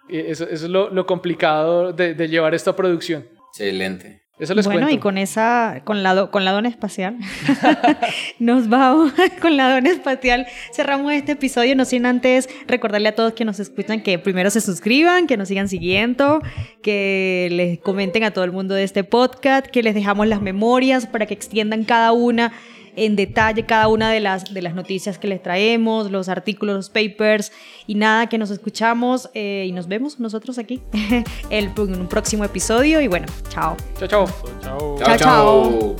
Eso, 0.08 0.44
eso 0.44 0.66
es 0.66 0.70
lo, 0.70 0.90
lo 0.90 1.06
complicado 1.06 1.92
de, 1.92 2.14
de, 2.14 2.28
llevar 2.28 2.54
esta 2.54 2.74
producción. 2.74 3.26
Excelente. 3.50 4.22
Eso 4.38 4.54
les 4.54 4.64
bueno, 4.64 4.80
cuento. 4.80 4.96
y 4.96 4.98
con 4.98 5.18
esa, 5.18 5.82
con 5.84 6.02
la, 6.02 6.26
con 6.26 6.44
la 6.44 6.52
dona 6.52 6.68
espacial, 6.68 7.16
nos 8.40 8.68
vamos 8.68 9.12
con 9.40 9.56
la 9.56 9.72
dona 9.72 9.90
espacial. 9.90 10.46
Cerramos 10.72 11.12
este 11.12 11.32
episodio, 11.32 11.76
no 11.76 11.84
sin 11.84 12.06
antes 12.06 12.48
recordarle 12.66 13.10
a 13.10 13.14
todos 13.14 13.34
que 13.34 13.44
nos 13.44 13.60
escuchan 13.60 14.02
que 14.02 14.18
primero 14.18 14.50
se 14.50 14.60
suscriban, 14.60 15.26
que 15.26 15.36
nos 15.36 15.48
sigan 15.48 15.68
siguiendo, 15.68 16.40
que 16.82 17.48
les 17.52 17.78
comenten 17.78 18.24
a 18.24 18.32
todo 18.32 18.44
el 18.44 18.52
mundo 18.52 18.74
de 18.74 18.82
este 18.82 19.04
podcast, 19.04 19.66
que 19.66 19.82
les 19.82 19.94
dejamos 19.94 20.26
las 20.26 20.42
memorias 20.42 21.06
para 21.06 21.26
que 21.26 21.34
extiendan 21.34 21.84
cada 21.84 22.12
una 22.12 22.52
en 22.96 23.16
detalle 23.16 23.64
cada 23.66 23.88
una 23.88 24.10
de 24.10 24.20
las, 24.20 24.52
de 24.52 24.62
las 24.62 24.74
noticias 24.74 25.18
que 25.18 25.28
les 25.28 25.42
traemos, 25.42 26.10
los 26.10 26.28
artículos, 26.28 26.76
los 26.76 26.90
papers 26.90 27.52
y 27.86 27.94
nada, 27.94 28.28
que 28.28 28.38
nos 28.38 28.50
escuchamos 28.50 29.30
eh, 29.34 29.64
y 29.66 29.72
nos 29.72 29.88
vemos 29.88 30.20
nosotros 30.20 30.58
aquí 30.58 30.82
el, 31.50 31.70
en 31.76 32.00
un 32.00 32.08
próximo 32.08 32.44
episodio 32.44 33.00
y 33.00 33.08
bueno, 33.08 33.26
chao. 33.48 33.76
Chao, 33.98 34.08
chao. 34.08 34.26
Chao, 34.62 34.98
chao. 34.98 35.16
chao. 35.18 35.96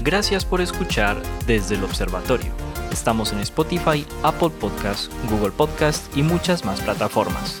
Gracias 0.00 0.44
por 0.44 0.60
escuchar 0.60 1.20
desde 1.46 1.74
el 1.74 1.84
observatorio. 1.84 2.50
Estamos 2.90 3.32
en 3.32 3.40
Spotify, 3.40 4.06
Apple 4.22 4.50
Podcast, 4.58 5.12
Google 5.30 5.50
Podcast 5.50 6.16
y 6.16 6.22
muchas 6.22 6.64
más 6.64 6.80
plataformas. 6.80 7.60